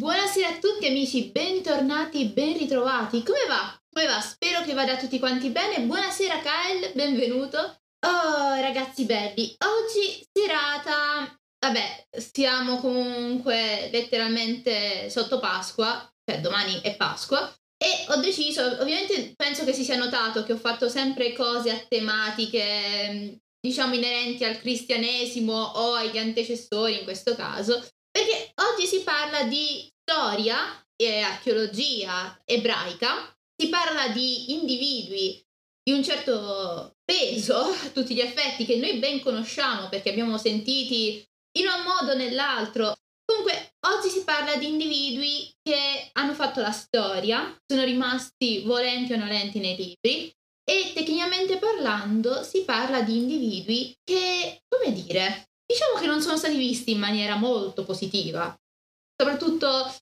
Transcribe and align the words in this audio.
Buonasera 0.00 0.48
a 0.48 0.58
tutti 0.58 0.86
amici, 0.86 1.24
bentornati, 1.24 2.24
ben 2.28 2.56
ritrovati. 2.56 3.22
Come 3.22 3.44
va? 3.46 3.78
Come 3.92 4.06
va? 4.06 4.18
Spero 4.18 4.62
che 4.62 4.72
vada 4.72 4.92
a 4.92 4.96
tutti 4.96 5.18
quanti 5.18 5.50
bene. 5.50 5.82
Buonasera 5.82 6.40
Kyle, 6.40 6.92
benvenuto. 6.94 7.58
Oh 7.58 8.54
ragazzi 8.62 9.04
belli, 9.04 9.54
oggi 9.58 10.26
serata... 10.32 11.38
Vabbè, 11.58 12.06
stiamo 12.12 12.78
comunque 12.78 13.90
letteralmente 13.92 15.10
sotto 15.10 15.38
Pasqua, 15.38 16.10
cioè 16.24 16.40
domani 16.40 16.80
è 16.80 16.96
Pasqua. 16.96 17.54
E 17.76 18.06
ho 18.08 18.16
deciso, 18.20 18.80
ovviamente 18.80 19.34
penso 19.36 19.66
che 19.66 19.74
si 19.74 19.84
sia 19.84 19.96
notato 19.96 20.44
che 20.44 20.54
ho 20.54 20.58
fatto 20.58 20.88
sempre 20.88 21.34
cose 21.34 21.72
a 21.72 21.86
tematiche, 21.86 23.38
diciamo, 23.60 23.96
inerenti 23.96 24.44
al 24.44 24.58
cristianesimo 24.60 25.52
o 25.52 25.92
agli 25.92 26.16
antecessori 26.16 27.00
in 27.00 27.04
questo 27.04 27.34
caso. 27.34 27.86
Perché 28.30 28.52
oggi 28.62 28.86
si 28.86 29.02
parla 29.02 29.42
di 29.42 29.90
storia 30.04 30.56
e 30.94 31.18
archeologia 31.18 32.40
ebraica, 32.44 33.36
si 33.56 33.68
parla 33.68 34.06
di 34.08 34.52
individui 34.52 35.44
di 35.82 35.90
un 35.90 36.04
certo 36.04 36.94
peso 37.04 37.56
a 37.56 37.88
tutti 37.92 38.14
gli 38.14 38.20
effetti 38.20 38.64
che 38.64 38.76
noi 38.76 38.98
ben 38.98 39.20
conosciamo 39.20 39.88
perché 39.88 40.10
abbiamo 40.10 40.38
sentiti 40.38 41.24
in 41.58 41.66
un 41.66 41.82
modo 41.82 42.12
o 42.12 42.14
nell'altro. 42.14 42.94
Comunque, 43.24 43.72
oggi 43.88 44.08
si 44.08 44.22
parla 44.22 44.54
di 44.54 44.68
individui 44.68 45.52
che 45.60 46.10
hanno 46.12 46.34
fatto 46.34 46.60
la 46.60 46.70
storia, 46.70 47.56
sono 47.66 47.82
rimasti 47.82 48.62
volenti 48.62 49.12
o 49.12 49.16
nolenti 49.16 49.58
nei 49.58 49.74
libri 49.74 50.32
e 50.62 50.92
tecnicamente 50.94 51.56
parlando 51.56 52.44
si 52.44 52.62
parla 52.62 53.02
di 53.02 53.16
individui 53.16 53.92
che, 54.04 54.62
come 54.68 54.92
dire, 54.92 55.49
diciamo 55.70 56.00
che 56.00 56.06
non 56.06 56.20
sono 56.20 56.36
stati 56.36 56.56
visti 56.56 56.90
in 56.90 56.98
maniera 56.98 57.36
molto 57.36 57.84
positiva. 57.84 58.52
Soprattutto 59.16 59.94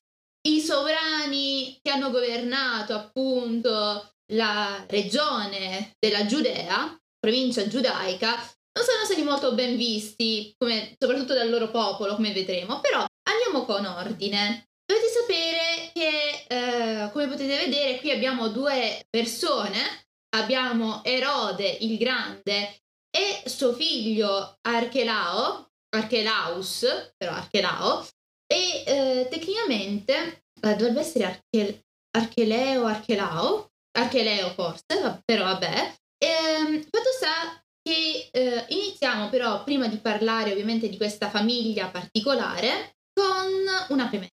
i 0.48 0.60
sovrani 0.60 1.78
che 1.82 1.91
hanno 1.91 2.10
governato 2.10 2.94
appunto 2.94 4.14
la 4.33 4.84
regione 4.88 5.92
della 5.98 6.25
Giudea, 6.25 6.97
provincia 7.19 7.69
giudaica, 7.69 8.34
non 8.34 8.86
sono 8.86 9.05
stati 9.05 9.22
molto 9.22 9.52
ben 9.52 9.77
visti, 9.77 10.55
come, 10.56 10.94
soprattutto 10.98 11.34
dal 11.34 11.50
loro 11.50 11.70
popolo, 11.70 12.14
come 12.14 12.32
vedremo. 12.32 12.80
Però 12.80 13.05
andiamo 13.28 13.64
con 13.66 13.84
ordine. 13.84 14.69
Dovete 14.86 15.08
sapere 15.08 15.91
che, 15.92 16.44
eh, 16.48 17.10
come 17.12 17.27
potete 17.27 17.66
vedere, 17.66 17.98
qui 17.98 18.10
abbiamo 18.10 18.48
due 18.48 19.05
persone. 19.10 20.06
Abbiamo 20.36 21.03
Erode 21.05 21.69
il 21.80 21.98
Grande 21.98 22.82
e 23.11 23.48
suo 23.48 23.73
figlio 23.73 24.56
Archelao, 24.61 25.70
Archelaus, 25.97 27.12
però 27.17 27.33
Archelao, 27.33 28.06
e 28.47 28.84
eh, 28.87 29.28
tecnicamente 29.31 30.45
eh, 30.61 30.77
dovrebbe 30.77 31.00
essere 31.00 31.25
Arche, 31.25 31.84
Archeleo, 32.17 32.87
Archelao, 32.87 33.70
Archeleo 33.98 34.50
forse, 34.50 35.23
però 35.25 35.45
vabbè. 35.45 35.95
E, 36.19 36.27
ehm, 36.27 36.83
fatto 36.83 37.11
sta 37.17 37.62
che 37.83 38.28
eh, 38.31 38.65
iniziamo 38.69 39.28
però, 39.28 39.62
prima 39.65 39.87
di 39.89 39.98
parlare 39.98 40.53
ovviamente 40.53 40.89
di 40.89 40.97
questa 40.97 41.31
famiglia 41.31 41.89
particolare, 41.89 42.97
con 43.12 43.50
una 43.89 44.09
premessa. 44.09 44.37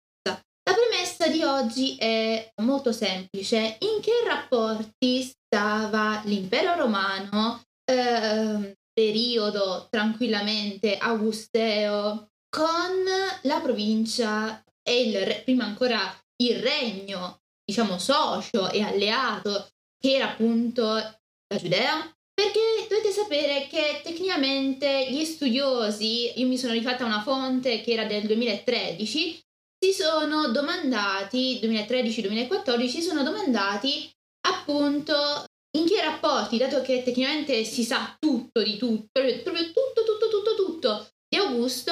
La 0.63 0.75
premessa 0.75 1.27
di 1.27 1.43
oggi 1.43 1.95
è 1.97 2.51
molto 2.61 2.91
semplice. 2.91 3.77
In 3.79 4.01
che 4.01 4.11
rapporti 4.25 5.23
stava 5.23 6.21
l'impero 6.25 6.75
romano 6.75 7.61
eh, 7.91 8.77
periodo 8.93 9.87
tranquillamente 9.89 10.97
augusteo 10.97 12.29
con 12.49 13.03
la 13.43 13.59
provincia 13.61 14.63
e 14.83 15.01
il 15.03 15.25
re, 15.25 15.41
prima 15.43 15.65
ancora 15.65 15.99
il 16.43 16.57
regno, 16.57 17.39
diciamo, 17.63 17.97
socio 17.97 18.69
e 18.69 18.81
alleato 18.81 19.69
che 19.97 20.15
era 20.15 20.31
appunto 20.31 20.83
la 20.83 21.57
Giudea. 21.57 22.15
Perché 22.33 22.87
dovete 22.89 23.11
sapere 23.11 23.67
che 23.67 24.01
tecnicamente 24.03 25.07
gli 25.11 25.23
studiosi, 25.23 26.39
io 26.39 26.47
mi 26.47 26.57
sono 26.57 26.73
rifatta 26.73 27.05
una 27.05 27.21
fonte 27.21 27.81
che 27.81 27.91
era 27.91 28.05
del 28.05 28.25
2013, 28.25 29.39
si 29.77 29.93
sono 29.93 30.49
domandati, 30.49 31.59
2013-2014, 31.61 32.87
si 32.87 33.01
sono 33.01 33.23
domandati 33.23 34.09
appunto 34.47 35.45
in 35.77 35.85
che 35.85 36.01
rapporti, 36.01 36.57
dato 36.57 36.81
che 36.81 37.03
tecnicamente 37.03 37.63
si 37.63 37.83
sa 37.83 38.15
tutto 38.19 38.61
di 38.61 38.77
tutto, 38.77 39.09
proprio, 39.11 39.65
tutto, 39.65 40.03
tutto, 40.05 40.27
tutto, 40.29 40.55
tutto 40.55 41.07
di 41.27 41.37
Augusto, 41.37 41.91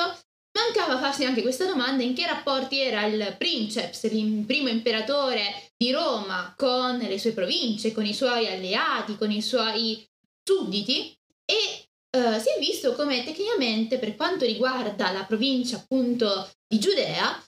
mancava 0.52 1.00
farsi 1.00 1.24
anche 1.24 1.42
questa 1.42 1.66
domanda 1.66 2.04
in 2.04 2.14
che 2.14 2.26
rapporti 2.26 2.80
era 2.80 3.06
il 3.06 3.36
princeps, 3.38 4.04
il 4.04 4.46
primo 4.46 4.68
imperatore 4.68 5.72
di 5.78 5.92
Roma, 5.92 6.54
con 6.58 6.98
le 6.98 7.20
sue 7.20 7.32
province, 7.32 7.94
con 7.94 8.06
i 8.06 8.14
suoi 8.14 8.48
alleati, 8.48 9.18
con 9.18 9.32
i 9.32 9.42
suoi 9.42 10.06
sudditi? 10.44 11.18
E 11.46 11.84
Uh, 12.12 12.40
si 12.40 12.50
è 12.50 12.58
visto 12.58 12.96
come 12.96 13.24
tecnicamente 13.24 14.00
per 14.00 14.16
quanto 14.16 14.44
riguarda 14.44 15.12
la 15.12 15.26
provincia 15.26 15.76
appunto 15.76 16.50
di 16.68 16.80
Giudea 16.80 17.40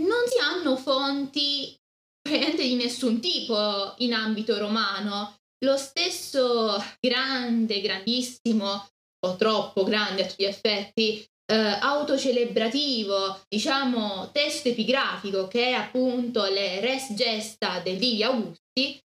non 0.00 0.26
si 0.26 0.38
hanno 0.38 0.74
fonti 0.76 1.78
praticamente 2.20 2.64
di 2.64 2.74
nessun 2.74 3.20
tipo 3.20 3.94
in 3.98 4.12
ambito 4.14 4.58
romano 4.58 5.39
lo 5.64 5.76
stesso 5.76 6.82
grande, 7.00 7.80
grandissimo, 7.80 8.88
o 9.22 9.36
troppo 9.36 9.84
grande 9.84 10.22
a 10.22 10.26
tutti 10.26 10.44
gli 10.44 10.46
effetti, 10.46 11.24
eh, 11.50 11.54
autocelebrativo, 11.54 13.40
diciamo 13.48 14.30
testo 14.32 14.68
epigrafico 14.68 15.48
che 15.48 15.66
è 15.66 15.72
appunto 15.72 16.44
le 16.44 16.80
res 16.80 17.12
gesta 17.14 17.80
dei 17.80 17.98
Livi 17.98 18.22
Augusti, 18.22 18.98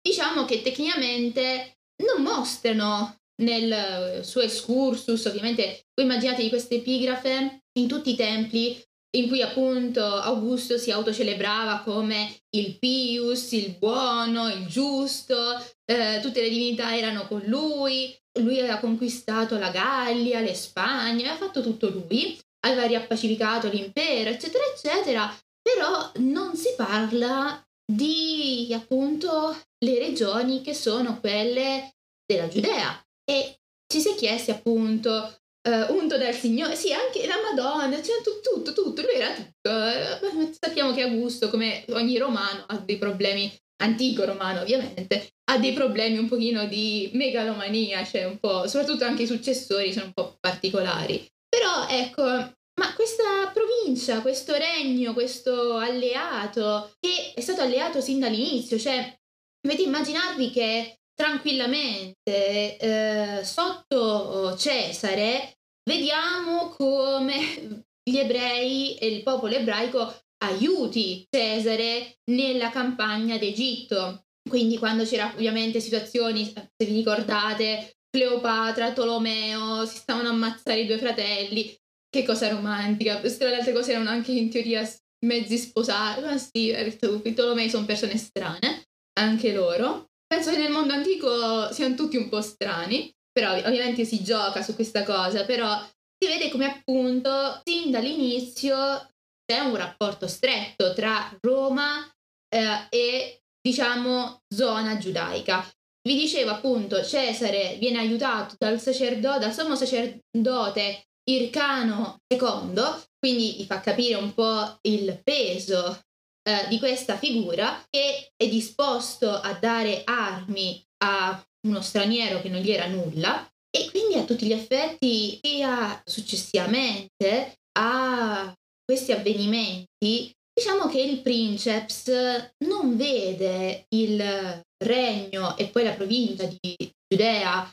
diciamo 0.00 0.44
che 0.44 0.62
tecnicamente 0.62 1.78
non 2.04 2.22
mostrano 2.22 3.16
nel 3.42 4.24
suo 4.24 4.42
excursus, 4.42 5.24
ovviamente 5.24 5.86
voi 5.94 6.06
immaginate 6.06 6.42
di 6.42 6.48
queste 6.48 6.76
epigrafe 6.76 7.62
in 7.78 7.88
tutti 7.88 8.10
i 8.10 8.16
templi 8.16 8.82
in 9.14 9.28
cui 9.28 9.42
appunto 9.42 10.02
Augusto 10.04 10.78
si 10.78 10.90
autocelebrava 10.90 11.82
come 11.84 12.34
il 12.50 12.78
pius, 12.78 13.52
il 13.52 13.76
buono, 13.78 14.48
il 14.48 14.66
giusto, 14.66 15.36
eh, 15.84 16.20
tutte 16.22 16.40
le 16.40 16.48
divinità 16.48 16.96
erano 16.96 17.26
con 17.26 17.42
lui, 17.44 18.14
lui 18.40 18.58
aveva 18.58 18.78
conquistato 18.78 19.58
la 19.58 19.70
Gallia, 19.70 20.40
le 20.40 20.54
Spagne, 20.54 21.28
aveva 21.28 21.46
fatto 21.46 21.62
tutto 21.62 21.90
lui, 21.90 22.38
aveva 22.64 22.86
riappacificato 22.86 23.68
l'impero, 23.68 24.30
eccetera, 24.30 24.64
eccetera, 24.74 25.38
però 25.60 26.10
non 26.16 26.56
si 26.56 26.74
parla 26.76 27.62
di 27.84 28.72
appunto 28.72 29.56
le 29.84 29.98
regioni 29.98 30.62
che 30.62 30.74
sono 30.74 31.20
quelle 31.20 31.96
della 32.24 32.48
Giudea. 32.48 33.04
E 33.24 33.58
ci 33.86 34.00
si 34.00 34.10
è 34.10 34.14
chiesti 34.14 34.50
appunto 34.50 35.41
uh, 35.68 35.94
unto 35.94 36.18
dal 36.18 36.34
Signore, 36.34 36.74
sì, 36.76 36.92
anche 36.92 37.26
la 37.26 37.36
Madonna, 37.42 38.02
cioè 38.02 38.22
tutto, 38.22 38.62
tutto, 38.62 38.72
tutto, 38.72 39.02
lui 39.02 39.14
era 39.14 39.32
tutto. 39.34 39.70
Uh, 39.70 40.50
sappiamo 40.58 40.92
che 40.92 41.02
Augusto, 41.02 41.50
come 41.50 41.84
ogni 41.90 42.18
romano, 42.18 42.64
ha 42.66 42.78
dei 42.78 42.98
problemi, 42.98 43.52
antico 43.82 44.24
romano 44.24 44.60
ovviamente, 44.60 45.32
ha 45.50 45.58
dei 45.58 45.72
problemi 45.72 46.18
un 46.18 46.28
pochino 46.28 46.66
di 46.66 47.10
megalomania, 47.14 48.04
cioè 48.04 48.24
un 48.24 48.38
po', 48.38 48.66
soprattutto 48.68 49.04
anche 49.04 49.22
i 49.22 49.26
successori 49.26 49.92
sono 49.92 50.06
un 50.06 50.12
po' 50.12 50.36
particolari. 50.40 51.26
Però 51.48 51.86
ecco, 51.88 52.22
ma 52.22 52.94
questa 52.94 53.50
provincia, 53.52 54.22
questo 54.22 54.54
regno, 54.54 55.12
questo 55.12 55.76
alleato, 55.76 56.92
che 56.98 57.32
è 57.34 57.40
stato 57.40 57.60
alleato 57.60 58.00
sin 58.00 58.20
dall'inizio, 58.20 58.78
cioè 58.78 59.14
dovete 59.60 59.82
immaginarvi 59.82 60.50
che 60.50 60.98
tranquillamente 61.22 62.76
eh, 62.78 63.44
sotto 63.44 64.56
Cesare 64.56 65.58
vediamo 65.88 66.70
come 66.70 67.84
gli 68.02 68.18
ebrei 68.18 68.96
e 68.96 69.06
il 69.06 69.22
popolo 69.22 69.54
ebraico 69.54 70.12
aiuti 70.44 71.24
Cesare 71.30 72.16
nella 72.32 72.70
campagna 72.70 73.38
d'Egitto. 73.38 74.24
Quindi 74.50 74.78
quando 74.78 75.04
c'era 75.04 75.30
ovviamente 75.32 75.78
situazioni, 75.78 76.44
se 76.44 76.84
vi 76.84 76.96
ricordate, 76.96 77.98
Cleopatra, 78.10 78.92
Tolomeo, 78.92 79.86
si 79.86 79.98
stavano 79.98 80.30
ammazzare 80.30 80.80
i 80.80 80.86
due 80.86 80.98
fratelli, 80.98 81.72
che 82.10 82.24
cosa 82.24 82.48
romantica. 82.48 83.20
Queste 83.20 83.46
le 83.46 83.54
altre 83.54 83.72
cose 83.72 83.92
erano 83.92 84.10
anche 84.10 84.32
in 84.32 84.50
teoria 84.50 84.84
mezzi 85.24 85.56
sposati, 85.56 86.20
ma 86.22 86.36
sì, 86.36 86.74
Tolomei 86.98 87.70
sono 87.70 87.86
persone 87.86 88.16
strane, 88.16 88.88
anche 89.20 89.52
loro. 89.52 90.10
Penso 90.32 90.50
che 90.50 90.56
nel 90.56 90.70
mondo 90.70 90.94
antico 90.94 91.70
siano 91.74 91.94
tutti 91.94 92.16
un 92.16 92.30
po' 92.30 92.40
strani, 92.40 93.14
però 93.30 93.52
ovviamente 93.52 94.06
si 94.06 94.24
gioca 94.24 94.62
su 94.62 94.74
questa 94.74 95.02
cosa, 95.04 95.44
però 95.44 95.78
si 95.78 96.26
vede 96.26 96.48
come 96.48 96.64
appunto 96.64 97.60
sin 97.62 97.90
dall'inizio 97.90 99.10
c'è 99.44 99.58
un 99.58 99.76
rapporto 99.76 100.26
stretto 100.26 100.94
tra 100.94 101.36
Roma 101.42 102.10
eh, 102.48 102.86
e 102.88 103.42
diciamo 103.60 104.38
zona 104.48 104.96
giudaica. 104.96 105.68
Vi 106.00 106.16
dicevo 106.16 106.52
appunto 106.52 107.04
Cesare 107.04 107.76
viene 107.78 107.98
aiutato 107.98 108.54
dal 108.58 108.80
sacerdote, 108.80 109.40
dal 109.40 109.52
sommo 109.52 109.76
sacerdote 109.76 111.08
Ircano 111.30 112.20
II, 112.26 112.82
quindi 113.18 113.56
vi 113.58 113.66
fa 113.66 113.80
capire 113.80 114.14
un 114.14 114.32
po' 114.32 114.78
il 114.88 115.20
peso 115.22 116.00
eh, 116.42 116.68
di 116.68 116.78
questa 116.78 117.16
figura 117.16 117.84
che 117.88 118.32
è 118.36 118.48
disposto 118.48 119.30
a 119.30 119.52
dare 119.54 120.02
armi 120.04 120.82
a 121.04 121.42
uno 121.66 121.80
straniero 121.80 122.40
che 122.40 122.48
non 122.48 122.60
gli 122.60 122.70
era 122.70 122.86
nulla 122.86 123.46
e 123.70 123.90
quindi 123.90 124.14
a 124.14 124.24
tutti 124.24 124.46
gli 124.46 124.52
effetti 124.52 125.38
sia 125.40 126.00
successivamente 126.04 127.54
a 127.78 128.52
questi 128.84 129.12
avvenimenti 129.12 130.30
diciamo 130.52 130.88
che 130.88 131.00
il 131.00 131.22
princeps 131.22 132.52
non 132.66 132.96
vede 132.96 133.86
il 133.90 134.62
regno 134.84 135.56
e 135.56 135.68
poi 135.68 135.84
la 135.84 135.94
provincia 135.94 136.44
di 136.44 136.76
Giudea 137.08 137.72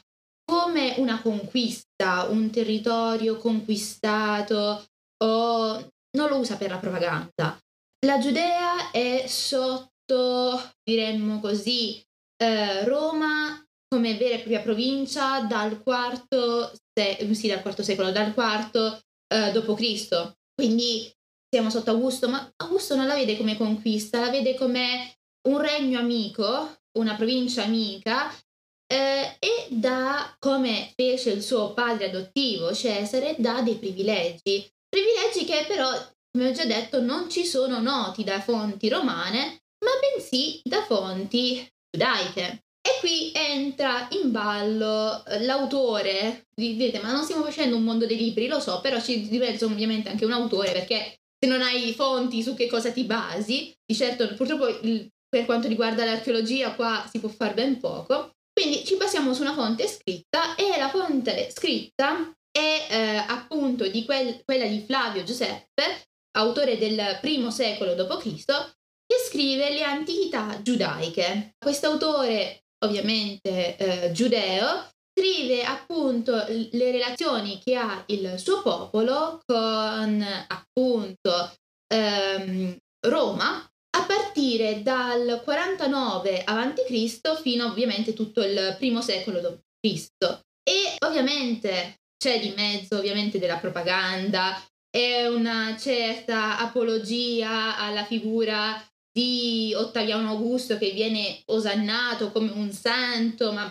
come 0.50 0.96
una 0.98 1.22
conquista, 1.22 2.28
un 2.30 2.50
territorio 2.50 3.38
conquistato 3.38 4.86
o 5.24 5.90
non 6.18 6.30
lo 6.30 6.38
usa 6.38 6.58
per 6.58 6.72
la 6.72 6.78
propaganda. 6.78 7.60
La 8.06 8.18
Giudea 8.18 8.92
è 8.92 9.26
sotto, 9.28 10.72
diremmo 10.84 11.40
così, 11.42 12.02
eh, 12.38 12.86
Roma 12.86 13.62
come 13.90 14.16
vera 14.18 14.36
e 14.36 14.38
propria 14.38 14.62
provincia 14.62 15.42
dal 15.42 15.82
quarto, 15.82 16.72
se- 16.94 17.34
sì, 17.34 17.48
dal 17.48 17.62
quarto 17.62 17.84
secolo, 17.84 18.12
dal 18.12 18.34
quarto 18.34 19.02
eh, 19.28 19.52
d.C. 19.52 20.34
Quindi 20.54 21.12
siamo 21.50 21.70
sotto 21.70 21.90
Augusto, 21.90 22.30
ma 22.30 22.50
Augusto 22.58 22.96
non 22.96 23.08
la 23.08 23.16
vede 23.16 23.36
come 23.36 23.58
conquista, 23.58 24.20
la 24.20 24.30
vede 24.30 24.56
come 24.56 25.16
un 25.50 25.60
regno 25.60 26.00
amico, 26.00 26.78
una 27.00 27.16
provincia 27.16 27.64
amica 27.64 28.32
eh, 28.88 29.38
e 29.40 29.68
dà, 29.70 30.36
come 30.40 30.94
fece 30.96 31.32
il 31.32 31.42
suo 31.42 31.74
padre 31.74 32.10
adottivo 32.10 32.74
Cesare, 32.74 33.36
dà 33.40 33.62
dei 33.62 33.76
privilegi. 33.76 34.72
Privilegi 34.88 35.46
che 35.46 35.66
però, 35.68 35.92
come 36.40 36.52
ho 36.52 36.54
già 36.54 36.64
detto, 36.64 37.02
non 37.02 37.30
ci 37.30 37.44
sono 37.44 37.82
noti 37.82 38.24
da 38.24 38.40
fonti 38.40 38.88
romane, 38.88 39.64
ma 39.84 39.92
bensì 40.00 40.62
da 40.64 40.82
fonti 40.84 41.68
giudaiche. 41.92 42.64
E 42.82 42.98
qui 43.02 43.32
entra 43.34 44.08
in 44.12 44.32
ballo 44.32 45.26
eh, 45.26 45.44
l'autore, 45.44 46.48
dite 46.56 47.02
ma 47.02 47.12
non 47.12 47.26
stiamo 47.26 47.44
facendo 47.44 47.76
un 47.76 47.84
mondo 47.84 48.06
dei 48.06 48.18
libri, 48.18 48.48
lo 48.48 48.62
so, 48.62 48.80
però 48.80 49.02
ci 49.02 49.28
diverso 49.28 49.66
ovviamente 49.66 50.08
anche 50.08 50.24
un 50.24 50.32
autore 50.32 50.72
perché 50.72 51.18
se 51.38 51.50
non 51.50 51.62
hai 51.62 51.94
fonti 51.94 52.42
su 52.42 52.56
che 52.56 52.68
cosa 52.68 52.90
ti 52.92 53.04
basi, 53.04 53.74
di 53.86 53.96
certo 53.96 54.34
purtroppo 54.34 54.66
per 55.28 55.46
quanto 55.46 55.68
riguarda 55.68 56.06
l'archeologia 56.06 56.74
qua 56.74 57.06
si 57.12 57.20
può 57.20 57.28
fare 57.28 57.54
ben 57.54 57.80
poco, 57.80 58.32
quindi 58.54 58.86
ci 58.86 58.96
basiamo 58.96 59.34
su 59.34 59.42
una 59.42 59.54
fonte 59.54 59.88
scritta 59.88 60.56
e 60.56 60.78
la 60.78 60.90
fonte 60.90 61.50
scritta 61.52 62.32
è 62.50 62.88
eh, 62.90 63.16
appunto 63.28 63.88
di 63.88 64.06
quel, 64.06 64.42
quella 64.46 64.66
di 64.66 64.80
Flavio 64.80 65.24
Giuseppe, 65.24 66.08
autore 66.38 66.78
del 66.78 67.18
primo 67.22 67.52
secolo 67.52 67.96
d.C., 67.96 68.46
che 68.46 69.16
scrive 69.28 69.72
le 69.72 69.84
antichità 69.84 70.62
giudaiche. 70.62 71.56
Quest'autore, 71.58 72.66
ovviamente 72.86 73.76
eh, 73.78 74.12
giudeo, 74.12 74.88
scrive 75.20 75.64
appunto 75.64 76.46
le 76.48 76.92
relazioni 76.92 77.60
che 77.64 77.76
ha 77.76 78.04
il 78.08 78.38
suo 78.38 78.62
popolo 78.62 79.42
con 79.46 80.26
appunto 80.48 81.54
ehm, 81.92 82.78
Roma 83.08 83.70
a 83.92 84.06
partire 84.06 84.84
dal 84.84 85.42
49 85.44 86.44
a.C. 86.46 87.42
fino 87.42 87.66
ovviamente 87.66 88.14
tutto 88.14 88.42
il 88.44 88.76
primo 88.78 89.02
secolo 89.02 89.40
d.C. 89.42 90.10
E 90.64 90.96
ovviamente 91.06 91.96
c'è 92.18 92.40
di 92.40 92.54
mezzo 92.56 92.98
ovviamente 92.98 93.40
della 93.40 93.58
propaganda 93.58 94.62
e 94.92 95.28
una 95.28 95.76
certa 95.78 96.58
apologia 96.58 97.78
alla 97.78 98.04
figura 98.04 98.84
di 99.12 99.74
Ottaviano 99.76 100.30
Augusto 100.30 100.78
che 100.78 100.92
viene 100.92 101.42
osannato 101.46 102.32
come 102.32 102.52
un 102.52 102.72
santo, 102.72 103.52
ma, 103.52 103.66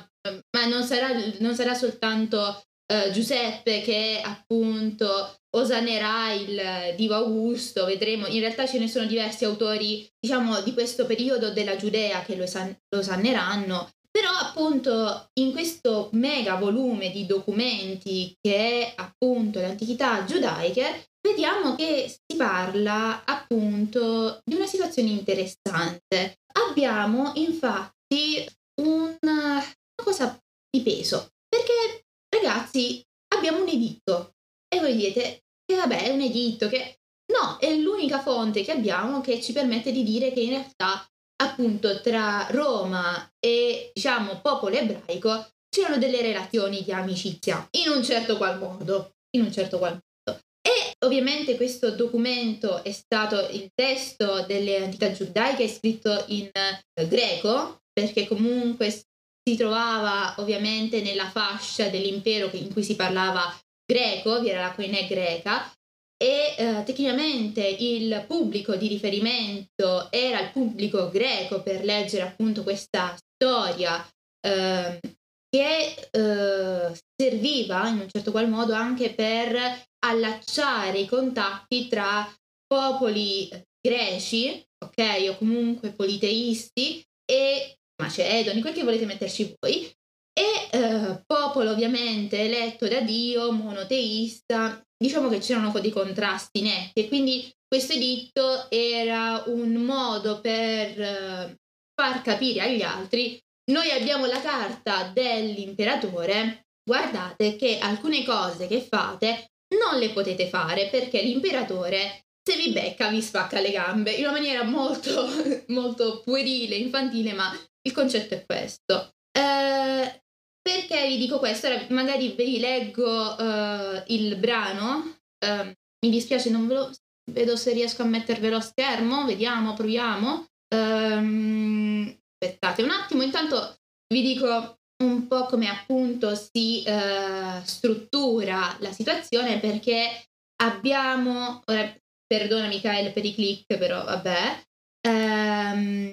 ma 0.51 0.67
non, 0.67 0.85
sarà, 0.85 1.09
non, 1.39 1.55
sarà, 1.55 1.75
soltanto 1.75 2.63
uh, 2.93 3.11
Giuseppe 3.11 3.81
che 3.81 4.21
appunto 4.23 5.37
osanerà 5.57 6.33
il 6.33 6.95
divo 6.97 7.15
Augusto, 7.15 7.87
vedremo, 7.87 8.27
in 8.27 8.41
realtà 8.41 8.67
ce 8.67 8.79
ne 8.79 8.89
sono 8.89 9.07
diversi 9.07 9.45
autori, 9.45 10.09
diciamo, 10.19 10.61
di 10.61 10.75
questo 10.75 11.07
periodo 11.07 11.51
della 11.51 11.77
Giudea 11.77 12.23
che 12.23 12.37
lo, 12.37 12.45
esan- 12.45 12.77
lo 12.91 12.99
osanneranno, 12.99 13.89
però 14.19 14.33
appunto 14.33 15.29
in 15.35 15.53
questo 15.53 16.09
mega 16.15 16.57
volume 16.57 17.13
di 17.13 17.25
documenti 17.25 18.37
che 18.41 18.57
è 18.57 18.93
appunto 18.97 19.61
le 19.61 19.67
antichità 19.67 20.25
giudaiche, 20.25 21.11
vediamo 21.21 21.77
che 21.77 22.09
si 22.09 22.37
parla 22.37 23.23
appunto 23.25 24.41
di 24.45 24.57
una 24.57 24.67
situazione 24.67 25.11
interessante. 25.11 26.41
Abbiamo 26.69 27.31
infatti 27.37 28.45
un, 28.83 29.17
una 29.21 29.65
cosa 29.95 30.37
di 30.69 30.83
peso, 30.83 31.29
perché 31.49 32.03
ragazzi 32.29 33.01
abbiamo 33.37 33.63
un 33.63 33.69
editto 33.69 34.35
e 34.67 34.81
voi 34.81 34.97
dite 34.97 35.45
che 35.65 35.77
vabbè 35.77 36.03
è 36.03 36.11
un 36.11 36.23
editto 36.23 36.67
che 36.67 36.99
no, 37.33 37.57
è 37.61 37.73
l'unica 37.77 38.21
fonte 38.21 38.65
che 38.65 38.73
abbiamo 38.73 39.21
che 39.21 39.41
ci 39.41 39.53
permette 39.53 39.93
di 39.93 40.03
dire 40.03 40.33
che 40.33 40.41
in 40.41 40.51
realtà 40.51 41.07
appunto 41.41 42.01
tra 42.01 42.47
Roma 42.51 43.31
e 43.39 43.91
diciamo 43.93 44.41
popolo 44.41 44.77
ebraico 44.77 45.47
c'erano 45.69 45.99
delle 45.99 46.23
relazioni 46.23 46.83
di 46.83 46.93
amicizia 46.93 47.67
in 47.73 47.91
un 47.91 48.03
certo 48.03 48.37
qual 48.37 48.59
modo, 48.59 49.15
in 49.37 49.43
un 49.43 49.53
certo 49.53 49.79
qual 49.79 49.93
modo. 49.93 50.41
E 50.61 50.95
ovviamente 51.05 51.57
questo 51.57 51.91
documento 51.91 52.83
è 52.83 52.93
stato 52.93 53.49
il 53.51 53.71
testo 53.75 54.45
delle 54.47 54.83
antichità 54.83 55.13
giudaiche 55.13 55.69
scritto 55.69 56.25
in 56.29 56.51
eh, 56.53 57.07
greco 57.07 57.83
perché 57.93 58.27
comunque 58.27 58.91
si 58.91 59.57
trovava 59.57 60.35
ovviamente 60.39 61.01
nella 61.01 61.31
fascia 61.31 61.89
dell'impero 61.89 62.51
in 62.53 62.73
cui 62.73 62.83
si 62.83 62.97
parlava 62.97 63.57
greco, 63.85 64.41
vi 64.41 64.51
era 64.51 64.63
la 64.63 64.75
coinè 64.75 65.07
greca 65.07 65.73
e 66.21 66.55
eh, 66.59 66.83
tecnicamente 66.85 67.65
il 67.65 68.25
pubblico 68.27 68.75
di 68.75 68.89
riferimento 68.89 70.11
era 70.11 70.41
il 70.41 70.51
pubblico 70.51 71.09
greco 71.11 71.63
per 71.63 71.85
leggere 71.85 72.25
appunto 72.25 72.65
questa 72.65 73.17
storia 73.17 74.05
eh, 74.41 75.01
che 75.49 76.09
eh, 76.11 77.01
serviva 77.17 77.89
in 77.89 78.01
un 78.01 78.09
certo 78.09 78.33
qual 78.33 78.49
modo 78.49 78.75
anche 78.75 79.15
per 79.15 79.87
allacciare 80.01 80.99
i 80.99 81.07
contatti 81.07 81.89
tra 81.89 82.29
popoli 82.67 83.49
greci, 83.81 84.63
ok, 84.85 85.29
o 85.31 85.37
comunque 85.37 85.93
politeisti 85.93 87.03
e 87.25 87.79
macedoni, 88.03 88.61
quel 88.61 88.75
che 88.75 88.85
volete 88.85 89.07
metterci 89.07 89.55
voi, 89.59 89.91
e 90.33 90.69
eh, 90.71 91.23
popolo 91.27 91.71
ovviamente 91.71 92.39
eletto 92.39 92.87
da 92.87 93.01
Dio, 93.01 93.51
monoteista, 93.51 94.81
diciamo 94.99 95.29
che 95.29 95.39
c'erano 95.39 95.71
dei 95.79 95.91
contrasti 95.91 96.61
netti 96.61 97.01
e 97.01 97.09
quindi 97.09 97.51
questo 97.67 97.93
editto 97.93 98.71
era 98.71 99.45
un 99.47 99.73
modo 99.75 100.41
per 100.41 101.01
eh, 101.01 101.57
far 101.95 102.23
capire 102.23 102.63
agli 102.63 102.83
altri 102.83 103.41
noi 103.69 103.91
abbiamo 103.91 104.25
la 104.25 104.41
carta 104.41 105.11
dell'imperatore, 105.13 106.69
guardate 106.83 107.57
che 107.57 107.79
alcune 107.79 108.25
cose 108.25 108.67
che 108.67 108.81
fate 108.81 109.51
non 109.77 109.99
le 109.99 110.11
potete 110.11 110.49
fare 110.49 110.89
perché 110.89 111.21
l'imperatore 111.21 112.25
se 112.43 112.57
vi 112.57 112.73
becca 112.73 113.11
vi 113.11 113.21
spacca 113.21 113.61
le 113.61 113.71
gambe 113.71 114.13
in 114.13 114.25
una 114.25 114.33
maniera 114.33 114.63
molto 114.63 115.29
molto 115.69 116.23
puerile, 116.25 116.77
infantile, 116.77 117.35
ma 117.35 117.53
il 117.83 117.93
concetto 117.93 118.35
è 118.35 118.45
questo. 118.47 119.13
Eh, 119.31 120.23
perché 120.69 121.09
vi 121.09 121.17
dico 121.17 121.39
questo? 121.39 121.67
Ora 121.67 121.83
magari 121.89 122.33
vi 122.33 122.61
leggo 122.61 123.35
uh, 123.35 124.03
il 124.09 124.37
brano. 124.37 125.17
Uh, 125.43 125.73
mi 126.05 126.11
dispiace, 126.11 126.51
non 126.51 126.67
ve 126.67 126.75
lo 126.75 126.91
vedo 127.33 127.57
se 127.57 127.73
riesco 127.73 128.03
a 128.03 128.07
mettervelo 128.07 128.57
a 128.57 128.61
schermo. 128.61 129.25
Vediamo, 129.25 129.73
proviamo. 129.73 130.47
Um, 130.75 132.15
aspettate 132.35 132.83
un 132.83 132.91
attimo, 132.91 133.23
intanto 133.23 133.79
vi 134.13 134.21
dico 134.21 134.77
un 135.03 135.27
po' 135.27 135.47
come 135.47 135.69
appunto 135.69 136.35
si 136.35 136.85
uh, 136.87 137.65
struttura 137.65 138.77
la 138.81 138.93
situazione 138.93 139.61
perché 139.61 140.27
abbiamo, 140.63 141.63
ora 141.65 141.97
perdonami 142.27 142.81
Kyle 142.81 143.13
per 143.13 143.25
i 143.25 143.33
click, 143.33 143.79
però 143.79 144.05
vabbè, 144.05 144.63
um, 145.09 146.13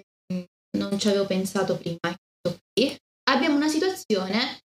non 0.77 0.97
ci 0.99 1.09
avevo 1.09 1.25
pensato 1.25 1.77
prima, 1.77 1.97
ecco 2.01 2.57
qui 2.71 2.95
abbiamo 3.29 3.55
una 3.55 3.69
situazione... 3.69 4.59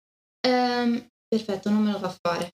Um, 0.46 1.06
perfetto, 1.28 1.68
non 1.70 1.82
me 1.82 1.92
lo 1.92 1.98
fa 1.98 2.16
fare. 2.20 2.50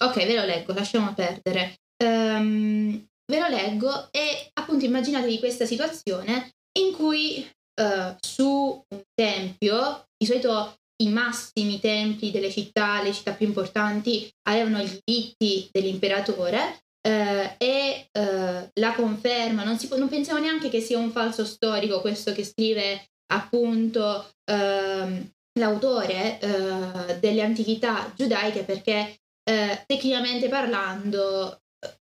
Ok, 0.00 0.16
ve 0.26 0.34
lo 0.34 0.44
leggo, 0.44 0.72
lasciamo 0.72 1.14
perdere. 1.14 1.78
Um, 2.02 3.06
ve 3.26 3.38
lo 3.40 3.48
leggo 3.48 4.08
e 4.10 4.50
appunto 4.54 4.84
immaginatevi 4.84 5.38
questa 5.38 5.66
situazione 5.66 6.52
in 6.78 6.94
cui 6.94 7.48
uh, 7.80 8.16
su 8.20 8.82
un 8.88 9.02
tempio, 9.14 10.04
di 10.16 10.26
solito 10.26 10.76
i 11.02 11.08
massimi 11.10 11.78
templi 11.78 12.30
delle 12.30 12.50
città, 12.50 13.02
le 13.02 13.12
città 13.12 13.32
più 13.32 13.46
importanti, 13.46 14.28
avevano 14.48 14.82
gli 14.82 14.98
diritti 15.04 15.68
dell'imperatore, 15.70 16.80
eh, 17.08 17.54
e 17.58 18.08
eh, 18.10 18.70
la 18.72 18.92
conferma, 18.94 19.64
non, 19.64 19.78
può, 19.86 19.96
non, 19.96 20.08
pensiamo 20.08 20.40
neanche 20.40 20.68
che 20.68 20.80
sia 20.80 20.98
un 20.98 21.10
falso 21.10 21.44
storico 21.44 22.00
questo 22.00 22.32
che 22.32 22.44
scrive 22.44 23.08
appunto 23.32 24.28
ehm, 24.44 25.30
l'autore 25.58 26.38
eh, 26.40 27.18
delle 27.18 27.42
antichità 27.42 28.12
giudaiche 28.16 28.64
perché 28.64 29.18
eh, 29.48 29.84
tecnicamente 29.86 30.48
parlando, 30.48 31.60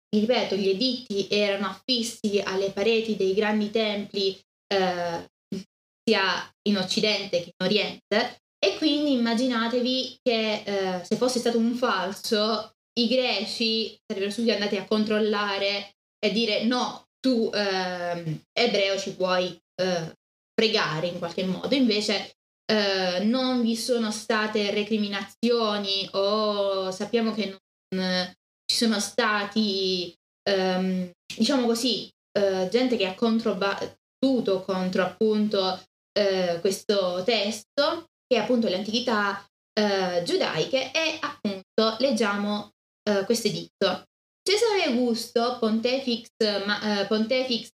vi 0.09 0.21
ripeto, 0.21 0.55
gli 0.55 0.69
editti 0.69 1.27
erano 1.29 1.67
affissi 1.67 2.41
alle 2.43 2.71
pareti 2.71 3.15
dei 3.15 3.33
grandi 3.33 3.69
templi 3.71 4.39
eh, 4.73 5.29
sia 6.03 6.53
in 6.67 6.77
Occidente 6.77 7.41
che 7.41 7.53
in 7.55 7.65
Oriente 7.65 8.41
e 8.57 8.77
quindi 8.77 9.13
immaginatevi 9.13 10.19
che 10.21 10.63
eh, 10.63 11.03
se 11.03 11.15
fosse 11.15 11.39
stato 11.39 11.57
un 11.57 11.75
falso 11.75 12.73
i 12.99 13.07
greci 13.07 13.97
sarebbero 14.05 14.31
subito 14.31 14.53
andati 14.53 14.75
a 14.75 14.85
controllare 14.85 15.95
e 16.19 16.31
dire 16.31 16.63
no, 16.65 17.07
tu 17.19 17.49
eh, 17.53 18.41
ebreo 18.51 18.97
ci 18.97 19.15
puoi 19.15 19.57
eh, 19.81 20.13
pregare 20.53 21.07
in 21.07 21.19
qualche 21.19 21.45
modo. 21.45 21.73
Invece 21.75 22.38
eh, 22.69 23.23
non 23.23 23.61
vi 23.63 23.75
sono 23.75 24.11
state 24.11 24.71
recriminazioni 24.71 26.07
o 26.11 26.91
sappiamo 26.91 27.33
che 27.33 27.57
non 27.89 28.35
ci 28.65 28.77
sono 28.77 28.99
stati, 28.99 30.13
ehm, 30.47 31.09
diciamo 31.35 31.65
così, 31.65 32.07
eh, 32.31 32.67
gente 32.69 32.95
che 32.95 33.07
ha 33.07 33.15
controbattuto 33.15 34.61
contro 34.61 35.01
appunto 35.01 35.81
eh, 36.11 36.59
questo 36.61 37.23
testo, 37.25 38.05
che 38.27 38.37
è 38.37 38.41
appunto 38.41 38.67
le 38.67 38.75
antichità 38.75 39.43
eh, 39.73 40.21
giudaiche, 40.23 40.91
e 40.91 41.17
appunto 41.19 41.95
leggiamo 41.99 42.71
questo 43.25 43.47
editto. 43.47 44.03
Cesare 44.43 44.83
Augusto, 44.83 45.57
Pontifex, 45.59 46.27
ma, 46.63 47.05
Pontifex, 47.07 47.71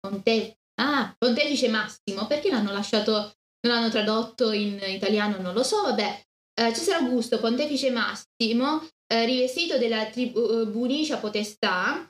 Ponte, 0.00 0.56
ah, 0.80 1.14
Pontefice 1.18 1.68
Massimo, 1.68 2.26
perché 2.26 2.48
l'hanno 2.48 2.72
lasciato, 2.72 3.34
non 3.62 3.74
l'hanno 3.74 3.90
tradotto 3.90 4.52
in 4.52 4.80
italiano, 4.86 5.40
non 5.40 5.54
lo 5.54 5.62
so, 5.62 5.82
vabbè. 5.82 6.22
Uh, 6.60 6.72
Cesare 6.72 7.04
Augusto, 7.04 7.38
Pontefice 7.38 7.90
Massimo, 7.90 8.86
rivestito 9.06 9.76
della 9.76 10.06
tribunicia 10.06 11.16
potestà, 11.16 12.08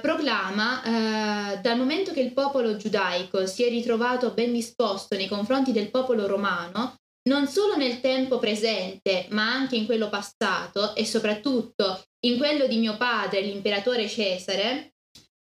proclama 0.00 1.58
dal 1.60 1.76
momento 1.76 2.12
che 2.12 2.20
il 2.20 2.32
popolo 2.32 2.76
giudaico 2.76 3.44
si 3.46 3.64
è 3.64 3.68
ritrovato 3.68 4.30
ben 4.30 4.52
disposto 4.52 5.16
nei 5.16 5.26
confronti 5.26 5.72
del 5.72 5.90
popolo 5.90 6.28
romano, 6.28 6.94
non 7.28 7.46
solo 7.46 7.76
nel 7.76 8.00
tempo 8.00 8.38
presente, 8.38 9.26
ma 9.30 9.52
anche 9.52 9.76
in 9.76 9.86
quello 9.86 10.08
passato 10.08 10.94
e 10.94 11.04
soprattutto 11.04 12.02
in 12.26 12.38
quello 12.38 12.66
di 12.66 12.78
mio 12.78 12.96
padre, 12.96 13.42
l'imperatore 13.42 14.08
Cesare, 14.08 14.94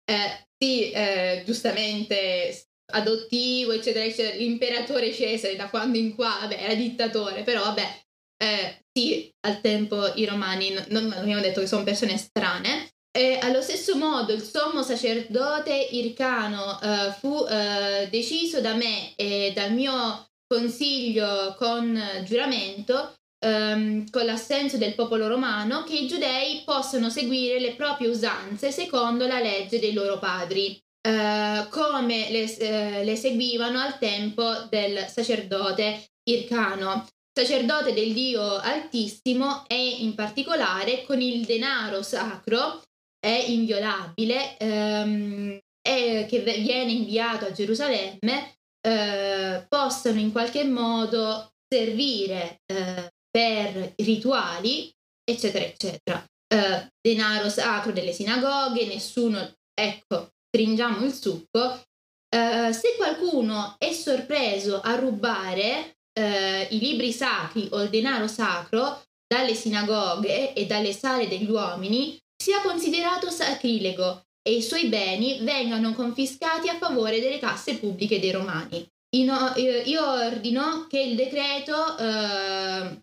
eh, 0.05 0.47
sì, 0.57 0.91
eh, 0.91 1.43
giustamente 1.47 2.68
adottivo, 2.93 3.73
eccetera, 3.73 4.05
eccetera, 4.05 4.37
l'imperatore 4.37 5.13
Cesare 5.13 5.57
da 5.57 5.69
quando 5.69 5.99
in 5.99 6.15
qua, 6.15 6.39
vabbè, 6.41 6.57
era 6.63 6.75
dittatore, 6.75 7.43
però 7.43 7.63
vabbè, 7.63 8.03
eh, 8.43 8.85
sì, 8.93 9.31
al 9.47 9.61
tempo 9.61 10.13
i 10.15 10.25
romani 10.25 10.71
non, 10.71 10.85
non 10.89 11.13
abbiamo 11.13 11.41
detto 11.41 11.61
che 11.61 11.67
sono 11.67 11.85
persone 11.85 12.17
strane. 12.17 12.89
E 13.11 13.39
allo 13.41 13.63
stesso 13.63 13.97
modo 13.97 14.33
il 14.33 14.43
sommo 14.43 14.83
sacerdote 14.83 15.75
Ircano 15.75 16.81
eh, 16.81 17.13
fu 17.19 17.45
eh, 17.49 18.07
deciso 18.11 18.61
da 18.61 18.75
me 18.75 19.15
e 19.17 19.53
dal 19.55 19.73
mio 19.73 20.29
consiglio 20.47 21.55
con 21.59 22.01
giuramento, 22.25 23.15
ehm, 23.45 24.09
con 24.11 24.25
l'assenso 24.25 24.77
del 24.77 24.95
popolo 24.95 25.27
romano, 25.27 25.83
che 25.85 25.97
i 25.97 26.07
giudei 26.07 26.63
possano 26.65 27.11
seguire 27.11 27.59
le 27.59 27.75
proprie 27.75 28.09
usanze 28.09 28.71
secondo 28.71 29.27
la 29.27 29.41
legge 29.41 29.81
dei 29.81 29.93
loro 29.93 30.19
padri, 30.19 30.81
eh, 31.09 31.69
come 31.71 32.31
le, 32.31 32.57
eh, 32.59 33.03
le 33.03 33.17
seguivano 33.17 33.79
al 33.79 33.99
tempo 33.99 34.53
del 34.69 35.07
sacerdote 35.09 36.11
Ircano, 36.29 37.07
sacerdote 37.33 37.95
del 37.95 38.13
Dio 38.13 38.59
Altissimo 38.59 39.65
e 39.67 40.03
in 40.03 40.15
particolare 40.15 41.05
con 41.07 41.23
il 41.23 41.47
denaro 41.47 42.03
sacro 42.03 42.83
è 43.19 43.47
inviolabile 43.49 44.59
ehm, 44.59 45.59
e 45.81 46.27
che 46.29 46.41
viene 46.41 46.93
inviato 46.93 47.47
a 47.47 47.53
Gerusalemme 47.53 48.57
eh, 48.87 49.65
possano 49.67 50.19
in 50.19 50.31
qualche 50.31 50.65
modo 50.65 51.53
servire 51.67 52.61
eh, 52.67 53.11
per 53.31 53.95
rituali, 53.97 54.93
eccetera, 55.25 55.65
eccetera. 55.65 56.23
Eh, 56.47 56.89
denaro 57.01 57.49
sacro 57.49 57.93
delle 57.93 58.13
sinagoghe, 58.13 58.87
nessuno, 58.87 59.55
ecco, 59.75 60.33
stringiamo 60.59 61.05
il 61.05 61.15
succo. 61.15 61.83
Eh, 62.29 62.73
se 62.73 62.95
qualcuno 62.97 63.77
è 63.79 63.93
sorpreso 63.93 64.81
a 64.81 64.97
rubare 64.97 65.99
eh, 66.13 66.67
i 66.71 66.79
libri 66.79 67.13
sacri 67.13 67.69
o 67.71 67.83
il 67.83 67.91
denaro 67.91 68.27
sacro 68.27 69.03
dalle 69.27 69.55
sinagoghe 69.55 70.53
e 70.55 70.67
dalle 70.67 70.93
sale 70.93 71.29
degli 71.29 71.49
uomini, 71.49 72.19
sia 72.37 72.61
considerato 72.61 73.31
sacrilego 73.31 74.23
e 74.43 74.55
i 74.55 74.63
suoi 74.63 74.89
beni 74.89 75.39
vengano 75.43 75.95
confiscati 75.95 76.69
a 76.69 76.77
favore 76.77 77.21
delle 77.21 77.39
casse 77.39 77.79
pubbliche 77.79 78.19
dei 78.19 78.33
romani. 78.33 78.87
Ino, 79.17 79.55
io 79.57 80.07
ordino 80.07 80.87
che 80.87 81.01
il 81.01 81.15
decreto, 81.17 81.97
eh, 81.99 83.03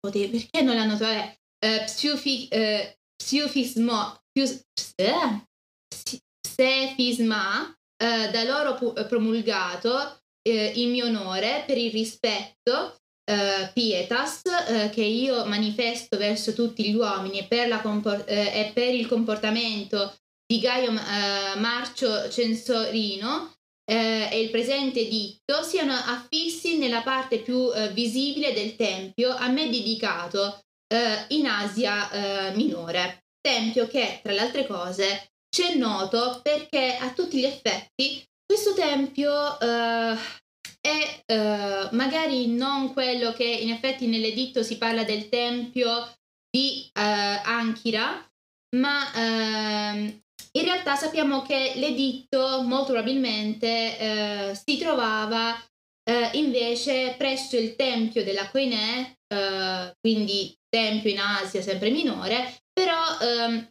perché 0.00 0.62
non 0.62 0.76
l'hanno 0.76 0.96
trovato? 0.96 1.34
Eh, 1.58 1.82
psiufi, 1.84 2.48
eh, 2.48 2.98
psiufismo, 3.16 4.20
pius, 4.32 4.60
eh, 4.96 5.46
psefisma, 6.54 7.74
eh, 7.96 8.30
da 8.30 8.42
loro 8.44 8.74
pu- 8.74 8.92
promulgato 9.08 10.20
eh, 10.42 10.72
in 10.76 10.90
mio 10.90 11.06
onore 11.06 11.64
per 11.66 11.78
il 11.78 11.90
rispetto 11.90 12.98
Uh, 13.26 13.72
pietas 13.72 14.42
uh, 14.44 14.90
che 14.90 15.00
io 15.00 15.46
manifesto 15.46 16.18
verso 16.18 16.52
tutti 16.52 16.84
gli 16.84 16.94
uomini 16.94 17.38
e 17.38 17.44
per, 17.44 17.80
compor- 17.80 18.22
uh, 18.28 18.30
e 18.30 18.70
per 18.74 18.92
il 18.92 19.06
comportamento 19.06 20.14
di 20.46 20.60
Gaio 20.60 20.90
eh, 20.90 21.58
Marcio 21.58 22.28
Censorino 22.28 23.54
eh, 23.90 24.28
e 24.30 24.40
il 24.40 24.50
presente 24.50 25.00
editto 25.00 25.62
siano 25.62 25.94
affissi 25.94 26.76
nella 26.78 27.02
parte 27.02 27.38
più 27.38 27.72
eh, 27.72 27.88
visibile 27.92 28.52
del 28.52 28.76
tempio 28.76 29.34
a 29.34 29.48
me 29.48 29.70
dedicato 29.70 30.60
eh, 30.86 31.24
in 31.28 31.46
Asia 31.46 32.10
eh, 32.10 32.56
Minore. 32.56 33.24
Tempio 33.40 33.86
che, 33.86 34.20
tra 34.22 34.32
le 34.32 34.40
altre 34.40 34.66
cose, 34.66 35.32
c'è 35.54 35.76
noto 35.76 36.40
perché 36.42 36.96
a 36.96 37.12
tutti 37.12 37.38
gli 37.38 37.44
effetti 37.44 38.26
questo 38.44 38.74
tempio 38.74 39.60
eh, 39.60 40.16
è 40.80 41.22
magari 41.92 42.48
non 42.48 42.92
quello 42.92 43.32
che 43.32 43.44
in 43.44 43.70
effetti 43.70 44.08
nell'editto 44.08 44.64
si 44.64 44.78
parla 44.78 45.04
del 45.04 45.28
tempio 45.28 46.12
di 46.50 46.90
Anchira, 46.92 48.28
ma 48.76 49.12
ehm, 49.14 50.22
in 50.52 50.64
realtà 50.64 50.96
sappiamo 50.96 51.42
che 51.42 51.74
l'editto 51.76 52.62
molto 52.62 52.92
probabilmente 52.92 54.54
si 54.64 54.76
trovava 54.76 55.56
invece 56.32 57.14
presso 57.16 57.56
il 57.56 57.76
tempio 57.76 58.22
della 58.22 58.50
Koine, 58.50 59.20
quindi 60.00 60.54
tempio 60.68 61.10
in 61.10 61.18
Asia 61.18 61.62
sempre 61.62 61.90
minore, 61.90 62.58
però 62.72 63.00
ehm, 63.20 63.68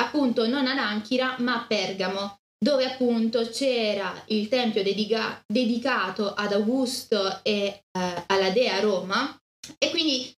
appunto 0.00 0.46
non 0.46 0.66
ad 0.66 0.78
Anchira 0.78 1.36
ma 1.38 1.62
a 1.62 1.66
Pergamo, 1.66 2.38
dove 2.58 2.84
appunto 2.84 3.48
c'era 3.48 4.22
il 4.28 4.48
tempio 4.48 4.82
dedica- 4.82 5.42
dedicato 5.46 6.34
ad 6.34 6.52
Augusto 6.52 7.40
e 7.42 7.82
eh, 7.90 8.24
alla 8.26 8.50
dea 8.50 8.80
Roma 8.80 9.34
e 9.78 9.90
quindi 9.90 10.32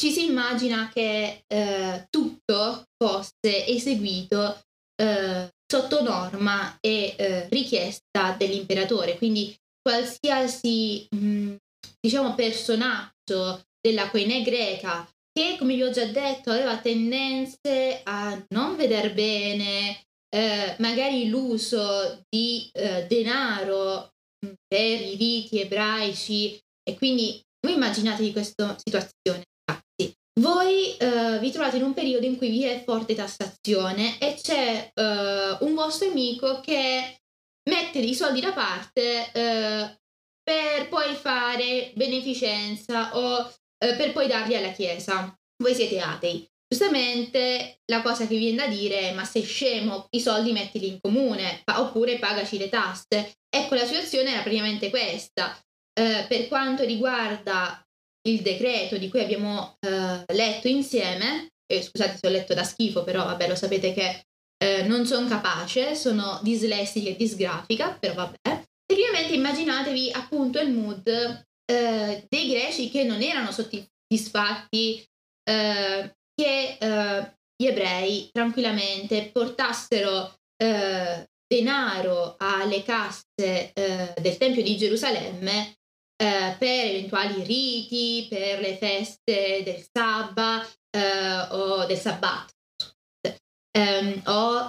ci 0.00 0.10
si 0.10 0.26
immagina 0.26 0.90
che 0.92 1.42
eh, 1.46 2.06
tutto 2.08 2.84
fosse 2.96 3.66
eseguito 3.66 4.60
eh, 5.00 5.48
sotto 5.66 6.02
norma 6.02 6.76
e 6.80 7.14
eh, 7.16 7.48
richiesta 7.48 8.34
dell'imperatore. 8.38 9.18
Quindi 9.18 9.56
qualsiasi 9.80 11.06
mh, 11.10 11.16
mm, 11.18 11.54
diciamo 12.00 12.34
personaggio 12.34 13.62
della 13.80 14.08
coine 14.10 14.42
greca 14.42 15.06
che, 15.38 15.56
come 15.56 15.76
vi 15.76 15.84
ho 15.84 15.90
già 15.90 16.04
detto, 16.06 16.50
aveva 16.50 16.78
tendenze 16.78 18.00
a 18.02 18.44
non 18.48 18.74
veder 18.74 19.14
bene 19.14 20.02
eh, 20.34 20.74
magari 20.80 21.28
l'uso 21.28 22.24
di 22.28 22.68
eh, 22.72 23.06
denaro 23.06 24.14
mm, 24.44 24.50
per 24.66 25.00
i 25.00 25.14
riti 25.14 25.60
ebraici. 25.60 26.58
E 26.82 26.96
quindi 26.96 27.40
voi 27.64 27.74
immaginatevi 27.74 28.32
questa 28.32 28.76
situazione. 28.84 29.44
Voi 30.38 30.96
uh, 31.00 31.40
vi 31.40 31.50
trovate 31.50 31.78
in 31.78 31.82
un 31.82 31.94
periodo 31.94 32.24
in 32.24 32.36
cui 32.36 32.48
vi 32.48 32.62
è 32.62 32.84
forte 32.84 33.16
tassazione 33.16 34.20
e 34.20 34.36
c'è 34.40 34.88
uh, 34.94 35.64
un 35.64 35.74
vostro 35.74 36.08
amico 36.08 36.60
che 36.60 37.18
mette 37.68 38.00
dei 38.00 38.14
soldi 38.14 38.40
da 38.40 38.52
parte 38.52 39.32
uh, 39.34 39.98
per 40.40 40.88
poi 40.88 41.12
fare 41.16 41.90
beneficenza 41.96 43.16
o 43.16 43.52
per 43.78 44.12
poi 44.12 44.26
darli 44.26 44.56
alla 44.56 44.72
Chiesa. 44.72 45.34
Voi 45.62 45.74
siete 45.74 46.00
atei. 46.00 46.48
Giustamente 46.70 47.80
la 47.86 48.02
cosa 48.02 48.26
che 48.26 48.36
viene 48.36 48.56
da 48.56 48.66
dire 48.66 49.10
è 49.10 49.12
ma 49.14 49.24
sei 49.24 49.42
scemo, 49.42 50.06
i 50.10 50.20
soldi 50.20 50.52
mettili 50.52 50.88
in 50.88 50.98
comune 51.00 51.62
pa- 51.64 51.80
oppure 51.80 52.18
pagaci 52.18 52.58
le 52.58 52.68
tasse. 52.68 53.32
Ecco, 53.48 53.74
la 53.74 53.86
situazione 53.86 54.32
era 54.32 54.42
praticamente 54.42 54.90
questa. 54.90 55.58
Eh, 55.98 56.26
per 56.28 56.46
quanto 56.46 56.84
riguarda 56.84 57.82
il 58.28 58.42
decreto 58.42 58.98
di 58.98 59.08
cui 59.08 59.20
abbiamo 59.20 59.76
eh, 59.80 60.24
letto 60.34 60.68
insieme, 60.68 61.48
eh, 61.66 61.82
scusate 61.82 62.18
se 62.20 62.26
ho 62.26 62.30
letto 62.30 62.52
da 62.52 62.64
schifo, 62.64 63.02
però 63.02 63.24
vabbè 63.24 63.48
lo 63.48 63.54
sapete 63.54 63.94
che 63.94 64.22
eh, 64.62 64.82
non 64.82 65.06
sono 65.06 65.26
capace, 65.26 65.94
sono 65.94 66.38
dislessica 66.42 67.08
e 67.08 67.16
disgrafica, 67.16 67.96
però 67.98 68.12
vabbè. 68.12 68.62
Tecnicamente 68.84 69.34
immaginatevi 69.34 70.10
appunto 70.12 70.60
il 70.60 70.70
mood 70.70 71.46
eh, 71.70 72.24
dei 72.28 72.48
greci 72.48 72.88
che 72.88 73.04
non 73.04 73.20
erano 73.20 73.52
soddisfatti 73.52 75.06
eh, 75.44 76.16
che 76.34 76.78
eh, 76.80 77.36
gli 77.56 77.66
ebrei 77.66 78.30
tranquillamente 78.32 79.30
portassero 79.30 80.38
eh, 80.56 81.28
denaro 81.46 82.36
alle 82.38 82.82
casse 82.82 83.72
eh, 83.72 84.14
del 84.20 84.36
Tempio 84.36 84.62
di 84.62 84.76
Gerusalemme 84.76 85.74
per 86.18 86.56
eventuali 86.60 87.44
riti, 87.44 88.26
per 88.28 88.58
le 88.58 88.76
feste 88.76 89.62
del 89.62 89.86
sabba 89.88 90.66
o 91.50 91.86
del 91.86 91.96
sabbat 91.96 92.50
ehm, 93.70 94.22
o 94.24 94.66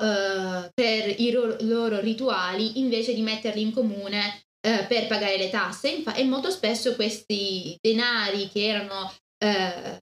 per 0.76 1.20
i 1.20 1.32
ro- 1.32 1.58
loro 1.62 2.00
rituali 2.02 2.80
invece 2.80 3.16
di 3.16 3.24
metterli 3.24 3.64
in 3.64 3.72
comune 3.72 4.44
eh, 4.62 4.86
per 4.88 5.08
pagare 5.08 5.38
le 5.38 5.50
tasse 5.50 5.90
Infa- 5.90 6.16
e 6.16 6.24
molto 6.24 6.50
spesso 6.50 6.96
questi 6.96 7.78
denari 7.82 8.50
che 8.50 8.66
erano 8.66 9.14
eh, 9.38 10.00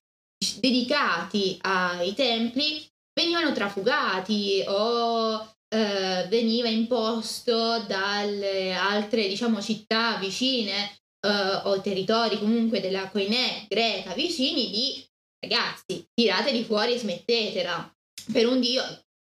dedicati 0.60 1.58
ai 1.62 2.14
templi 2.14 2.86
venivano 3.14 3.52
trafugati 3.52 4.64
o 4.68 5.56
eh, 5.70 6.26
veniva 6.30 6.70
imposto 6.70 7.80
dalle 7.82 8.74
altre 8.74 9.28
diciamo 9.28 9.62
città 9.62 10.18
vicine 10.18 10.98
eh, 11.26 11.62
o 11.64 11.82
territori 11.82 12.38
comunque 12.40 12.80
della 12.80 13.10
Coinè 13.10 13.66
greca 13.68 14.14
vicini 14.14 14.70
di 14.70 15.06
ragazzi 15.40 16.06
tirateli 16.14 16.64
fuori 16.64 16.94
e 16.94 17.00
smettetela. 17.00 17.92
Per 18.32 18.48
un 18.48 18.60
dio 18.60 18.84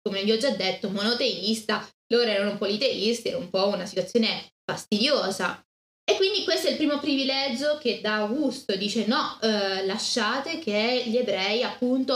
come 0.02 0.24
vi 0.24 0.32
ho 0.32 0.38
già 0.38 0.52
detto 0.52 0.90
monoteista 0.90 1.88
loro 2.12 2.30
erano 2.30 2.58
politeisti 2.58 3.30
era 3.30 3.38
un 3.38 3.50
po' 3.50 3.68
una 3.68 3.86
situazione 3.86 4.54
fastidiosa 4.70 5.64
e 6.10 6.16
quindi 6.16 6.44
questo 6.44 6.68
è 6.68 6.72
il 6.72 6.78
primo 6.78 6.98
privilegio 6.98 7.78
che 7.78 8.00
da 8.02 8.16
Augusto 8.16 8.76
dice 8.76 9.06
no, 9.06 9.38
eh, 9.42 9.86
lasciate 9.86 10.58
che 10.58 11.04
gli 11.06 11.18
ebrei 11.18 11.62
appunto 11.62 12.16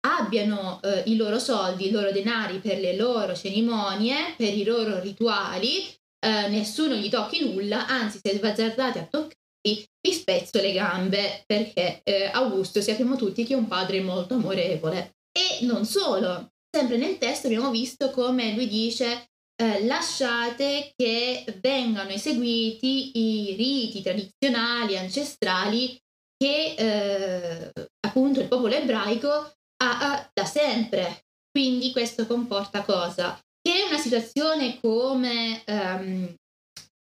abbiano 0.00 0.80
eh, 0.82 1.02
i 1.06 1.16
loro 1.16 1.38
soldi, 1.38 1.88
i 1.88 1.90
loro 1.90 2.10
denari 2.10 2.58
per 2.58 2.78
le 2.78 2.96
loro 2.96 3.34
cerimonie, 3.34 4.34
per 4.34 4.56
i 4.56 4.64
loro 4.64 4.98
rituali, 5.00 5.84
eh, 6.24 6.48
nessuno 6.48 6.94
gli 6.94 7.10
tocchi 7.10 7.44
nulla, 7.44 7.86
anzi 7.86 8.18
se 8.22 8.34
sbazzardate 8.34 8.98
a 8.98 9.04
toccarli 9.04 9.36
vi 10.00 10.12
spezzo 10.12 10.58
le 10.60 10.72
gambe 10.72 11.42
perché 11.44 12.00
eh, 12.04 12.30
Augusto 12.32 12.80
sappiamo 12.80 13.16
tutti 13.16 13.44
che 13.44 13.52
è 13.52 13.56
un 13.56 13.66
padre 13.66 14.00
molto 14.00 14.34
amorevole. 14.34 15.16
E 15.30 15.66
non 15.66 15.84
solo, 15.84 16.52
sempre 16.70 16.96
nel 16.96 17.18
testo 17.18 17.46
abbiamo 17.46 17.70
visto 17.70 18.10
come 18.10 18.54
lui 18.54 18.68
dice 18.68 19.27
eh, 19.60 19.84
lasciate 19.84 20.92
che 20.94 21.44
vengano 21.60 22.10
eseguiti 22.10 23.18
i 23.18 23.54
riti 23.56 24.02
tradizionali, 24.02 24.96
ancestrali 24.96 25.98
che 26.36 26.74
eh, 26.78 27.72
appunto 28.06 28.40
il 28.40 28.46
popolo 28.46 28.74
ebraico 28.74 29.28
ha, 29.30 29.52
ha, 30.12 30.30
da 30.32 30.44
sempre. 30.44 31.24
Quindi 31.50 31.90
questo 31.90 32.26
comporta 32.26 32.82
cosa? 32.84 33.38
Che 33.60 33.84
una 33.88 33.98
situazione 33.98 34.78
come 34.80 35.64
um, 35.66 36.34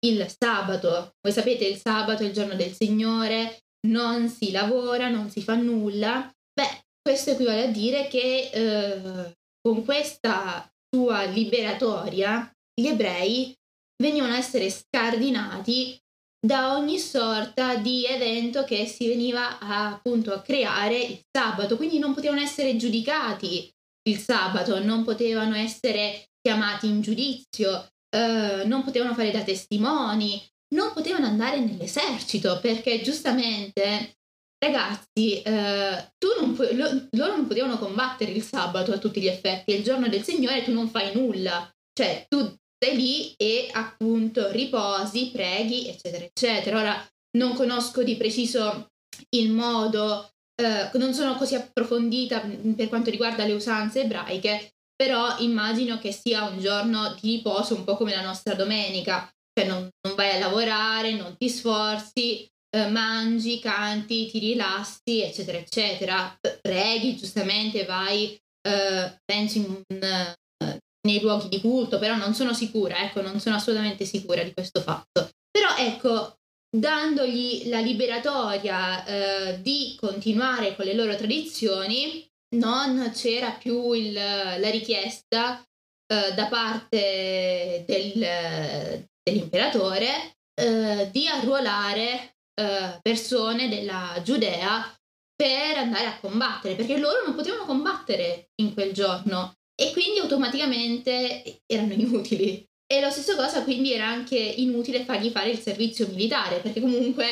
il 0.04 0.34
sabato, 0.36 1.14
voi 1.20 1.32
sapete 1.32 1.66
il 1.66 1.76
sabato 1.76 2.24
è 2.24 2.26
il 2.26 2.32
giorno 2.32 2.54
del 2.54 2.72
Signore, 2.72 3.58
non 3.86 4.28
si 4.28 4.50
lavora, 4.50 5.08
non 5.08 5.30
si 5.30 5.42
fa 5.42 5.54
nulla, 5.54 6.28
beh, 6.52 6.84
questo 7.00 7.30
equivale 7.30 7.64
a 7.64 7.70
dire 7.70 8.08
che 8.08 8.50
eh, 8.52 9.34
con 9.60 9.84
questa 9.84 10.68
sua 10.94 11.24
liberatoria, 11.24 12.50
gli 12.74 12.86
ebrei 12.86 13.54
venivano 14.02 14.32
a 14.32 14.38
essere 14.38 14.70
scardinati 14.70 15.98
da 16.44 16.76
ogni 16.76 16.98
sorta 16.98 17.76
di 17.76 18.06
evento 18.06 18.64
che 18.64 18.86
si 18.86 19.06
veniva 19.06 19.58
a, 19.58 19.88
appunto 19.88 20.32
a 20.32 20.40
creare 20.40 20.98
il 20.98 21.20
sabato, 21.30 21.76
quindi 21.76 21.98
non 21.98 22.14
potevano 22.14 22.40
essere 22.40 22.76
giudicati 22.76 23.70
il 24.08 24.18
sabato, 24.18 24.82
non 24.82 25.04
potevano 25.04 25.54
essere 25.54 26.30
chiamati 26.40 26.86
in 26.86 27.02
giudizio, 27.02 27.86
eh, 28.08 28.64
non 28.64 28.82
potevano 28.82 29.14
fare 29.14 29.30
da 29.30 29.42
testimoni, 29.42 30.42
non 30.74 30.92
potevano 30.92 31.26
andare 31.26 31.60
nell'esercito 31.60 32.58
perché 32.60 33.02
giustamente 33.02 34.16
ragazzi, 34.64 35.42
eh, 35.42 36.12
non 36.40 36.54
pu- 36.54 36.68
lo- 36.72 37.08
loro 37.10 37.36
non 37.36 37.46
potevano 37.46 37.78
combattere 37.78 38.32
il 38.32 38.42
sabato 38.42 38.92
a 38.92 38.98
tutti 38.98 39.20
gli 39.20 39.26
effetti, 39.26 39.72
è 39.72 39.76
il 39.76 39.82
giorno 39.82 40.08
del 40.08 40.22
Signore 40.22 40.62
tu 40.62 40.72
non 40.72 40.88
fai 40.88 41.14
nulla, 41.14 41.70
cioè 41.92 42.24
tu 42.28 42.54
stai 42.76 42.96
lì 42.96 43.34
e 43.36 43.68
appunto 43.72 44.50
riposi, 44.50 45.30
preghi, 45.30 45.88
eccetera, 45.88 46.24
eccetera. 46.24 46.78
Ora 46.78 47.08
non 47.36 47.54
conosco 47.54 48.02
di 48.02 48.16
preciso 48.16 48.88
il 49.36 49.50
modo, 49.50 50.30
eh, 50.60 50.90
non 50.94 51.12
sono 51.12 51.36
così 51.36 51.54
approfondita 51.54 52.40
per 52.74 52.88
quanto 52.88 53.10
riguarda 53.10 53.44
le 53.44 53.52
usanze 53.52 54.02
ebraiche, 54.02 54.72
però 54.94 55.38
immagino 55.38 55.98
che 55.98 56.12
sia 56.12 56.44
un 56.44 56.58
giorno 56.58 57.14
di 57.20 57.36
riposo 57.36 57.74
un 57.74 57.84
po' 57.84 57.96
come 57.96 58.14
la 58.14 58.22
nostra 58.22 58.54
domenica, 58.54 59.30
cioè 59.52 59.68
non, 59.68 59.88
non 60.06 60.14
vai 60.14 60.36
a 60.36 60.38
lavorare, 60.38 61.12
non 61.12 61.36
ti 61.36 61.48
sforzi, 61.48 62.46
eh, 62.70 62.88
mangi, 62.88 63.58
canti, 63.58 64.30
ti 64.30 64.38
rilassi, 64.38 65.22
eccetera, 65.22 65.58
eccetera. 65.58 66.38
Preghi, 66.60 67.16
giustamente 67.16 67.84
vai, 67.84 68.40
eh, 68.62 69.20
pensi 69.24 69.58
in, 69.58 69.82
uh, 69.88 70.78
nei 71.02 71.20
luoghi 71.20 71.48
di 71.48 71.60
culto, 71.60 71.98
però 71.98 72.16
non 72.16 72.34
sono 72.34 72.52
sicura, 72.52 73.02
ecco, 73.02 73.22
non 73.22 73.40
sono 73.40 73.56
assolutamente 73.56 74.04
sicura 74.04 74.42
di 74.42 74.52
questo 74.52 74.80
fatto. 74.80 75.30
Però 75.50 75.76
ecco, 75.76 76.36
dandogli 76.70 77.68
la 77.68 77.80
liberatoria 77.80 79.04
eh, 79.04 79.62
di 79.62 79.96
continuare 79.98 80.76
con 80.76 80.84
le 80.84 80.94
loro 80.94 81.16
tradizioni, 81.16 82.28
non 82.56 83.10
c'era 83.14 83.52
più 83.52 83.92
il, 83.92 84.12
la 84.12 84.70
richiesta 84.70 85.62
eh, 86.06 86.34
da 86.34 86.46
parte 86.46 87.84
del, 87.86 89.06
dell'imperatore 89.22 90.36
eh, 90.54 91.08
di 91.10 91.26
arruolare 91.26 92.34
eh, 92.60 92.98
persone 93.00 93.68
della 93.68 94.20
Giudea 94.22 94.94
per 95.34 95.78
andare 95.78 96.04
a 96.04 96.18
combattere, 96.20 96.74
perché 96.74 96.98
loro 96.98 97.24
non 97.24 97.34
potevano 97.34 97.64
combattere 97.64 98.50
in 98.56 98.74
quel 98.74 98.92
giorno 98.92 99.54
e 99.74 99.92
quindi 99.92 100.18
automaticamente 100.18 101.62
erano 101.64 101.94
inutili. 101.94 102.62
E 102.86 103.00
lo 103.00 103.10
stesso 103.10 103.36
cosa 103.36 103.62
quindi 103.62 103.92
era 103.92 104.06
anche 104.06 104.36
inutile 104.36 105.04
fargli 105.04 105.30
fare 105.30 105.50
il 105.50 105.58
servizio 105.58 106.06
militare, 106.08 106.58
perché 106.58 106.80
comunque 106.80 107.26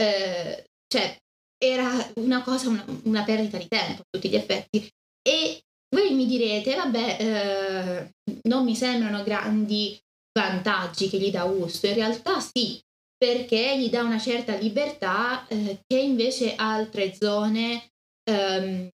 eh, 0.00 0.64
cioè, 0.86 1.16
era 1.60 2.12
una 2.16 2.42
cosa, 2.42 2.68
una, 2.68 2.84
una, 3.04 3.24
perdita 3.24 3.58
di 3.58 3.66
tempo 3.66 4.02
a 4.02 4.04
tutti 4.08 4.28
gli 4.28 4.36
effetti. 4.36 4.88
E 5.26 5.60
voi 5.88 6.14
mi 6.14 6.26
direte, 6.26 6.76
vabbè, 6.76 7.16
eh, 7.18 8.10
non 8.42 8.64
mi 8.64 8.76
sembrano 8.76 9.24
grandi 9.24 9.98
vantaggi 10.38 11.08
che 11.08 11.18
gli 11.18 11.30
dà 11.30 11.40
Augusto, 11.40 11.88
in 11.88 11.94
realtà 11.94 12.38
sì, 12.38 12.80
perché 13.18 13.76
gli 13.78 13.90
dà 13.90 14.02
una 14.02 14.18
certa 14.18 14.54
libertà 14.54 15.46
eh, 15.48 15.80
che 15.86 15.98
invece 15.98 16.54
altre 16.54 17.12
zone 17.14 17.90
ehm, 18.24 18.88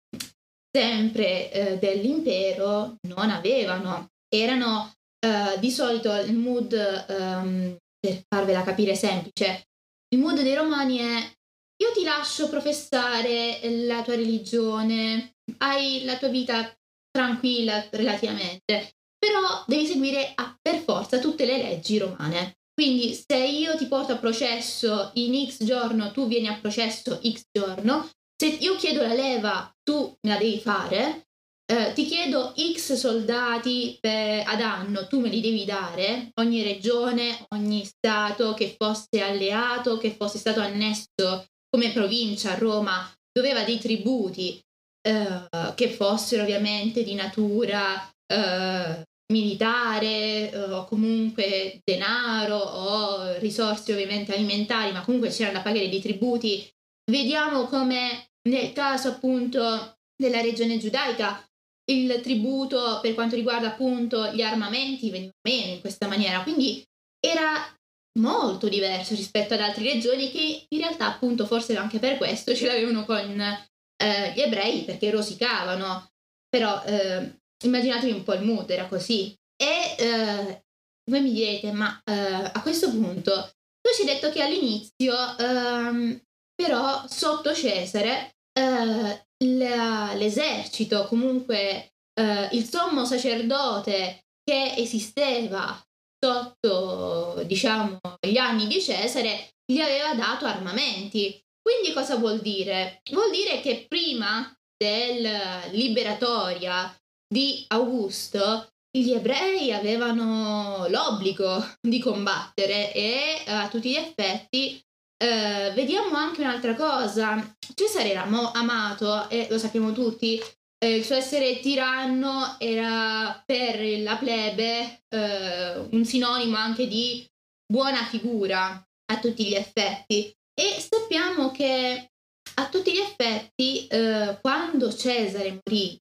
sempre 0.70 1.50
eh, 1.50 1.78
dell'impero 1.78 2.96
non 3.08 3.30
avevano. 3.30 4.08
Erano 4.28 4.92
eh, 5.18 5.58
di 5.58 5.70
solito 5.70 6.14
il 6.14 6.36
mood, 6.36 6.72
ehm, 6.72 7.76
per 7.98 8.22
farvela 8.28 8.62
capire 8.62 8.94
semplice, 8.94 9.64
il 10.12 10.20
mood 10.20 10.40
dei 10.40 10.54
romani 10.54 10.98
è 10.98 11.32
io 11.80 11.92
ti 11.92 12.02
lascio 12.04 12.50
professare 12.50 13.58
la 13.86 14.02
tua 14.02 14.14
religione, 14.14 15.36
hai 15.58 16.04
la 16.04 16.18
tua 16.18 16.28
vita 16.28 16.70
tranquilla 17.10 17.86
relativamente, 17.90 18.96
però 19.18 19.64
devi 19.66 19.86
seguire 19.86 20.32
a, 20.34 20.54
per 20.60 20.78
forza 20.80 21.18
tutte 21.18 21.46
le 21.46 21.56
leggi 21.56 21.96
romane. 21.96 22.58
Quindi 22.72 23.12
se 23.14 23.36
io 23.36 23.76
ti 23.76 23.86
porto 23.86 24.12
a 24.12 24.18
processo 24.18 25.10
in 25.14 25.48
X 25.48 25.64
giorno, 25.64 26.12
tu 26.12 26.26
vieni 26.26 26.48
a 26.48 26.58
processo 26.58 27.20
X 27.22 27.42
giorno, 27.52 28.08
se 28.40 28.46
io 28.46 28.76
chiedo 28.76 29.02
la 29.02 29.12
leva, 29.12 29.70
tu 29.82 30.16
me 30.22 30.32
la 30.32 30.38
devi 30.38 30.58
fare, 30.58 31.26
eh, 31.70 31.92
ti 31.92 32.04
chiedo 32.06 32.54
X 32.56 32.94
soldati 32.94 33.98
per, 34.00 34.44
ad 34.46 34.60
anno, 34.60 35.06
tu 35.06 35.20
me 35.20 35.28
li 35.28 35.40
devi 35.40 35.64
dare, 35.64 36.30
ogni 36.40 36.62
regione, 36.62 37.46
ogni 37.50 37.84
stato 37.84 38.54
che 38.54 38.74
fosse 38.76 39.20
alleato, 39.20 39.98
che 39.98 40.12
fosse 40.12 40.38
stato 40.38 40.60
annesso 40.60 41.46
come 41.68 41.92
provincia 41.92 42.52
a 42.52 42.58
Roma, 42.58 43.08
doveva 43.30 43.62
dei 43.62 43.78
tributi 43.78 44.60
uh, 45.08 45.74
che 45.74 45.90
fossero 45.90 46.42
ovviamente 46.42 47.04
di 47.04 47.14
natura 47.14 47.94
uh, 48.34 49.02
militare 49.30 50.50
uh, 50.52 50.72
o 50.72 50.84
comunque 50.84 51.80
denaro 51.84 52.56
o 52.56 53.38
risorse 53.38 53.92
ovviamente 53.92 54.34
alimentari, 54.34 54.92
ma 54.92 55.02
comunque 55.02 55.30
c'erano 55.30 55.58
da 55.58 55.62
pagare 55.62 55.88
dei 55.88 56.00
tributi. 56.00 56.68
Vediamo 57.10 57.66
come 57.66 58.30
nel 58.48 58.72
caso 58.72 59.08
appunto 59.08 59.96
della 60.16 60.40
regione 60.40 60.78
giudaica 60.78 61.44
il 61.90 62.20
tributo 62.22 63.00
per 63.02 63.14
quanto 63.14 63.34
riguarda 63.34 63.68
appunto 63.68 64.32
gli 64.32 64.42
armamenti 64.42 65.10
veniva 65.10 65.32
meno 65.42 65.72
in 65.72 65.80
questa 65.80 66.06
maniera, 66.06 66.42
quindi 66.42 66.84
era 67.18 67.74
molto 68.18 68.68
diverso 68.68 69.14
rispetto 69.14 69.54
ad 69.54 69.60
altre 69.60 69.84
regioni 69.84 70.30
che 70.30 70.66
in 70.68 70.78
realtà 70.78 71.06
appunto 71.06 71.46
forse 71.46 71.76
anche 71.76 71.98
per 71.98 72.16
questo 72.16 72.54
ce 72.54 72.66
l'avevano 72.66 73.04
con 73.04 73.40
eh, 73.40 74.32
gli 74.34 74.40
ebrei 74.40 74.82
perché 74.82 75.10
rosicavano, 75.10 76.10
però 76.48 76.82
eh, 76.84 77.39
immaginatevi 77.64 78.12
un 78.12 78.22
po' 78.22 78.34
il 78.34 78.42
mood, 78.42 78.70
era 78.70 78.86
così. 78.86 79.34
E 79.56 79.94
eh, 79.98 80.64
voi 81.10 81.20
mi 81.20 81.32
direte, 81.32 81.72
ma 81.72 82.00
eh, 82.04 82.50
a 82.52 82.62
questo 82.62 82.90
punto 82.90 83.50
tu 83.80 83.92
ci 83.94 84.02
hai 84.02 84.14
detto 84.14 84.30
che 84.30 84.42
all'inizio 84.42 85.14
ehm, 85.38 86.20
però 86.54 87.04
sotto 87.08 87.54
Cesare 87.54 88.36
eh, 88.52 89.26
la, 89.44 90.12
l'esercito, 90.14 91.06
comunque 91.06 91.92
eh, 92.14 92.48
il 92.52 92.68
sommo 92.68 93.04
sacerdote 93.04 94.24
che 94.44 94.74
esisteva 94.76 95.82
sotto, 96.22 97.42
diciamo, 97.44 97.98
gli 98.20 98.36
anni 98.36 98.66
di 98.66 98.80
Cesare, 98.80 99.50
gli 99.64 99.80
aveva 99.80 100.14
dato 100.14 100.44
armamenti. 100.44 101.40
Quindi 101.62 101.92
cosa 101.94 102.16
vuol 102.16 102.40
dire? 102.40 103.00
Vuol 103.10 103.30
dire 103.30 103.60
che 103.60 103.86
prima 103.88 104.52
del 104.76 105.28
liberatoria 105.72 106.94
di 107.32 107.64
Augusto 107.68 108.66
gli 108.92 109.12
ebrei 109.12 109.72
avevano 109.72 110.86
l'obbligo 110.88 111.64
di 111.80 112.00
combattere 112.00 112.92
e 112.92 113.42
a 113.46 113.68
tutti 113.68 113.90
gli 113.90 113.96
effetti 113.96 114.82
eh, 115.22 115.70
vediamo 115.74 116.16
anche 116.16 116.40
un'altra 116.40 116.74
cosa. 116.74 117.56
Cesare 117.74 118.10
era 118.10 118.24
mo- 118.24 118.50
amato 118.52 119.28
e 119.28 119.46
lo 119.48 119.58
sappiamo 119.58 119.92
tutti. 119.92 120.40
Eh, 120.82 120.96
il 120.96 121.04
suo 121.04 121.14
essere 121.14 121.60
tiranno 121.60 122.56
era 122.58 123.40
per 123.44 124.00
la 124.00 124.16
plebe 124.16 125.02
eh, 125.08 125.76
un 125.90 126.04
sinonimo 126.04 126.56
anche 126.56 126.88
di 126.88 127.24
buona 127.70 128.04
figura 128.06 128.82
a 129.12 129.18
tutti 129.20 129.46
gli 129.46 129.54
effetti. 129.54 130.32
E 130.54 130.80
sappiamo 130.80 131.50
che 131.50 132.08
a 132.54 132.68
tutti 132.68 132.92
gli 132.92 132.98
effetti, 132.98 133.86
eh, 133.86 134.38
quando 134.40 134.92
Cesare 134.92 135.60
morì, 135.62 135.98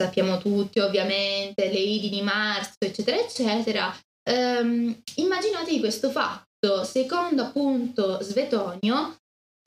sappiamo 0.00 0.38
tutti 0.38 0.78
ovviamente, 0.78 1.70
le 1.70 1.78
Idi 1.78 2.08
di 2.08 2.22
marzo, 2.22 2.76
eccetera, 2.78 3.18
eccetera, 3.18 3.92
ehm, 4.22 5.02
immaginatevi 5.16 5.80
questo 5.80 6.10
fatto. 6.10 6.84
Secondo 6.84 7.42
appunto 7.42 8.20
Svetonio, 8.22 9.16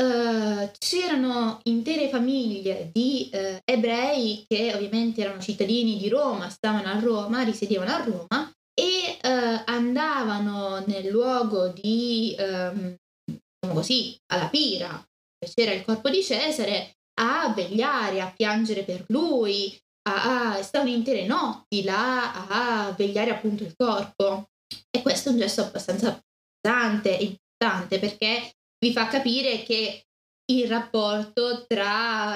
eh, 0.01 0.71
c'erano 0.77 1.59
intere 1.63 2.09
famiglie 2.09 2.89
di 2.93 3.29
eh, 3.29 3.61
ebrei 3.63 4.45
che 4.47 4.73
ovviamente 4.73 5.21
erano 5.21 5.41
cittadini 5.41 5.97
di 5.97 6.07
Roma, 6.07 6.49
stavano 6.49 6.87
a 6.87 6.99
Roma, 6.99 7.43
risiedevano 7.43 7.91
a 7.91 8.03
Roma 8.03 8.51
e 8.73 9.17
eh, 9.21 9.63
andavano 9.65 10.83
nel 10.85 11.07
luogo 11.07 11.67
di, 11.67 12.33
ehm, 12.37 12.95
diciamo 13.25 13.73
così, 13.73 14.17
alla 14.33 14.47
pira, 14.47 14.87
dove 14.87 15.53
c'era 15.53 15.73
il 15.73 15.83
corpo 15.83 16.09
di 16.09 16.23
Cesare, 16.23 16.93
a 17.19 17.53
vegliare, 17.53 18.21
a 18.21 18.31
piangere 18.35 18.83
per 18.83 19.03
lui, 19.07 19.77
a, 20.03 20.55
a, 20.55 20.63
stavano 20.63 20.89
intere 20.89 21.25
notti 21.25 21.83
là 21.83 22.47
a 22.47 22.91
vegliare 22.91 23.31
appunto 23.31 23.63
il 23.63 23.73
corpo. 23.75 24.49
E 24.89 25.01
questo 25.01 25.29
è 25.29 25.31
un 25.31 25.39
gesto 25.39 25.61
abbastanza 25.61 26.19
pesante 26.59 27.17
e 27.17 27.23
importante 27.23 27.99
perché 27.99 28.53
vi 28.79 28.91
fa 28.91 29.07
capire 29.07 29.63
che 29.63 30.03
il 30.51 30.67
rapporto 30.67 31.65
tra, 31.67 32.35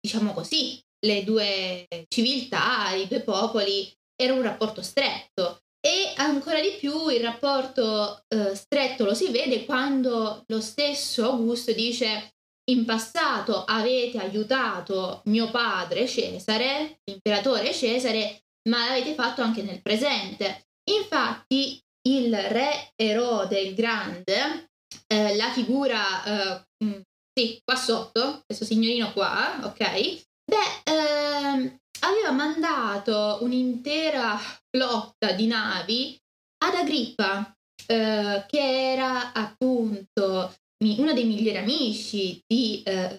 diciamo 0.00 0.32
così, 0.32 0.80
le 1.04 1.24
due 1.24 1.86
civiltà, 2.08 2.92
i 2.92 3.06
due 3.06 3.20
popoli, 3.20 3.92
era 4.14 4.34
un 4.34 4.42
rapporto 4.42 4.82
stretto. 4.82 5.60
E 5.82 6.12
ancora 6.16 6.60
di 6.60 6.76
più 6.78 7.08
il 7.08 7.22
rapporto 7.22 8.22
eh, 8.28 8.54
stretto 8.54 9.04
lo 9.04 9.14
si 9.14 9.30
vede 9.30 9.64
quando 9.64 10.44
lo 10.46 10.60
stesso 10.60 11.24
Augusto 11.24 11.72
dice 11.72 12.34
in 12.70 12.84
passato 12.84 13.64
avete 13.64 14.18
aiutato 14.18 15.22
mio 15.24 15.50
padre 15.50 16.06
Cesare, 16.06 17.00
l'imperatore 17.04 17.72
Cesare, 17.72 18.44
ma 18.68 18.86
l'avete 18.86 19.14
fatto 19.14 19.42
anche 19.42 19.62
nel 19.62 19.82
presente. 19.82 20.66
Infatti 20.90 21.80
il 22.08 22.34
re 22.34 22.92
Erode 22.96 23.60
il 23.60 23.74
Grande, 23.74 24.70
eh, 25.06 25.36
la 25.36 25.50
figura, 25.50 26.24
eh, 26.24 26.64
mm, 26.84 27.00
sì, 27.32 27.60
qua 27.64 27.76
sotto, 27.76 28.42
questo 28.46 28.64
signorino 28.64 29.12
qua, 29.12 29.60
ok? 29.62 30.22
Beh, 30.44 30.92
ehm, 30.92 31.78
aveva 32.00 32.30
mandato 32.32 33.38
un'intera 33.42 34.38
flotta 34.68 35.32
di 35.32 35.46
navi 35.46 36.18
ad 36.64 36.74
Agrippa, 36.74 37.54
eh, 37.86 38.44
che 38.46 38.92
era 38.92 39.32
appunto 39.32 40.54
uno 40.84 41.12
dei 41.12 41.24
migliori 41.24 41.58
amici 41.58 42.42
di 42.46 42.82
eh, 42.84 43.18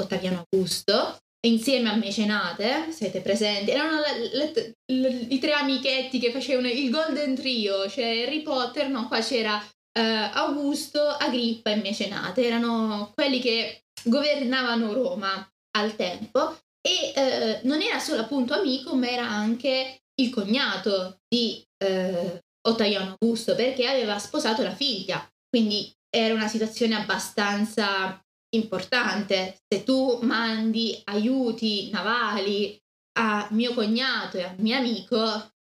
Ottaviano 0.00 0.46
Augusto, 0.48 1.18
insieme 1.46 1.90
a 1.90 1.96
Mecenate, 1.96 2.90
siete 2.90 3.20
presenti, 3.20 3.70
erano 3.70 4.00
le, 4.00 4.30
le, 4.32 4.74
le, 4.92 5.08
i 5.28 5.38
tre 5.38 5.52
amichetti 5.52 6.18
che 6.18 6.30
facevano 6.30 6.68
il 6.68 6.90
Golden 6.90 7.34
Trio, 7.34 7.88
cioè 7.88 8.22
Harry 8.22 8.42
Potter, 8.42 8.88
no, 8.88 9.08
qua 9.08 9.20
c'era 9.20 9.56
uh, 9.56 10.00
Augusto, 10.32 11.00
Agrippa 11.00 11.70
e 11.70 11.76
Mecenate, 11.76 12.44
erano 12.44 13.10
quelli 13.14 13.40
che 13.40 13.84
governavano 14.04 14.92
Roma 14.92 15.46
al 15.76 15.96
tempo 15.96 16.58
e 16.80 17.60
uh, 17.62 17.66
non 17.66 17.80
era 17.80 17.98
solo 17.98 18.22
appunto 18.22 18.54
amico, 18.54 18.94
ma 18.94 19.08
era 19.08 19.28
anche 19.28 20.02
il 20.20 20.30
cognato 20.30 21.18
di 21.28 21.64
uh, 21.84 22.38
Ottaviano 22.68 23.16
Augusto 23.18 23.54
perché 23.56 23.86
aveva 23.86 24.18
sposato 24.18 24.62
la 24.62 24.74
figlia, 24.74 25.28
quindi 25.48 25.92
era 26.14 26.34
una 26.34 26.48
situazione 26.48 26.94
abbastanza 26.94 28.22
importante. 28.54 29.62
Se 29.66 29.82
tu 29.82 30.18
mandi 30.22 31.00
aiuti 31.04 31.90
navali 31.90 32.78
a 33.18 33.48
mio 33.50 33.72
cognato 33.72 34.36
e 34.36 34.42
a 34.42 34.54
mio 34.58 34.76
amico, 34.76 35.18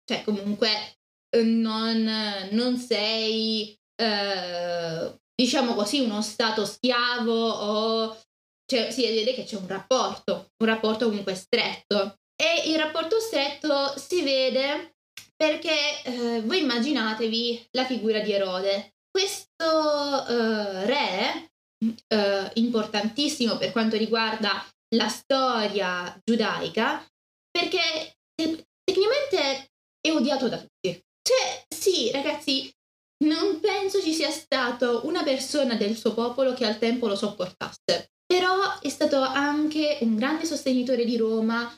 cioè 0.03 0.23
comunque 0.23 0.69
eh, 1.29 1.43
non, 1.43 2.49
non 2.51 2.77
sei, 2.77 3.75
eh, 3.95 5.19
diciamo 5.33 5.73
così, 5.73 6.01
uno 6.01 6.21
stato 6.21 6.65
schiavo 6.65 7.49
o 7.49 8.17
cioè, 8.67 8.91
si 8.91 9.01
vede 9.01 9.33
che 9.33 9.43
c'è 9.43 9.57
un 9.57 9.67
rapporto, 9.67 10.51
un 10.57 10.67
rapporto 10.67 11.07
comunque 11.07 11.35
stretto. 11.35 12.19
E 12.35 12.69
il 12.69 12.77
rapporto 12.77 13.19
stretto 13.19 13.93
si 13.97 14.21
vede 14.21 14.95
perché 15.35 16.01
eh, 16.03 16.41
voi 16.41 16.61
immaginatevi 16.61 17.69
la 17.71 17.85
figura 17.85 18.19
di 18.19 18.31
Erode. 18.31 18.94
Questo 19.15 20.27
eh, 20.27 20.85
re 20.85 21.49
eh, 22.09 22.51
importantissimo 22.55 23.55
per 23.55 23.71
quanto 23.71 23.95
riguarda 23.95 24.61
la 24.93 25.07
storia 25.07 26.19
giudaica, 26.21 27.01
perché 27.49 28.17
tecnicamente 28.83 29.69
è 30.01 30.11
odiato 30.11 30.49
da 30.49 30.57
tutti. 30.57 31.01
Cioè, 31.21 31.63
sì, 31.73 32.11
ragazzi, 32.11 32.69
non 33.23 33.61
penso 33.61 34.01
ci 34.01 34.11
sia 34.11 34.31
stato 34.31 35.05
una 35.05 35.23
persona 35.23 35.75
del 35.75 35.95
suo 35.95 36.13
popolo 36.13 36.53
che 36.53 36.65
al 36.65 36.77
tempo 36.77 37.07
lo 37.07 37.15
sopportasse. 37.15 38.11
Però 38.25 38.81
è 38.81 38.89
stato 38.89 39.21
anche 39.21 39.99
un 40.01 40.17
grande 40.17 40.43
sostenitore 40.43 41.05
di 41.05 41.15
Roma, 41.15 41.73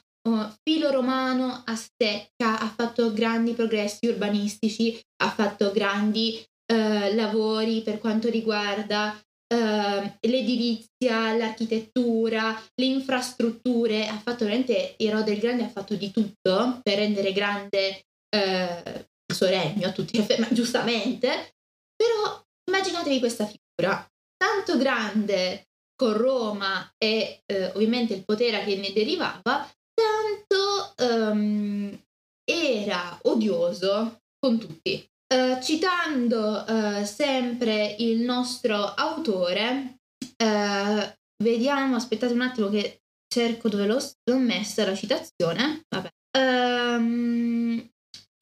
filo 0.64 0.90
romano 0.90 1.62
a 1.68 1.76
stecca, 1.76 2.60
ha 2.60 2.68
fatto 2.68 3.14
grandi 3.14 3.54
progressi 3.54 4.08
urbanistici, 4.08 5.00
ha 5.24 5.30
fatto 5.30 5.72
grandi 5.72 6.44
eh, 6.72 7.16
lavori 7.16 7.82
per 7.82 8.00
quanto 8.00 8.30
riguarda 8.30 9.20
Uh, 9.50 10.04
l'edilizia, 10.28 11.34
l'architettura, 11.34 12.62
le 12.76 12.86
infrastrutture, 12.86 14.06
ha 14.06 14.18
fatto 14.18 14.44
veramente, 14.44 14.98
Erode 14.98 15.32
il 15.32 15.40
Grande 15.40 15.64
ha 15.64 15.70
fatto 15.70 15.96
di 15.96 16.12
tutto 16.12 16.82
per 16.84 16.98
rendere 16.98 17.32
grande 17.32 18.04
uh, 18.36 18.90
il 19.26 19.34
suo 19.34 19.48
regno 19.48 19.88
a 19.88 19.94
tutti 19.94 20.18
gli 20.18 20.20
effetti, 20.20 20.54
giustamente, 20.54 21.54
però 21.96 22.44
immaginatevi 22.70 23.20
questa 23.20 23.46
figura, 23.46 24.06
tanto 24.36 24.78
grande 24.78 25.70
con 25.96 26.18
Roma 26.18 26.94
e 26.98 27.40
uh, 27.46 27.78
ovviamente 27.78 28.16
il 28.16 28.26
potere 28.26 28.66
che 28.66 28.76
ne 28.76 28.92
derivava, 28.92 29.66
tanto 29.94 30.94
um, 30.98 31.98
era 32.44 33.18
odioso 33.24 34.24
con 34.38 34.60
tutti. 34.60 35.10
Uh, 35.34 35.62
citando 35.62 36.64
uh, 36.66 37.04
sempre 37.04 37.96
il 38.00 38.22
nostro 38.22 38.94
autore, 38.94 40.00
uh, 40.42 41.16
vediamo, 41.44 41.96
aspettate 41.98 42.32
un 42.32 42.42
attimo 42.42 42.70
che 42.70 43.02
cerco 43.28 43.68
dove 43.68 43.86
l'ho, 43.86 44.00
l'ho 44.24 44.38
messa 44.38 44.86
la 44.86 44.96
citazione. 44.96 45.84
Vabbè. 45.90 46.10
Um, 46.38 47.90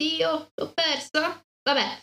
io 0.02 0.50
l'ho 0.54 0.72
persa. 0.72 1.44
Vabbè. 1.62 2.02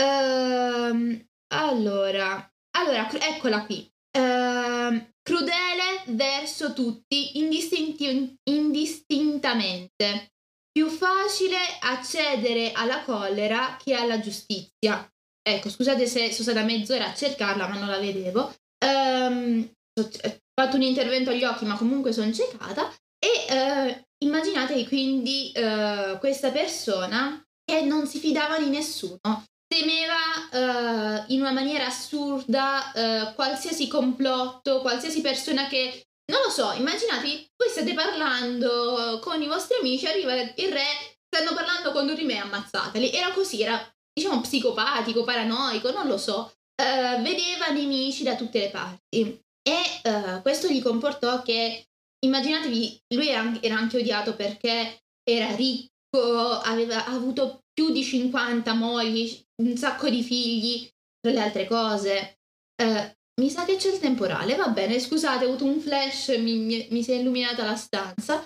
Um, 0.00 1.26
allora, 1.54 2.52
allora, 2.76 3.10
eccola 3.10 3.64
qui. 3.64 3.90
Uh, 4.16 5.08
crudele 5.22 6.02
verso 6.08 6.72
tutti 6.72 7.38
indistinti- 7.38 8.36
indistintamente. 8.50 10.32
Più 10.72 10.88
facile 10.88 11.56
accedere 11.80 12.70
alla 12.72 13.02
collera 13.02 13.76
che 13.82 13.94
alla 13.94 14.20
giustizia. 14.20 15.04
Ecco, 15.42 15.68
scusate 15.68 16.06
se 16.06 16.30
sono 16.30 16.50
stata 16.50 16.62
mezz'ora 16.62 17.06
a 17.06 17.14
cercarla, 17.14 17.66
ma 17.66 17.76
non 17.76 17.88
la 17.88 17.98
vedevo. 17.98 18.54
Um, 18.86 19.68
ho 20.00 20.08
fatto 20.54 20.76
un 20.76 20.82
intervento 20.82 21.30
agli 21.30 21.42
occhi, 21.44 21.64
ma 21.64 21.76
comunque 21.76 22.12
sono 22.12 22.32
ciecata. 22.32 22.88
E 23.18 23.46
uh, 23.50 24.06
immaginatevi 24.24 24.86
quindi 24.86 25.52
uh, 25.56 26.18
questa 26.18 26.50
persona 26.50 27.44
che 27.64 27.82
non 27.82 28.06
si 28.06 28.18
fidava 28.18 28.58
di 28.58 28.68
nessuno, 28.68 29.44
temeva 29.66 30.14
uh, 30.52 31.24
in 31.32 31.40
una 31.40 31.52
maniera 31.52 31.86
assurda 31.86 32.92
qualsiasi 33.34 33.88
complotto, 33.88 34.80
qualsiasi 34.82 35.20
persona 35.20 35.66
che... 35.66 36.04
Non 36.30 36.42
lo 36.44 36.50
so, 36.50 36.70
immaginatevi, 36.72 37.50
voi 37.56 37.68
state 37.68 37.92
parlando 37.92 39.18
con 39.20 39.42
i 39.42 39.48
vostri 39.48 39.78
amici, 39.80 40.06
arriva 40.06 40.32
il 40.32 40.72
re, 40.72 40.84
stanno 41.26 41.54
parlando 41.54 41.90
contro 41.90 42.14
di 42.14 42.22
me, 42.22 42.38
ammazzateli. 42.38 43.10
Era 43.10 43.32
così, 43.32 43.60
era 43.62 43.84
diciamo 44.12 44.40
psicopatico, 44.40 45.24
paranoico, 45.24 45.90
non 45.90 46.06
lo 46.06 46.16
so. 46.16 46.52
Uh, 46.80 47.20
vedeva 47.20 47.68
nemici 47.72 48.22
da 48.22 48.36
tutte 48.36 48.60
le 48.60 48.70
parti. 48.70 49.42
E 49.62 50.40
questo 50.42 50.68
gli 50.68 50.80
comportò 50.80 51.42
che, 51.42 51.88
immaginatevi, 52.24 53.02
lui 53.14 53.28
era, 53.28 53.40
anche 53.40 53.98
odiato 53.98 54.36
perché 54.36 55.02
era 55.22 55.54
ricco, 55.56 56.60
aveva 56.62 57.06
avuto 57.06 57.64
più 57.72 57.90
di 57.90 58.04
50 58.04 58.72
mogli, 58.74 59.44
un 59.62 59.76
sacco 59.76 60.08
di 60.08 60.22
figli, 60.22 60.88
tra 61.20 61.32
le 61.32 61.40
altre 61.40 61.66
cose. 61.66 62.38
Eh, 62.80 63.18
mi 63.40 63.50
sa 63.50 63.64
che 63.64 63.76
c'è 63.76 63.92
il 63.92 63.98
temporale, 63.98 64.56
va 64.56 64.68
bene, 64.68 64.98
scusate, 64.98 65.44
ho 65.44 65.48
avuto 65.48 65.64
un 65.64 65.80
flash, 65.80 66.36
mi, 66.38 66.56
mi, 66.58 66.86
mi 66.90 67.02
si 67.02 67.12
è 67.12 67.16
illuminata 67.16 67.64
la 67.64 67.76
stanza. 67.76 68.44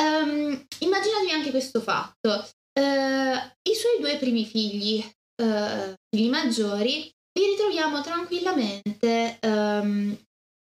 Um, 0.00 0.66
immaginatevi 0.78 1.30
anche 1.30 1.50
questo 1.50 1.80
fatto. 1.80 2.48
Uh, 2.72 3.34
I 3.62 3.74
suoi 3.74 3.98
due 4.00 4.16
primi 4.16 4.46
figli, 4.46 5.04
uh, 5.42 5.94
figli 6.08 6.28
maggiori, 6.28 7.10
li 7.38 7.46
ritroviamo 7.46 8.00
tranquillamente 8.02 9.38
um, 9.42 10.16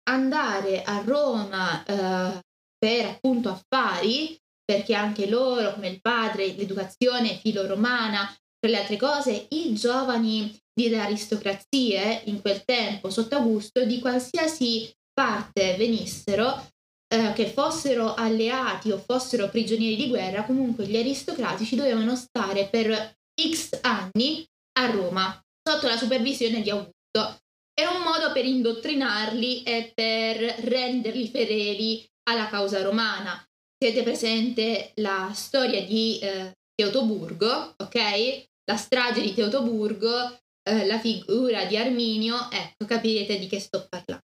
andare 0.09 0.83
a 0.83 1.03
Roma 1.05 1.83
uh, 1.87 2.41
per 2.79 3.07
appunto 3.07 3.51
affari, 3.51 4.39
perché 4.65 4.95
anche 4.95 5.29
loro, 5.29 5.75
come 5.75 5.89
il 5.89 6.01
padre, 6.01 6.55
l'educazione 6.55 7.37
filo-romana, 7.37 8.27
tra 8.59 8.71
le 8.71 8.79
altre 8.79 8.97
cose, 8.97 9.47
i 9.51 9.75
giovani 9.75 10.57
delle 10.77 10.99
aristocrazie 10.99 12.23
in 12.27 12.43
quel 12.43 12.63
tempo, 12.65 13.09
sotto 13.09 13.37
Augusto, 13.37 13.85
di 13.85 13.99
qualsiasi 13.99 14.93
parte 15.13 15.75
venissero, 15.77 16.69
eh, 17.09 17.33
che 17.33 17.47
fossero 17.47 18.15
alleati 18.15 18.91
o 18.91 18.99
fossero 18.99 19.49
prigionieri 19.49 19.97
di 19.97 20.09
guerra, 20.09 20.45
comunque 20.45 20.87
gli 20.87 20.97
aristocratici 20.97 21.77
dovevano 21.77 22.15
stare 22.15 22.69
per 22.69 23.17
x 23.41 23.79
anni 23.81 24.45
a 24.79 24.91
Roma, 24.91 25.43
sotto 25.63 25.87
la 25.87 25.97
supervisione 25.97 26.61
di 26.61 26.69
Augusto. 26.69 27.41
Era 27.73 27.91
un 27.91 28.03
modo 28.03 28.33
per 28.33 28.45
indottrinarli 28.45 29.63
e 29.63 29.93
per 29.95 30.37
renderli 30.65 31.29
fedeli 31.29 32.07
alla 32.29 32.49
causa 32.49 32.83
romana. 32.83 33.43
Siete 33.79 34.03
presente 34.03 34.93
la 34.97 35.31
storia 35.35 35.83
di 35.85 36.19
eh, 36.19 36.53
Teutoburgo, 36.75 37.75
ok? 37.79 38.47
La 38.65 38.77
strage 38.77 39.21
di 39.21 39.33
Teutoburgo, 39.35 40.39
eh, 40.67 40.85
la 40.87 40.99
figura 40.99 41.65
di 41.65 41.77
Arminio, 41.77 42.51
ecco, 42.51 42.85
capirete 42.85 43.39
di 43.39 43.47
che 43.47 43.61
sto 43.61 43.87
parlando. 43.89 44.25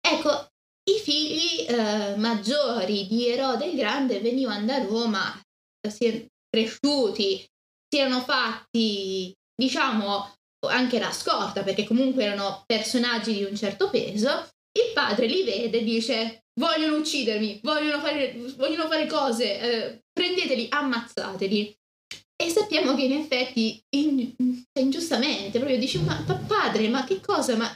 Ecco, 0.00 0.48
i 0.84 0.98
figli 0.98 1.66
eh, 1.68 2.16
maggiori 2.16 3.06
di 3.06 3.28
Erode 3.28 3.66
il 3.66 3.76
Grande 3.76 4.20
venivano 4.20 4.64
da 4.64 4.82
Roma, 4.82 5.40
si 5.88 6.04
erano 6.04 6.26
cresciuti, 6.48 7.46
si 7.88 7.98
erano 7.98 8.20
fatti, 8.20 9.34
diciamo, 9.54 10.32
anche 10.68 10.98
la 10.98 11.12
scorta, 11.12 11.62
perché 11.62 11.84
comunque 11.84 12.24
erano 12.24 12.62
personaggi 12.66 13.34
di 13.34 13.44
un 13.44 13.56
certo 13.56 13.90
peso. 13.90 14.48
Il 14.72 14.92
padre 14.94 15.26
li 15.26 15.42
vede 15.42 15.78
e 15.78 15.84
dice: 15.84 16.44
vogliono 16.60 16.96
uccidermi, 16.96 17.60
vogliono 17.62 18.00
fare, 18.00 18.34
vogliono 18.56 18.86
fare 18.86 19.06
cose, 19.06 19.60
eh, 19.60 20.02
prendeteli, 20.12 20.66
ammazzateli. 20.70 21.76
E 22.40 22.48
sappiamo 22.48 22.94
che 22.94 23.02
in 23.02 23.12
effetti, 23.12 23.78
in, 23.96 24.34
cioè, 24.72 24.82
ingiustamente, 24.82 25.58
proprio 25.58 25.78
dici, 25.78 26.00
ma, 26.00 26.24
ma, 26.26 26.34
padre, 26.36 26.88
ma 26.88 27.04
che 27.04 27.20
cosa, 27.20 27.54
ma 27.54 27.68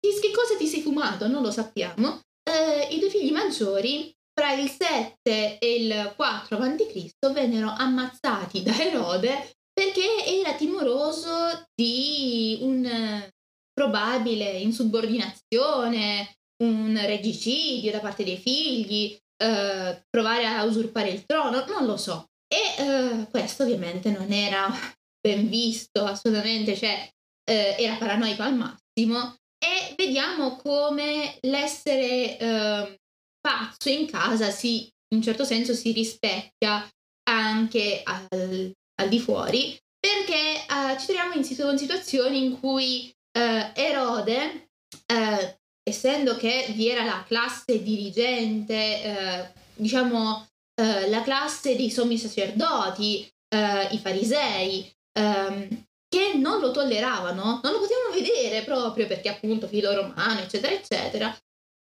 che 0.00 0.30
cosa 0.32 0.56
ti 0.56 0.66
sei 0.66 0.80
fumato? 0.80 1.28
Non 1.28 1.42
lo 1.42 1.50
sappiamo. 1.50 2.22
Eh, 2.42 2.94
I 2.94 2.98
due 2.98 3.10
figli 3.10 3.30
maggiori, 3.30 4.10
fra 4.32 4.54
il 4.54 4.70
7 4.70 5.58
e 5.58 5.74
il 5.74 6.14
4 6.16 6.56
a.C., 6.56 7.10
vennero 7.30 7.68
ammazzati 7.68 8.62
da 8.62 8.78
Erode 8.78 9.50
perché 9.70 10.24
era 10.24 10.54
timoroso 10.54 11.66
di 11.74 12.56
un 12.62 13.28
probabile 13.74 14.50
insubordinazione, 14.52 16.36
un 16.64 16.98
regicidio 17.04 17.92
da 17.92 18.00
parte 18.00 18.24
dei 18.24 18.38
figli, 18.38 19.14
eh, 19.36 20.02
provare 20.08 20.46
a 20.46 20.64
usurpare 20.64 21.10
il 21.10 21.26
trono, 21.26 21.66
non 21.66 21.84
lo 21.84 21.98
so. 21.98 22.24
E 22.48 22.82
eh, 22.82 23.26
questo 23.30 23.64
ovviamente 23.64 24.10
non 24.10 24.32
era 24.32 24.68
ben 25.20 25.48
visto 25.48 26.04
assolutamente, 26.04 26.76
cioè 26.76 27.08
eh, 27.48 27.76
era 27.78 27.96
paranoico 27.96 28.42
al 28.42 28.54
massimo. 28.54 29.36
E 29.58 29.94
vediamo 29.96 30.56
come 30.56 31.38
l'essere 31.42 32.38
ehm, 32.38 32.94
pazzo 33.40 33.88
in 33.88 34.06
casa 34.06 34.50
si, 34.50 34.82
in 35.08 35.18
un 35.18 35.22
certo 35.22 35.44
senso 35.44 35.74
si 35.74 35.92
rispecchia 35.92 36.88
anche 37.28 38.02
al, 38.04 38.72
al 39.00 39.08
di 39.08 39.18
fuori 39.18 39.76
perché 39.98 40.60
eh, 40.60 40.98
ci 40.98 41.06
troviamo 41.06 41.32
in, 41.32 41.40
in, 41.40 41.78
situazioni 41.78 42.44
in 42.44 42.60
cui 42.60 43.12
eh, 43.36 43.72
Erode 43.74 44.68
eh, 45.06 45.58
essendo 45.82 46.36
che 46.36 46.66
vi 46.74 46.88
era 46.88 47.04
la 47.04 47.24
classe 47.26 47.82
dirigente, 47.82 49.02
eh, 49.02 49.52
diciamo 49.74 50.46
eh, 50.80 51.08
la 51.08 51.22
classe 51.22 51.76
dei 51.76 51.90
sommi 51.90 52.18
sacerdoti, 52.18 53.28
eh, 53.48 53.88
i 53.92 53.98
farisei, 53.98 54.90
ehm, 55.18 55.84
che 56.08 56.34
non 56.34 56.60
lo 56.60 56.70
tolleravano, 56.70 57.60
non 57.62 57.72
lo 57.72 57.80
potevano 57.80 58.12
vedere 58.12 58.62
proprio 58.62 59.06
perché 59.06 59.28
appunto 59.28 59.66
filo 59.66 59.94
romano, 59.94 60.40
eccetera, 60.40 60.74
eccetera. 60.74 61.36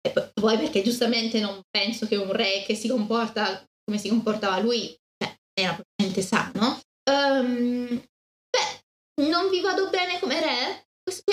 E 0.06 0.10
poi 0.34 0.58
perché 0.58 0.82
giustamente 0.82 1.40
non 1.40 1.62
penso 1.70 2.06
che 2.06 2.16
un 2.16 2.30
re 2.30 2.62
che 2.66 2.74
si 2.74 2.88
comporta 2.88 3.64
come 3.84 3.98
si 3.98 4.08
comportava 4.08 4.58
lui 4.58 4.94
cioè, 5.16 5.34
era 5.52 5.74
probabilmente 5.74 6.22
sano. 6.22 6.80
Um, 7.10 8.02
beh, 8.50 9.24
non 9.26 9.50
vi 9.50 9.60
vado 9.60 9.88
bene 9.90 10.18
come 10.18 10.40
re? 10.40 10.86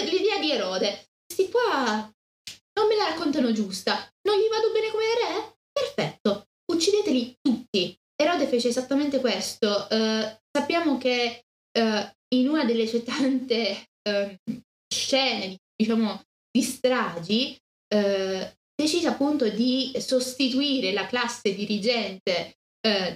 L'idea 0.03 0.39
di 0.39 0.51
Erode. 0.51 1.07
Questi 1.25 1.51
qua 1.51 2.11
non 2.73 2.87
me 2.87 2.95
la 2.95 3.07
raccontano 3.09 3.51
giusta. 3.51 3.93
Non 4.27 4.37
gli 4.37 4.49
vado 4.49 4.71
bene 4.71 4.89
come 4.89 5.03
re? 5.03 5.57
Perfetto, 5.71 6.47
uccideteli 6.71 7.35
tutti. 7.41 7.95
Erode 8.15 8.47
fece 8.47 8.69
esattamente 8.69 9.19
questo. 9.19 9.87
Uh, 9.89 10.25
sappiamo 10.51 10.97
che 10.97 11.43
uh, 11.79 12.35
in 12.35 12.49
una 12.49 12.65
delle 12.65 12.87
sue 12.87 13.03
tante 13.03 13.87
uh, 14.09 14.53
scene, 14.87 15.57
diciamo, 15.75 16.21
di 16.51 16.61
stragi, 16.61 17.57
decise 18.73 19.07
appunto 19.07 19.49
di 19.49 19.91
sostituire 19.97 20.93
la 20.93 21.05
classe 21.07 21.53
dirigente 21.53 22.55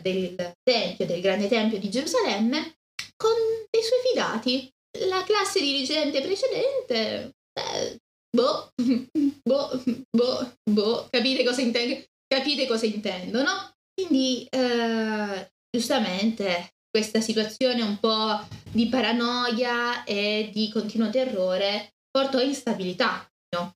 del 0.02 0.36
tempio, 0.62 1.06
del 1.06 1.22
grande 1.22 1.48
tempio 1.48 1.80
di 1.80 1.90
Gerusalemme, 1.90 2.76
con 3.16 3.32
dei 3.70 3.82
suoi 3.82 4.00
fidati. 4.10 4.70
La 5.08 5.24
classe 5.24 5.62
dirigente 5.62 6.22
precedente 6.22 7.36
eh, 7.56 7.98
boh, 8.36 8.70
boh, 9.44 9.84
boh, 10.12 10.54
boh, 10.70 11.08
capite 11.10 11.44
cosa, 11.44 11.62
intendo, 11.62 12.04
capite 12.28 12.68
cosa 12.68 12.86
intendono? 12.86 13.74
Quindi, 13.94 14.46
eh, 14.50 15.52
giustamente, 15.70 16.74
questa 16.90 17.22
situazione 17.22 17.82
un 17.82 17.98
po' 18.00 18.40
di 18.72 18.88
paranoia 18.88 20.04
e 20.04 20.50
di 20.54 20.70
continuo 20.72 21.10
terrore 21.10 21.94
portò 22.10 22.40
instabilità. 22.40 23.30
No? 23.56 23.74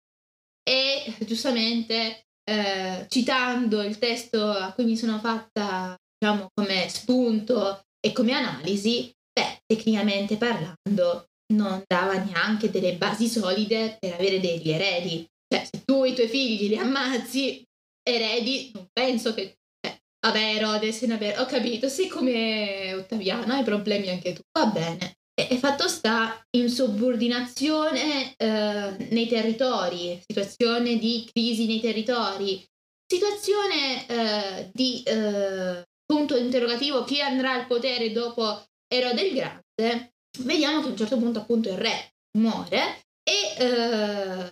E 0.63 1.15
giustamente, 1.25 2.27
eh, 2.49 3.05
citando 3.09 3.81
il 3.81 3.97
testo 3.97 4.49
a 4.49 4.71
cui 4.73 4.85
mi 4.85 4.95
sono 4.95 5.19
fatta, 5.19 5.97
diciamo, 6.17 6.47
come 6.53 6.88
spunto 6.89 7.81
e 7.99 8.13
come 8.13 8.33
analisi, 8.33 9.12
beh, 9.33 9.63
tecnicamente 9.65 10.38
parlando, 10.38 11.25
non 11.53 11.83
dava 11.85 12.13
neanche 12.23 12.69
delle 12.69 12.95
basi 12.95 13.27
solide 13.27 13.97
per 13.99 14.13
avere 14.13 14.39
degli 14.39 14.69
eredi. 14.69 15.27
Cioè, 15.47 15.65
se 15.65 15.83
tu 15.83 16.03
i 16.03 16.13
tuoi 16.13 16.27
figli 16.27 16.67
li 16.67 16.77
ammazzi 16.77 17.65
eredi, 18.15 18.71
non 18.73 18.87
penso 18.91 19.33
che... 19.33 19.57
Eh, 19.79 20.01
vabbè, 20.19 20.55
Erode, 20.55 20.91
sei 20.91 21.07
una 21.07 21.17
ver- 21.17 21.39
ho 21.39 21.45
capito, 21.45 21.87
sei 21.89 22.07
come 22.07 22.93
Ottaviano, 22.93 23.53
hai 23.53 23.63
problemi 23.63 24.09
anche 24.09 24.33
tu. 24.33 24.41
Va 24.51 24.65
bene. 24.67 25.17
E 25.33 25.57
fatto 25.57 25.87
sta 25.87 26.45
in 26.57 26.69
subordinazione 26.69 28.33
eh, 28.35 29.07
nei 29.09 29.27
territori, 29.27 30.21
situazione 30.27 30.97
di 30.97 31.27
crisi 31.31 31.65
nei 31.65 31.79
territori, 31.79 32.61
situazione 33.05 34.05
eh, 34.07 34.69
di 34.73 35.01
eh, 35.03 35.85
punto 36.05 36.35
interrogativo 36.35 37.05
chi 37.05 37.21
andrà 37.21 37.53
al 37.53 37.67
potere 37.67 38.11
dopo 38.11 38.63
Erode 38.87 39.21
il 39.21 39.33
Grande, 39.33 40.13
vediamo 40.39 40.81
che 40.81 40.87
a 40.87 40.89
un 40.89 40.97
certo 40.97 41.17
punto 41.17 41.39
appunto 41.39 41.69
il 41.69 41.77
re 41.77 42.15
muore 42.37 43.05
e 43.23 43.63
eh, 43.63 44.51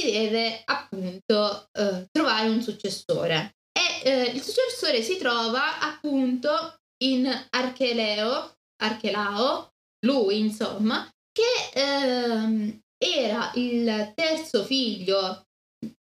si 0.00 0.10
deve 0.10 0.62
appunto 0.64 1.68
eh, 1.72 2.06
trovare 2.10 2.48
un 2.48 2.62
successore. 2.62 3.56
E 3.72 4.08
eh, 4.08 4.22
il 4.30 4.42
successore 4.42 5.02
si 5.02 5.16
trova 5.18 5.80
appunto 5.80 6.74
in 7.04 7.26
Archeleo, 7.50 8.54
Archelao, 8.82 9.70
lui 10.06 10.38
insomma, 10.38 11.08
che 11.32 11.78
ehm, 11.78 12.80
era 12.96 13.50
il 13.54 14.12
terzo 14.14 14.64
figlio 14.64 15.44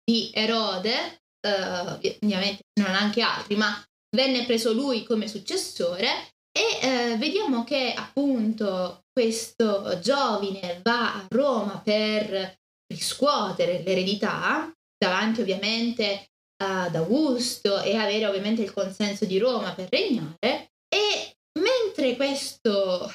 di 0.03 0.31
Erode, 0.33 1.21
eh, 1.39 2.19
ovviamente 2.21 2.61
non 2.79 2.95
anche 2.95 3.21
altri, 3.21 3.55
ma 3.55 3.83
venne 4.15 4.45
preso 4.45 4.73
lui 4.73 5.03
come 5.03 5.27
successore 5.27 6.31
e 6.51 6.79
eh, 6.81 7.17
vediamo 7.17 7.63
che 7.63 7.93
appunto 7.95 9.03
questo 9.11 9.99
giovine 9.99 10.79
va 10.83 11.15
a 11.15 11.25
Roma 11.29 11.79
per 11.83 12.57
riscuotere 12.97 13.83
l'eredità 13.83 14.71
davanti 14.97 15.41
ovviamente 15.41 16.29
ad 16.63 16.95
Augusto 16.95 17.81
e 17.81 17.95
avere 17.95 18.25
ovviamente 18.25 18.63
il 18.63 18.73
consenso 18.73 19.25
di 19.25 19.37
Roma 19.37 19.73
per 19.73 19.87
regnare. 19.89 20.71
E 20.89 21.35
mentre 21.59 22.15
questo 22.15 23.13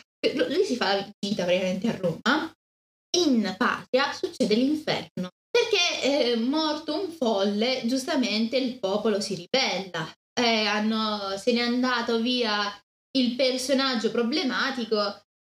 lui 0.49 0.64
si 0.64 0.77
fa 0.77 0.95
la 0.95 1.12
visita 1.18 1.45
praticamente 1.45 1.88
a 1.88 1.97
Roma 1.97 2.53
in 3.16 3.55
patria 3.59 4.12
succede 4.12 4.55
l'inferno 4.55 5.31
perché 5.51 6.37
morto 6.37 6.99
un 6.99 7.11
folle 7.11 7.83
giustamente 7.85 8.57
il 8.57 8.79
popolo 8.79 9.21
si 9.21 9.35
ribella. 9.35 10.11
Eh, 10.35 10.64
hanno, 10.64 11.37
se 11.37 11.53
n'è 11.53 11.61
andato 11.61 12.21
via 12.21 12.73
il 13.18 13.35
personaggio 13.35 14.11
problematico 14.11 14.97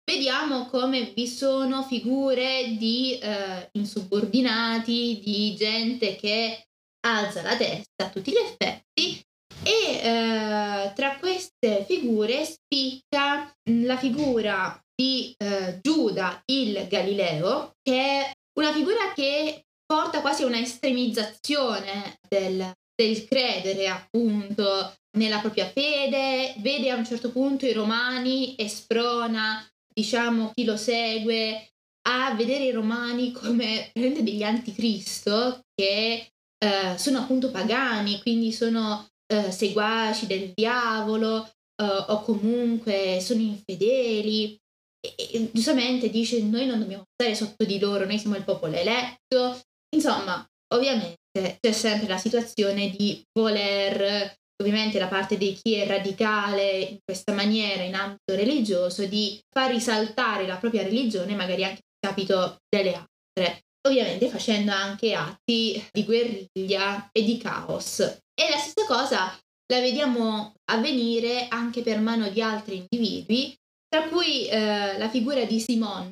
vediamo 0.09 0.65
come 0.65 1.11
vi 1.13 1.27
sono 1.27 1.83
figure 1.83 2.75
di 2.79 3.19
eh, 3.19 3.69
insubordinati, 3.73 5.21
di 5.23 5.53
gente 5.55 6.15
che 6.15 6.65
alza 7.05 7.43
la 7.43 7.55
testa 7.55 8.05
a 8.05 8.09
tutti 8.09 8.31
gli 8.31 8.37
effetti 8.37 9.21
e 9.63 9.99
eh, 10.01 10.93
tra 10.95 11.17
queste 11.19 11.85
figure 11.87 12.43
spicca 12.43 13.55
la 13.85 13.97
figura 13.97 14.83
di 14.95 15.31
eh, 15.37 15.77
Giuda 15.79 16.41
il 16.45 16.87
Galileo, 16.89 17.75
che 17.79 18.01
è 18.01 18.31
una 18.57 18.73
figura 18.73 19.13
che 19.13 19.65
porta 19.85 20.21
quasi 20.21 20.41
a 20.41 20.47
una 20.47 20.59
estremizzazione 20.59 22.17
del, 22.27 22.71
del 22.95 23.25
credere 23.25 23.87
appunto 23.87 24.91
nella 25.17 25.37
propria 25.37 25.69
fede, 25.69 26.55
vede 26.57 26.89
a 26.89 26.95
un 26.95 27.05
certo 27.05 27.31
punto 27.31 27.67
i 27.67 27.73
romani 27.73 28.55
e 28.55 28.67
sprona 28.67 29.63
diciamo, 29.99 30.51
chi 30.53 30.63
lo 30.63 30.77
segue 30.77 31.71
a 32.07 32.33
vedere 32.33 32.63
i 32.63 32.71
romani 32.71 33.31
come 33.33 33.91
degli 33.93 34.43
anticristo 34.43 35.61
che 35.75 36.31
eh, 36.57 36.97
sono 36.97 37.19
appunto 37.19 37.51
pagani, 37.51 38.21
quindi 38.21 38.51
sono 38.53 39.07
eh, 39.27 39.51
seguaci 39.51 40.25
del 40.25 40.51
diavolo 40.53 41.45
eh, 41.45 41.83
o 41.83 42.21
comunque 42.21 43.19
sono 43.21 43.41
infedeli. 43.41 44.57
E, 45.01 45.15
e, 45.17 45.49
giustamente 45.53 46.09
dice 46.09 46.41
noi 46.41 46.65
non 46.65 46.79
dobbiamo 46.79 47.03
stare 47.13 47.35
sotto 47.35 47.63
di 47.65 47.79
loro, 47.79 48.05
noi 48.05 48.19
siamo 48.19 48.37
il 48.37 48.43
popolo 48.43 48.75
eletto. 48.75 49.59
Insomma, 49.95 50.45
ovviamente 50.73 51.17
c'è 51.59 51.71
sempre 51.71 52.07
la 52.07 52.17
situazione 52.17 52.89
di 52.89 53.21
voler 53.33 54.37
ovviamente 54.61 54.99
da 54.99 55.07
parte 55.07 55.37
di 55.37 55.53
chi 55.53 55.75
è 55.75 55.87
radicale 55.87 56.79
in 56.79 56.97
questa 57.03 57.33
maniera 57.33 57.83
in 57.83 57.95
ambito 57.95 58.35
religioso 58.35 59.05
di 59.05 59.39
far 59.49 59.71
risaltare 59.71 60.45
la 60.45 60.57
propria 60.57 60.83
religione 60.83 61.35
magari 61.35 61.63
anche 61.63 61.81
a 62.01 62.07
capito 62.07 62.57
delle 62.67 62.93
altre, 62.93 63.63
ovviamente 63.87 64.27
facendo 64.27 64.71
anche 64.71 65.13
atti 65.13 65.83
di 65.91 66.03
guerriglia 66.03 67.09
e 67.11 67.23
di 67.23 67.37
caos. 67.37 67.99
E 67.99 68.49
la 68.49 68.57
stessa 68.57 68.85
cosa 68.85 69.37
la 69.71 69.79
vediamo 69.79 70.55
avvenire 70.71 71.47
anche 71.47 71.81
per 71.81 71.99
mano 71.99 72.29
di 72.29 72.41
altri 72.41 72.85
individui, 72.89 73.55
tra 73.87 74.07
cui 74.07 74.47
eh, 74.47 74.97
la 74.97 75.09
figura 75.09 75.45
di 75.45 75.59
Simon, 75.59 76.11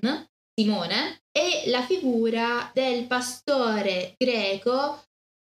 Simone 0.53 1.21
e 1.31 1.69
la 1.69 1.83
figura 1.83 2.71
del 2.73 3.05
pastore 3.05 4.15
greco 4.17 5.03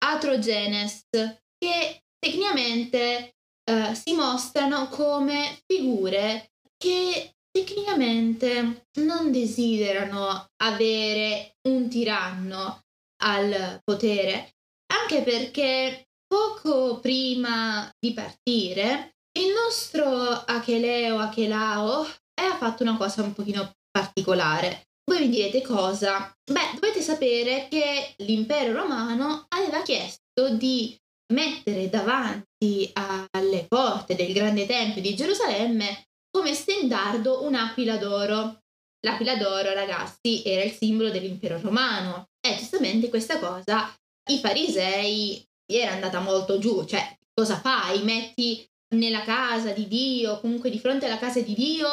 Atrogenes, 0.06 1.04
che 1.12 2.02
tecnicamente 2.20 3.36
eh, 3.64 3.96
si 3.96 4.14
mostrano 4.14 4.88
come 4.90 5.60
figure 5.66 6.52
che 6.78 7.36
tecnicamente 7.52 8.88
non 9.00 9.32
desiderano 9.32 10.48
avere 10.64 11.56
un 11.68 11.90
tiranno 11.90 12.82
al 13.24 13.82
potere, 13.84 14.56
anche 14.94 15.22
perché 15.24 16.08
poco 16.28 17.00
prima 17.00 17.92
di 18.00 18.14
partire 18.14 19.16
il 19.40 19.54
nostro 19.54 20.04
Acheleo 20.06 21.18
Achelao 21.18 22.02
ha 22.02 22.58
fatto 22.58 22.84
una 22.84 22.98
cosa 22.98 23.24
un 23.24 23.34
pochino 23.34 23.72
particolare. 23.92 24.88
Voi 25.04 25.22
mi 25.22 25.30
direte 25.30 25.62
cosa? 25.62 26.32
Beh, 26.44 26.80
dovete 26.80 27.02
sapere 27.02 27.68
che 27.70 28.14
l'impero 28.18 28.74
romano 28.74 29.46
aveva 29.50 29.82
chiesto 29.82 30.50
di 30.56 30.96
mettere 31.34 31.90
davanti 31.90 32.92
alle 32.94 33.66
porte 33.68 34.16
del 34.16 34.34
grande 34.34 34.66
tempio 34.66 35.02
di 35.02 35.16
Gerusalemme 35.16 36.08
come 36.30 36.54
stendardo 36.54 37.44
un'aquila 37.44 37.98
d'oro. 37.98 38.62
L'aquila 39.02 39.36
d'oro, 39.36 39.74
ragazzi, 39.74 40.44
era 40.44 40.64
il 40.64 40.72
simbolo 40.72 41.10
dell'impero 41.10 41.60
romano 41.62 42.28
e 42.46 42.56
giustamente 42.58 43.10
questa 43.10 43.40
cosa 43.40 43.94
i 44.30 44.40
farisei 44.40 45.44
gli 45.66 45.76
era 45.76 45.92
andata 45.92 46.20
molto 46.20 46.58
giù, 46.60 46.84
cioè 46.86 47.18
cosa 47.34 47.60
fai? 47.60 48.04
Metti 48.04 48.68
nella 48.96 49.24
casa 49.24 49.72
di 49.72 49.88
Dio, 49.88 50.40
comunque 50.40 50.70
di 50.70 50.80
fronte 50.80 51.06
alla 51.06 51.18
casa 51.18 51.42
di 51.42 51.54
Dio, 51.54 51.88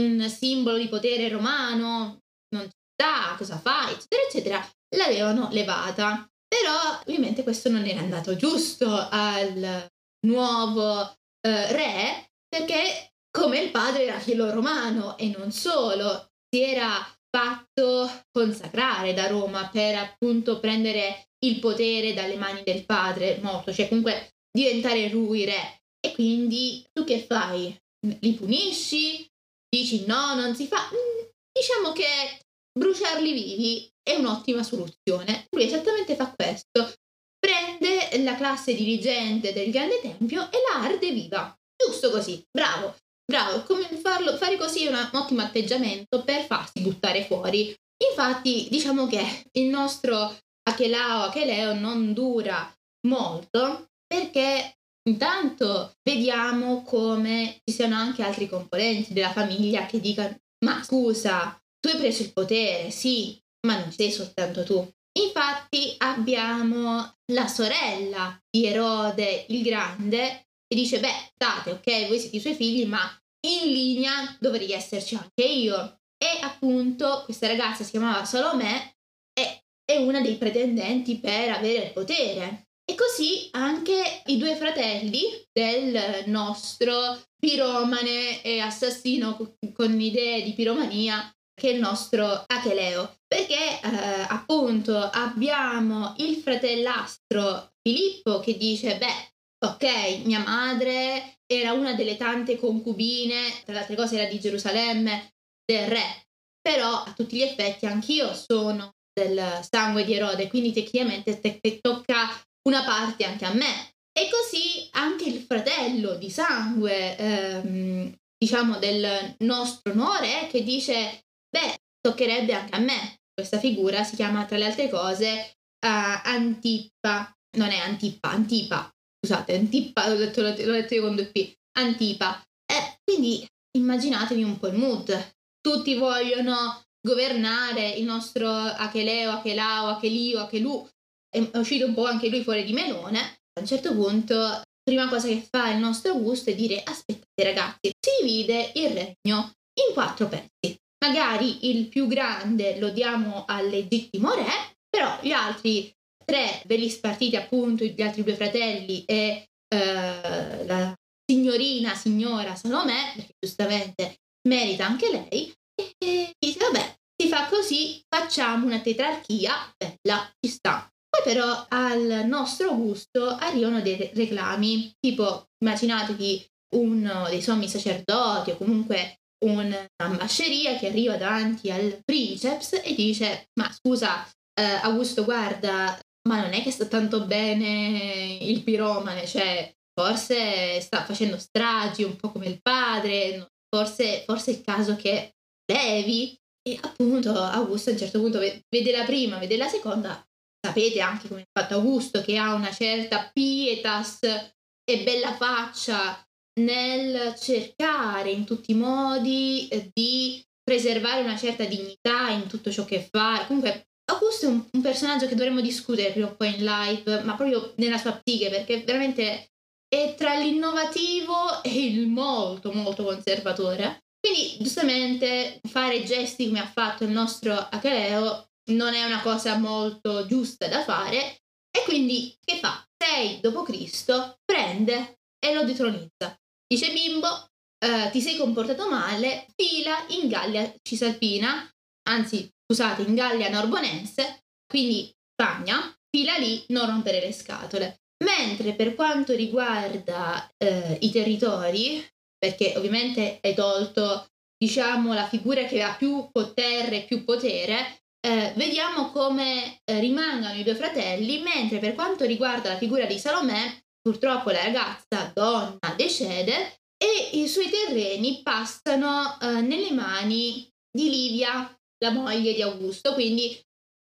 un 0.00 0.28
simbolo 0.28 0.78
di 0.78 0.88
potere 0.88 1.28
romano, 1.28 2.22
non 2.54 2.62
ci 2.62 2.76
sta, 2.92 3.34
cosa 3.36 3.58
fai? 3.58 3.92
eccetera 3.92 4.22
eccetera, 4.26 4.72
l'avevano 4.96 5.48
levata. 5.50 6.27
Però 6.48 7.00
ovviamente 7.00 7.42
questo 7.42 7.68
non 7.68 7.84
era 7.84 8.00
andato 8.00 8.34
giusto 8.34 8.88
al 9.10 9.86
nuovo 10.26 11.02
eh, 11.40 11.72
re 11.72 12.30
perché 12.48 13.12
come 13.30 13.60
il 13.60 13.70
padre 13.70 14.06
era 14.06 14.18
filo 14.18 14.50
romano 14.50 15.16
e 15.18 15.34
non 15.36 15.52
solo, 15.52 16.30
si 16.50 16.62
era 16.62 17.06
fatto 17.30 18.10
consacrare 18.32 19.12
da 19.12 19.26
Roma 19.26 19.68
per 19.68 19.96
appunto 19.96 20.58
prendere 20.58 21.28
il 21.44 21.60
potere 21.60 22.14
dalle 22.14 22.36
mani 22.36 22.62
del 22.64 22.84
padre 22.84 23.38
morto, 23.42 23.72
cioè 23.72 23.88
comunque 23.88 24.34
diventare 24.50 25.08
lui 25.08 25.44
re. 25.44 25.82
E 26.00 26.12
quindi 26.14 26.84
tu 26.92 27.04
che 27.04 27.20
fai? 27.20 27.76
Li 28.20 28.32
punisci? 28.32 29.28
Dici 29.68 30.06
no, 30.06 30.34
non 30.34 30.54
si 30.54 30.66
fa? 30.66 30.88
Mm, 30.88 31.26
diciamo 31.52 31.92
che 31.92 32.40
bruciarli 32.72 33.32
vivi 33.32 33.92
è 34.08 34.16
un'ottima 34.16 34.62
soluzione. 34.62 35.46
Lui 35.50 35.64
esattamente 35.64 36.14
fa 36.16 36.32
questo. 36.34 36.92
Prende 37.38 38.22
la 38.22 38.34
classe 38.34 38.74
dirigente 38.74 39.52
del 39.52 39.70
grande 39.70 40.00
tempio 40.00 40.50
e 40.50 40.56
la 40.72 40.82
arde 40.82 41.12
viva. 41.12 41.54
Giusto 41.76 42.10
così, 42.10 42.42
bravo, 42.50 42.96
bravo. 43.24 43.62
Come 43.62 43.86
farlo, 44.02 44.36
fare 44.36 44.56
così 44.56 44.86
è 44.86 44.88
un 44.88 45.08
ottimo 45.12 45.42
atteggiamento 45.42 46.24
per 46.24 46.46
farsi 46.46 46.80
buttare 46.80 47.24
fuori. 47.24 47.74
Infatti, 48.10 48.66
diciamo 48.70 49.06
che 49.06 49.24
il 49.52 49.66
nostro 49.66 50.36
Achelao 50.68 51.24
Acheleo 51.24 51.74
non 51.74 52.12
dura 52.12 52.72
molto 53.06 53.90
perché 54.06 54.74
intanto 55.08 55.92
vediamo 56.02 56.82
come 56.82 57.60
ci 57.64 57.74
siano 57.74 57.96
anche 57.96 58.22
altri 58.22 58.48
componenti 58.48 59.12
della 59.12 59.32
famiglia 59.32 59.86
che 59.86 60.00
dicano 60.00 60.36
ma 60.64 60.82
scusa, 60.82 61.56
tu 61.78 61.88
hai 61.88 61.96
preso 61.98 62.22
il 62.22 62.32
potere, 62.32 62.90
sì, 62.90 63.40
ma 63.66 63.78
non 63.78 63.90
sei 63.92 64.10
soltanto 64.10 64.64
tu. 64.64 64.88
Infatti 65.18 65.94
abbiamo 65.98 67.14
la 67.32 67.48
sorella 67.48 68.38
di 68.48 68.66
Erode 68.66 69.46
il 69.48 69.62
Grande 69.62 70.46
che 70.68 70.76
dice, 70.76 71.00
beh, 71.00 71.30
state, 71.34 71.70
ok, 71.70 72.08
voi 72.08 72.18
siete 72.20 72.36
i 72.36 72.40
suoi 72.40 72.54
figli, 72.54 72.86
ma 72.86 73.10
in 73.46 73.72
linea 73.72 74.36
dovrei 74.38 74.70
esserci 74.70 75.14
anche 75.14 75.44
io. 75.44 76.00
E 76.16 76.38
appunto 76.42 77.22
questa 77.24 77.46
ragazza 77.46 77.84
si 77.84 77.90
chiamava 77.90 78.24
Salomè 78.24 78.94
e 79.32 79.62
è 79.84 79.96
una 79.96 80.20
dei 80.20 80.36
pretendenti 80.36 81.18
per 81.18 81.50
avere 81.50 81.86
il 81.86 81.92
potere. 81.92 82.66
E 82.84 82.94
così 82.94 83.48
anche 83.52 84.22
i 84.26 84.38
due 84.38 84.56
fratelli 84.56 85.22
del 85.52 86.24
nostro 86.26 87.20
piromane 87.38 88.42
e 88.42 88.60
assassino 88.60 89.36
con 89.72 90.00
idee 90.00 90.42
di 90.42 90.52
piromania 90.52 91.30
che 91.58 91.70
il 91.70 91.80
nostro 91.80 92.44
Acheleo, 92.46 93.16
perché 93.26 93.80
eh, 93.80 94.26
appunto 94.28 94.96
abbiamo 94.96 96.14
il 96.18 96.36
fratellastro 96.36 97.72
Filippo 97.82 98.38
che 98.38 98.56
dice, 98.56 98.96
beh, 98.96 99.66
ok, 99.66 100.24
mia 100.24 100.38
madre 100.40 101.40
era 101.46 101.72
una 101.72 101.94
delle 101.94 102.16
tante 102.16 102.58
concubine, 102.58 103.50
tra 103.64 103.72
le 103.74 103.80
altre 103.80 103.96
cose 103.96 104.18
era 104.18 104.30
di 104.30 104.38
Gerusalemme, 104.38 105.34
del 105.64 105.88
re, 105.88 106.26
però 106.60 107.02
a 107.02 107.12
tutti 107.14 107.36
gli 107.36 107.42
effetti 107.42 107.86
anch'io 107.86 108.34
sono 108.34 108.94
del 109.12 109.60
sangue 109.68 110.04
di 110.04 110.14
Erode, 110.14 110.48
quindi 110.48 110.72
tecnicamente 110.72 111.40
te- 111.40 111.58
te 111.60 111.80
tocca 111.80 112.28
una 112.68 112.84
parte 112.84 113.24
anche 113.24 113.44
a 113.44 113.52
me. 113.52 113.92
E 114.12 114.28
così 114.30 114.88
anche 114.92 115.24
il 115.24 115.40
fratello 115.40 116.14
di 116.14 116.30
sangue, 116.30 117.16
ehm, 117.16 118.14
diciamo, 118.36 118.78
del 118.78 119.34
nostro 119.38 119.92
onore, 119.92 120.48
che 120.50 120.62
dice, 120.62 121.24
beh, 121.50 121.78
toccherebbe 122.00 122.52
anche 122.52 122.74
a 122.74 122.78
me. 122.78 123.16
Questa 123.32 123.58
figura 123.58 124.02
si 124.04 124.16
chiama, 124.16 124.44
tra 124.46 124.56
le 124.56 124.66
altre 124.66 124.88
cose, 124.88 125.56
uh, 125.86 126.20
Antippa, 126.24 127.32
non 127.56 127.70
è 127.70 127.78
Antippa, 127.78 128.30
Antipa, 128.30 128.90
scusate, 129.20 129.54
Antippa, 129.54 130.08
l'ho 130.08 130.16
detto, 130.16 130.42
l'ho 130.42 130.52
detto 130.52 130.94
io 130.94 131.02
con 131.02 131.14
due 131.14 131.26
P, 131.26 131.54
Antipa. 131.78 132.42
Eh, 132.66 132.98
quindi 133.04 133.46
immaginatevi 133.76 134.42
un 134.42 134.58
po' 134.58 134.68
il 134.68 134.76
mood. 134.76 135.32
Tutti 135.60 135.94
vogliono 135.94 136.82
governare 137.00 137.90
il 137.90 138.04
nostro 138.04 138.50
Acheleo, 138.50 139.30
Achelao, 139.30 139.86
Achelio, 139.86 140.40
Achelu. 140.40 140.88
È 141.30 141.58
uscito 141.58 141.86
un 141.86 141.94
po' 141.94 142.06
anche 142.06 142.28
lui 142.28 142.42
fuori 142.42 142.64
di 142.64 142.72
melone. 142.72 143.18
A 143.20 143.60
un 143.60 143.66
certo 143.66 143.92
punto, 143.94 144.62
prima 144.82 145.08
cosa 145.08 145.28
che 145.28 145.46
fa 145.48 145.70
il 145.70 145.78
nostro 145.78 146.12
Augusto 146.12 146.50
è 146.50 146.54
dire 146.54 146.82
aspettate 146.82 147.42
ragazzi, 147.44 147.90
si 148.00 148.22
divide 148.22 148.72
il 148.74 148.88
regno 148.90 149.52
in 149.74 149.92
quattro 149.92 150.28
pezzi. 150.28 150.76
Magari 151.04 151.70
il 151.70 151.88
più 151.88 152.06
grande 152.06 152.78
lo 152.78 152.90
diamo 152.90 153.44
al 153.46 153.68
legittimo 153.68 154.34
re, 154.34 154.76
però 154.88 155.18
gli 155.22 155.32
altri 155.32 155.92
tre 156.24 156.62
ve 156.66 156.76
li 156.76 156.90
spartite 156.90 157.36
appunto 157.36 157.84
gli 157.84 158.02
altri 158.02 158.22
due 158.22 158.34
fratelli 158.34 159.04
e 159.04 159.48
eh, 159.68 160.66
la 160.66 160.94
signorina, 161.24 161.94
signora 161.94 162.54
Salomè, 162.54 163.12
perché 163.14 163.34
giustamente 163.38 164.18
merita 164.48 164.86
anche 164.86 165.10
lei, 165.10 165.52
e 165.98 166.34
dite 166.38 166.58
vabbè, 166.58 166.96
si 167.20 167.28
fa 167.28 167.46
così, 167.46 168.02
facciamo 168.08 168.66
una 168.66 168.80
tetrarchia, 168.80 169.72
bella, 169.76 170.30
ci 170.40 170.50
sta. 170.50 170.88
Poi 171.08 171.22
però 171.24 171.66
al 171.68 172.24
nostro 172.26 172.74
gusto 172.76 173.28
arrivano 173.28 173.80
dei 173.80 174.10
reclami, 174.14 174.92
tipo 174.98 175.46
immaginatevi 175.58 176.46
uno 176.76 177.28
dei 177.28 177.40
sommi 177.40 177.68
sacerdoti 177.68 178.50
o 178.50 178.56
comunque 178.56 179.20
un'ambasceria 179.40 180.76
che 180.78 180.88
arriva 180.88 181.16
davanti 181.16 181.70
al 181.70 182.00
princeps 182.04 182.80
e 182.84 182.94
dice 182.94 183.48
ma 183.54 183.70
scusa 183.72 184.26
eh, 184.58 184.62
Augusto 184.82 185.24
guarda 185.24 185.98
ma 186.28 186.40
non 186.40 186.52
è 186.52 186.62
che 186.62 186.70
sta 186.70 186.86
tanto 186.86 187.24
bene 187.24 188.38
il 188.40 188.62
piromane 188.64 189.26
cioè 189.26 189.72
forse 189.94 190.80
sta 190.80 191.04
facendo 191.04 191.38
stragi 191.38 192.02
un 192.02 192.16
po' 192.16 192.32
come 192.32 192.46
il 192.46 192.60
padre 192.60 193.48
forse, 193.68 194.24
forse 194.26 194.50
è 194.50 194.54
il 194.54 194.62
caso 194.62 194.96
che 194.96 195.34
levi 195.70 196.36
e 196.62 196.78
appunto 196.82 197.32
Augusto 197.32 197.90
a 197.90 197.92
un 197.92 197.98
certo 197.98 198.20
punto 198.20 198.38
vede 198.38 198.90
la 198.90 199.04
prima 199.04 199.38
vede 199.38 199.56
la 199.56 199.68
seconda 199.68 200.24
sapete 200.60 201.00
anche 201.00 201.28
come 201.28 201.42
è 201.42 201.48
fatto 201.52 201.74
Augusto 201.74 202.20
che 202.22 202.36
ha 202.36 202.54
una 202.54 202.72
certa 202.72 203.30
pietas 203.32 204.18
e 204.22 205.02
bella 205.04 205.34
faccia 205.34 206.27
nel 206.58 207.34
cercare 207.38 208.30
in 208.30 208.44
tutti 208.44 208.72
i 208.72 208.74
modi 208.74 209.68
eh, 209.68 209.90
di 209.92 210.44
preservare 210.62 211.22
una 211.22 211.36
certa 211.36 211.64
dignità 211.64 212.28
in 212.28 212.46
tutto 212.46 212.70
ciò 212.70 212.84
che 212.84 213.08
fa. 213.10 213.44
Comunque, 213.46 213.88
Augusto 214.10 214.46
è 214.46 214.48
un, 214.48 214.64
un, 214.70 214.80
personaggio 214.82 215.26
che 215.26 215.34
dovremmo 215.34 215.60
discutere 215.60 216.12
prima 216.12 216.28
o 216.28 216.36
poi 216.36 216.54
in 216.54 216.64
live, 216.64 217.22
ma 217.22 217.34
proprio 217.34 217.72
nella 217.76 217.98
sua 217.98 218.20
psiche, 218.22 218.50
perché 218.50 218.82
veramente 218.82 219.50
è 219.88 220.14
tra 220.16 220.34
l'innovativo 220.34 221.62
e 221.62 221.86
il 221.86 222.06
molto, 222.06 222.72
molto 222.72 223.04
conservatore. 223.04 224.04
Quindi, 224.20 224.56
giustamente, 224.60 225.60
fare 225.68 226.02
gesti 226.02 226.46
come 226.46 226.60
ha 226.60 226.66
fatto 226.66 227.04
il 227.04 227.10
nostro 227.10 227.54
Acheleo 227.54 228.50
non 228.70 228.92
è 228.92 229.04
una 229.04 229.22
cosa 229.22 229.56
molto 229.56 230.26
giusta 230.26 230.68
da 230.68 230.82
fare. 230.82 231.40
E 231.70 231.82
quindi, 231.84 232.36
che 232.44 232.56
fa? 232.56 232.84
6 232.96 233.40
d.C. 233.40 234.36
prende 234.44 235.18
e 235.38 235.54
lo 235.54 235.64
detronizza. 235.64 236.36
Dice 236.70 236.92
Bimbo, 236.92 237.48
eh, 237.78 238.10
ti 238.10 238.20
sei 238.20 238.36
comportato 238.36 238.90
male, 238.90 239.46
fila 239.56 240.04
in 240.08 240.28
Gallia 240.28 240.70
Cisalpina, 240.82 241.66
anzi 242.08 242.46
scusate, 242.66 243.02
in 243.02 243.14
Gallia 243.14 243.48
Norbonense, 243.48 244.44
quindi 244.66 245.10
Spagna, 245.32 245.90
fila 246.10 246.36
lì, 246.36 246.62
non 246.68 246.86
rompere 246.86 247.20
le 247.20 247.32
scatole. 247.32 248.00
Mentre 248.22 248.74
per 248.74 248.94
quanto 248.94 249.34
riguarda 249.34 250.46
eh, 250.58 250.98
i 251.00 251.10
territori, 251.10 252.06
perché 252.36 252.74
ovviamente 252.76 253.38
hai 253.40 253.54
tolto, 253.54 254.26
diciamo, 254.56 255.14
la 255.14 255.26
figura 255.26 255.64
che 255.64 255.80
ha 255.80 255.94
più 255.94 256.28
potere, 256.30 257.04
più 257.04 257.24
potere, 257.24 258.02
eh, 258.20 258.52
vediamo 258.56 259.10
come 259.10 259.80
eh, 259.84 260.00
rimangano 260.00 260.58
i 260.58 260.64
due 260.64 260.74
fratelli, 260.74 261.40
mentre 261.40 261.78
per 261.78 261.94
quanto 261.94 262.26
riguarda 262.26 262.68
la 262.68 262.76
figura 262.76 263.06
di 263.06 263.18
Salomè, 263.18 263.84
Purtroppo 264.00 264.50
la 264.50 264.64
ragazza 264.64 265.30
donna 265.34 265.94
decede 265.96 266.78
e 266.96 267.38
i 267.38 267.48
suoi 267.48 267.68
terreni 267.68 268.42
passano 268.42 269.38
eh, 269.40 269.60
nelle 269.60 269.92
mani 269.92 270.68
di 270.90 271.10
Livia, 271.10 271.72
la 271.98 272.10
moglie 272.10 272.54
di 272.54 272.62
Augusto, 272.62 273.14
quindi 273.14 273.60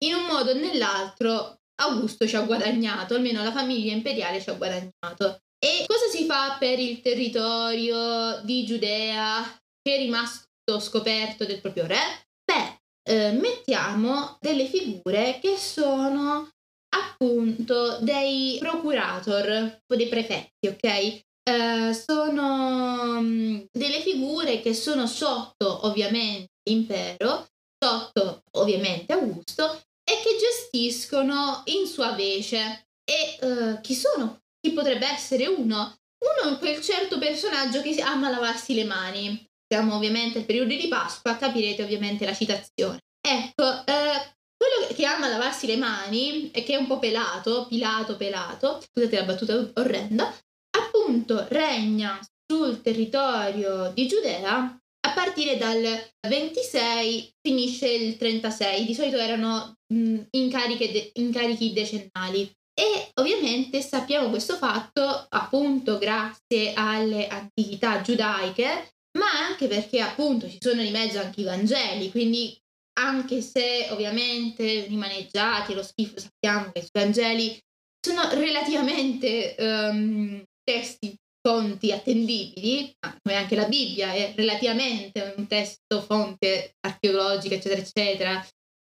in 0.04 0.14
un 0.14 0.24
modo 0.24 0.52
o 0.52 0.54
nell'altro 0.54 1.58
Augusto 1.80 2.26
ci 2.26 2.36
ha 2.36 2.42
guadagnato, 2.42 3.14
almeno 3.14 3.42
la 3.42 3.52
famiglia 3.52 3.92
imperiale 3.92 4.40
ci 4.40 4.50
ha 4.50 4.54
guadagnato. 4.54 5.40
E 5.58 5.84
cosa 5.86 6.06
si 6.08 6.24
fa 6.24 6.56
per 6.58 6.78
il 6.78 7.00
territorio 7.00 8.40
di 8.42 8.64
Giudea 8.64 9.42
che 9.82 9.96
è 9.96 9.98
rimasto 9.98 10.78
scoperto 10.78 11.44
del 11.44 11.60
proprio 11.60 11.86
re? 11.86 12.26
Beh, 12.44 12.80
eh, 13.08 13.32
mettiamo 13.32 14.36
delle 14.40 14.66
figure 14.66 15.38
che 15.40 15.56
sono 15.56 16.48
appunto 16.90 17.98
dei 18.00 18.56
procurator 18.58 19.80
o 19.86 19.96
dei 19.96 20.08
prefetti, 20.08 20.68
ok? 20.68 21.22
Uh, 21.48 21.92
sono 21.92 23.18
um, 23.18 23.66
delle 23.72 24.00
figure 24.00 24.60
che 24.60 24.74
sono 24.74 25.06
sotto 25.06 25.86
ovviamente 25.86 26.48
l'impero, 26.68 27.46
sotto 27.82 28.42
ovviamente 28.58 29.14
Augusto 29.14 29.80
e 30.04 30.20
che 30.22 30.36
gestiscono 30.38 31.62
in 31.66 31.86
sua 31.86 32.12
vece. 32.12 32.86
E 33.04 33.38
uh, 33.46 33.80
chi 33.80 33.94
sono? 33.94 34.40
Chi 34.60 34.72
potrebbe 34.72 35.06
essere 35.06 35.46
uno? 35.46 35.96
Uno 36.18 36.54
è 36.54 36.58
quel 36.58 36.80
certo 36.82 37.18
personaggio 37.18 37.80
che 37.80 37.98
ama 38.02 38.28
lavarsi 38.28 38.74
le 38.74 38.84
mani. 38.84 39.46
Siamo 39.66 39.96
ovviamente 39.96 40.38
al 40.38 40.44
periodo 40.44 40.74
di 40.74 40.88
Pasqua, 40.88 41.36
capirete 41.36 41.82
ovviamente 41.82 42.24
la 42.24 42.34
citazione. 42.34 42.98
Ecco, 43.20 43.64
uh, 43.64 44.36
quello 44.68 44.94
che 44.94 45.04
ama 45.06 45.28
lavarsi 45.28 45.66
le 45.66 45.76
mani 45.76 46.50
e 46.50 46.62
che 46.62 46.74
è 46.74 46.76
un 46.76 46.86
po' 46.86 46.98
pelato, 46.98 47.66
pilato, 47.66 48.16
pelato, 48.16 48.80
scusate 48.80 49.16
la 49.16 49.24
battuta 49.24 49.70
orrenda, 49.74 50.34
appunto 50.76 51.46
regna 51.48 52.20
sul 52.46 52.80
territorio 52.80 53.90
di 53.94 54.06
Giudea 54.06 54.78
a 55.00 55.12
partire 55.12 55.56
dal 55.56 55.82
26 56.28 57.30
finisce 57.40 57.88
il 57.88 58.16
36, 58.16 58.84
di 58.84 58.94
solito 58.94 59.16
erano 59.16 59.76
mh, 59.92 60.20
de- 60.30 61.10
incarichi 61.14 61.72
decennali. 61.72 62.50
E 62.78 63.10
ovviamente 63.14 63.80
sappiamo 63.80 64.28
questo 64.28 64.54
fatto 64.54 65.26
appunto 65.30 65.98
grazie 65.98 66.72
alle 66.74 67.26
antichità 67.26 68.00
giudaiche, 68.02 68.92
ma 69.18 69.46
anche 69.46 69.66
perché 69.66 70.00
appunto 70.00 70.48
ci 70.48 70.58
sono 70.60 70.82
di 70.82 70.90
mezzo 70.90 71.18
anche 71.18 71.40
i 71.40 71.44
Vangeli, 71.44 72.10
quindi 72.10 72.56
anche 72.98 73.40
se 73.40 73.88
ovviamente 73.90 74.86
rimaneggiati, 74.86 75.74
lo 75.74 75.82
schifo 75.82 76.18
sappiamo 76.18 76.70
che 76.72 76.80
i 76.80 76.88
Vangeli 76.92 77.58
sono 78.04 78.28
relativamente 78.32 79.54
um, 79.58 80.42
testi 80.62 81.16
fonti 81.40 81.92
attendibili, 81.92 82.92
come 83.22 83.36
anche 83.36 83.54
la 83.54 83.66
Bibbia 83.66 84.12
è 84.12 84.34
relativamente 84.36 85.34
un 85.36 85.46
testo 85.46 86.02
fonte 86.02 86.74
archeologica, 86.80 87.54
eccetera, 87.54 87.80
eccetera. 87.80 88.46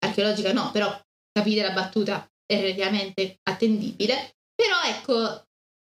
Archeologica 0.05 0.53
no, 0.53 0.71
però 0.71 0.97
capite 1.33 1.63
la 1.63 1.73
battuta 1.73 2.29
è 2.47 2.61
relativamente 2.61 3.39
attendibile. 3.43 4.37
Però 4.55 4.83
ecco, 4.85 5.45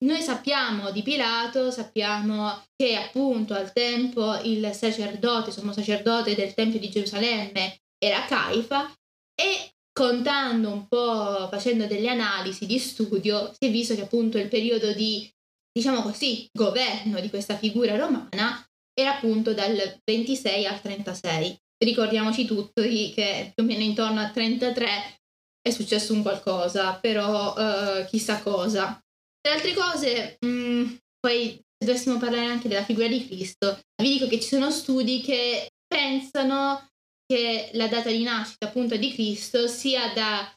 noi 0.03 0.22
sappiamo 0.22 0.91
di 0.91 1.01
Pilato, 1.01 1.72
sappiamo 1.72 2.64
che 2.76 2.95
appunto 2.95 3.53
al 3.53 3.72
tempo 3.72 4.36
il 4.43 4.72
sacerdote, 4.74 5.51
sommo 5.51 5.74
sacerdote 5.74 6.36
del 6.36 6.53
Tempio 6.53 6.80
di 6.80 6.89
Gerusalemme, 6.89 7.80
era 8.03 8.25
Caifa 8.25 8.91
e 9.35 9.71
contando 9.93 10.71
un 10.71 10.87
po', 10.87 11.47
facendo 11.49 11.85
delle 11.85 12.09
analisi 12.09 12.65
di 12.65 12.79
studio, 12.79 13.51
si 13.57 13.67
è 13.67 13.71
visto 13.71 13.93
che 13.93 14.01
appunto 14.01 14.37
il 14.37 14.47
periodo 14.47 14.93
di, 14.93 15.29
diciamo 15.71 16.01
così, 16.01 16.47
governo 16.51 17.19
di 17.19 17.29
questa 17.29 17.57
figura 17.57 17.95
romana 17.95 18.65
era 18.93 19.15
appunto 19.15 19.53
dal 19.53 19.99
26 20.03 20.65
al 20.65 20.81
36. 20.81 21.57
Ricordiamoci 21.83 22.45
tutti 22.45 23.11
che 23.13 23.51
più 23.53 23.63
o 23.63 23.67
meno 23.67 23.83
intorno 23.83 24.19
al 24.19 24.31
33 24.31 25.19
è 25.61 25.69
successo 25.69 26.13
un 26.13 26.21
qualcosa, 26.21 26.95
però 26.95 27.53
uh, 27.53 28.05
chissà 28.05 28.41
cosa. 28.41 28.99
Tra 29.39 29.53
altre 29.53 29.73
cose, 29.73 30.37
mh, 30.39 30.47
mm, 30.47 30.95
poi 31.19 31.59
se 31.77 31.85
dovessimo 31.85 32.17
parlare 32.17 32.45
anche 32.45 32.67
della 32.67 32.83
figura 32.83 33.07
di 33.07 33.25
Cristo, 33.27 33.79
vi 34.01 34.09
dico 34.09 34.27
che 34.27 34.39
ci 34.39 34.49
sono 34.49 34.69
studi 34.69 35.21
che 35.21 35.69
pensano 35.87 36.90
che 37.32 37.69
la 37.73 37.88
data 37.88 38.09
di 38.09 38.23
nascita 38.23 38.67
appunto 38.67 38.97
di 38.97 39.13
Cristo 39.13 39.65
sia 39.67 40.11
da, 40.13 40.53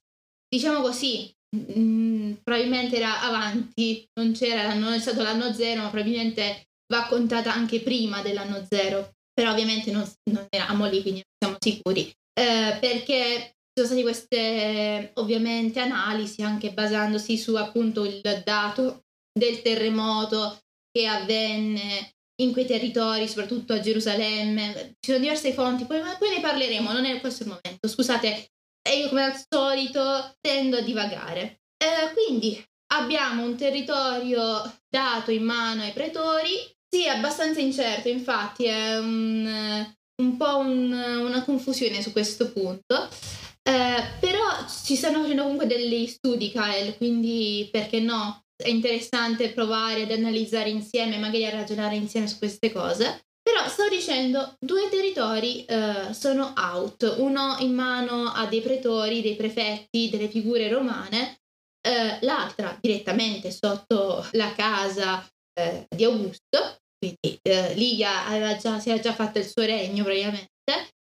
diciamo 0.49 0.81
così, 0.81 1.33
mh, 1.57 1.79
mm, 1.79 2.33
probabilmente 2.43 2.97
era 2.97 3.21
avanti, 3.21 4.05
non 4.19 4.33
c'era, 4.33 4.75
non 4.75 4.93
è 4.93 4.99
stato 4.99 5.23
l'anno 5.23 5.53
zero, 5.53 5.83
ma 5.83 5.91
probabilmente 5.91 6.67
va 6.93 7.07
contata 7.07 7.53
anche 7.55 7.81
prima 7.81 8.23
dell'anno 8.23 8.67
zero, 8.69 9.13
però 9.33 9.53
ovviamente 9.53 9.93
non, 9.93 10.05
non 10.33 10.47
eravamo 10.51 10.87
lì, 10.87 11.01
quindi 11.03 11.23
non 11.39 11.57
siamo 11.57 11.57
sicuri, 11.61 12.09
eh, 12.09 12.77
perché 12.81 13.55
ci 13.73 13.87
sono 13.87 13.87
state 13.87 14.03
queste 14.03 15.11
ovviamente 15.15 15.79
analisi 15.79 16.43
anche 16.43 16.73
basandosi 16.73 17.39
su 17.39 17.55
appunto 17.55 18.05
il 18.05 18.21
dato 18.45 19.05
del 19.33 19.63
terremoto 19.63 20.59
che 20.91 21.07
avvenne 21.07 22.15
in 22.43 22.53
quei 22.53 22.67
territori, 22.67 23.29
soprattutto 23.29 23.73
a 23.73 23.81
Gerusalemme. 23.81 24.97
Ci 25.01 25.11
sono 25.11 25.19
diverse 25.19 25.53
fonti, 25.53 25.85
poi, 25.85 26.01
poi 26.19 26.31
ne 26.31 26.41
parleremo, 26.41 26.93
non 26.93 27.05
è 27.05 27.21
questo 27.21 27.45
il 27.45 27.49
momento. 27.51 27.89
Scusate, 27.89 28.51
e 28.83 28.99
io 28.99 29.09
come 29.09 29.25
al 29.25 29.41
solito 29.49 30.35
tendo 30.41 30.79
a 30.79 30.83
divagare. 30.83 31.61
Eh, 31.77 32.13
quindi 32.13 32.63
abbiamo 32.93 33.45
un 33.45 33.57
territorio 33.57 34.63
dato 34.89 35.31
in 35.31 35.45
mano 35.45 35.83
ai 35.83 35.93
pretori, 35.93 36.73
sì, 36.89 37.09
abbastanza 37.09 37.61
incerto, 37.61 38.09
infatti 38.09 38.67
è 38.67 38.99
un, 38.99 39.95
un 40.23 40.37
po' 40.37 40.59
un, 40.59 40.93
una 40.93 41.43
confusione 41.43 42.03
su 42.03 42.13
questo 42.13 42.53
punto. 42.53 43.09
Eh, 43.67 44.05
però 44.21 44.67
ci 44.85 44.95
stanno 44.95 45.23
facendo 45.23 45.43
comunque 45.43 45.67
degli 45.67 46.07
studi, 46.07 46.51
Kyle, 46.51 46.97
quindi 46.97 47.69
perché 47.73 47.99
no? 48.01 48.44
È 48.65 48.71
interessante 48.71 49.51
provare 49.51 50.05
ad 50.05 50.11
analizzare 50.11 50.71
insieme, 50.71 51.19
magari 51.19 51.45
a 51.45 51.51
ragionare 51.51 51.97
insieme 51.97 52.27
su 52.27 52.39
queste 52.39 52.73
cose. 52.73 53.27
Però 53.43 53.69
sto 53.69 53.91
dicendo, 53.91 54.57
due 54.59 54.89
territori 54.89 55.67
eh, 55.67 56.15
sono 56.15 56.55
out, 56.57 57.17
uno 57.19 57.57
in 57.59 57.75
mano 57.75 58.33
a 58.33 58.47
dei 58.47 58.63
pretori, 58.63 59.21
dei 59.21 59.37
prefetti, 59.37 60.09
delle 60.09 60.29
figure 60.29 60.71
romane, 60.71 61.41
eh, 61.87 62.17
l'altra 62.23 62.75
direttamente 62.81 63.51
sotto 63.51 64.27
la 64.33 64.55
casa 64.55 65.23
eh, 65.61 65.87
di 65.95 66.05
Augusto, 66.05 66.79
quindi 66.97 67.39
eh, 67.43 67.75
Ligia 67.75 68.57
già, 68.57 68.79
si 68.79 68.89
era 68.89 68.99
già 68.99 69.13
fatta 69.13 69.41
il 69.41 69.47
suo 69.47 69.65
regno 69.65 70.05
praticamente. 70.05 70.49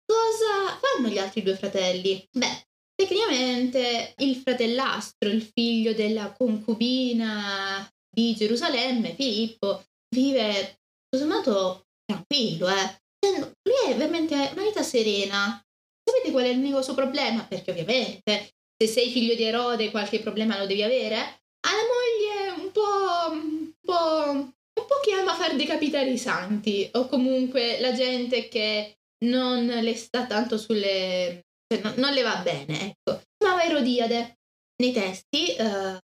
Cosa 0.06 0.78
fanno 0.80 1.08
gli 1.08 1.18
altri 1.18 1.42
due 1.42 1.56
fratelli? 1.56 2.24
Beh, 2.30 2.67
tecnicamente 2.98 4.14
il 4.16 4.36
fratellastro, 4.36 5.30
il 5.30 5.42
figlio 5.42 5.94
della 5.94 6.32
concubina 6.32 7.88
di 8.10 8.34
Gerusalemme, 8.34 9.14
Filippo, 9.14 9.84
vive 10.14 10.80
tutto 11.04 11.22
sommato 11.24 11.86
tranquillo, 12.04 12.68
eh. 12.68 13.00
Cioè, 13.20 13.38
lui 13.38 13.92
è 13.92 13.96
veramente 13.96 14.34
una 14.34 14.64
vita 14.64 14.82
serena. 14.82 15.62
Sapete 16.02 16.32
qual 16.32 16.44
è 16.44 16.48
il 16.48 16.82
suo 16.82 16.94
problema? 16.94 17.44
Perché 17.44 17.70
ovviamente 17.70 18.54
se 18.76 18.88
sei 18.88 19.10
figlio 19.10 19.34
di 19.34 19.42
Erode 19.44 19.90
qualche 19.90 20.20
problema 20.20 20.58
lo 20.58 20.66
devi 20.66 20.82
avere. 20.82 21.16
Ha 21.16 21.70
la 21.70 21.86
moglie 21.94 22.62
un 22.62 22.72
po', 22.72 23.32
un 23.32 23.72
po', 23.80 24.30
un 24.30 24.52
po' 24.72 25.00
che 25.04 25.12
ama 25.12 25.34
far 25.34 25.54
decapitare 25.56 26.10
i 26.10 26.18
santi 26.18 26.88
o 26.94 27.06
comunque 27.06 27.78
la 27.80 27.92
gente 27.92 28.48
che 28.48 28.98
non 29.24 29.66
le 29.66 29.94
sta 29.94 30.26
tanto 30.26 30.58
sulle... 30.58 31.46
cioè 31.68 31.82
non, 31.82 31.94
non 31.96 32.12
le 32.12 32.22
va 32.22 32.36
bene, 32.36 32.94
ecco. 32.96 33.22
Ma 33.44 33.62
Erodiade, 33.62 34.38
nei 34.82 34.92
testi 34.92 35.56
uh, 35.58 35.98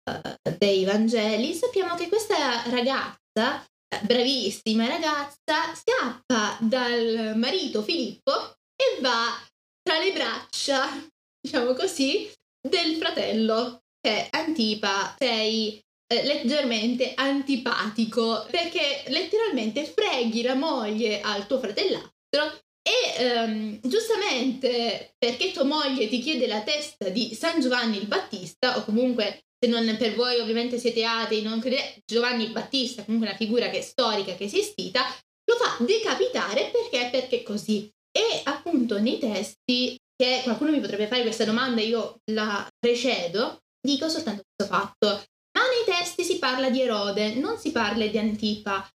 dei 0.58 0.84
Vangeli 0.84 1.54
sappiamo 1.54 1.94
che 1.94 2.08
questa 2.08 2.62
ragazza, 2.68 3.64
bravissima 4.02 4.86
ragazza, 4.86 5.74
scappa 5.74 6.58
dal 6.60 7.34
marito 7.36 7.82
Filippo 7.82 8.32
e 8.74 9.00
va 9.00 9.40
tra 9.82 9.98
le 9.98 10.12
braccia, 10.12 10.88
diciamo 11.40 11.74
così, 11.74 12.30
del 12.60 12.96
fratello, 12.96 13.82
che 14.00 14.26
Antipa 14.30 15.14
sei 15.16 15.80
eh, 16.12 16.24
leggermente 16.24 17.12
antipatico 17.14 18.46
perché 18.50 19.04
letteralmente 19.08 19.84
freghi 19.84 20.42
la 20.42 20.54
moglie 20.54 21.20
al 21.20 21.46
tuo 21.46 21.60
fratellastro 21.60 22.60
e 22.82 23.22
ehm, 23.22 23.80
giustamente 23.82 25.14
perché 25.16 25.52
tua 25.52 25.64
moglie 25.64 26.08
ti 26.08 26.20
chiede 26.20 26.46
la 26.46 26.62
testa 26.62 27.08
di 27.08 27.34
San 27.34 27.60
Giovanni 27.60 27.98
il 27.98 28.06
Battista 28.06 28.76
o 28.76 28.84
comunque 28.84 29.44
se 29.58 29.70
non 29.70 29.96
per 29.96 30.14
voi 30.14 30.40
ovviamente 30.40 30.78
siete 30.78 31.04
atei 31.04 31.42
non 31.42 31.60
credete 31.60 32.02
Giovanni 32.04 32.44
il 32.44 32.52
Battista 32.52 33.04
comunque 33.04 33.28
una 33.28 33.36
figura 33.36 33.70
che 33.70 33.78
è 33.78 33.82
storica 33.82 34.34
che 34.34 34.44
è 34.44 34.46
esistita 34.46 35.04
lo 35.44 35.56
fa 35.56 35.84
decapitare 35.84 36.70
perché? 36.70 37.08
Perché 37.10 37.42
così. 37.42 37.90
E 38.10 38.42
appunto 38.44 38.98
nei 39.00 39.18
testi 39.18 39.96
che 40.14 40.40
qualcuno 40.44 40.70
mi 40.70 40.80
potrebbe 40.80 41.06
fare 41.06 41.22
questa 41.22 41.44
domanda 41.44 41.80
io 41.80 42.18
la 42.32 42.66
precedo, 42.78 43.58
dico 43.80 44.08
soltanto 44.08 44.42
questo 44.54 44.74
fatto. 44.74 45.06
Ma 45.06 45.62
nei 45.68 45.84
testi 45.84 46.24
si 46.24 46.38
parla 46.38 46.70
di 46.70 46.80
Erode, 46.80 47.34
non 47.34 47.58
si 47.58 47.72
parla 47.72 48.06
di 48.06 48.18
Antipa, 48.18 48.86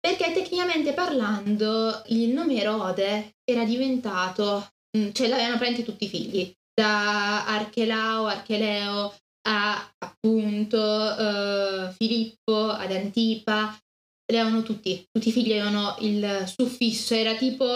perché 0.00 0.32
tecnicamente 0.32 0.94
parlando 0.94 2.02
il 2.06 2.30
nome 2.30 2.60
Erode 2.60 3.34
era 3.44 3.64
diventato, 3.64 4.72
mm, 4.96 5.10
cioè 5.12 5.28
l'avevano 5.28 5.58
prenti 5.58 5.84
tutti 5.84 6.04
i 6.04 6.08
figli, 6.08 6.52
da 6.72 7.46
Archelao, 7.46 8.26
Archeleo 8.26 9.14
a 9.48 9.92
appunto 9.98 10.78
uh, 10.78 11.92
Filippo, 11.92 12.68
ad 12.68 12.92
Antipa, 12.92 13.78
avevano 14.26 14.62
tutti, 14.62 15.04
tutti 15.10 15.28
i 15.28 15.32
figli 15.32 15.52
avevano 15.52 15.96
il 16.00 16.44
suffisso, 16.46 17.14
era 17.14 17.34
tipo 17.34 17.66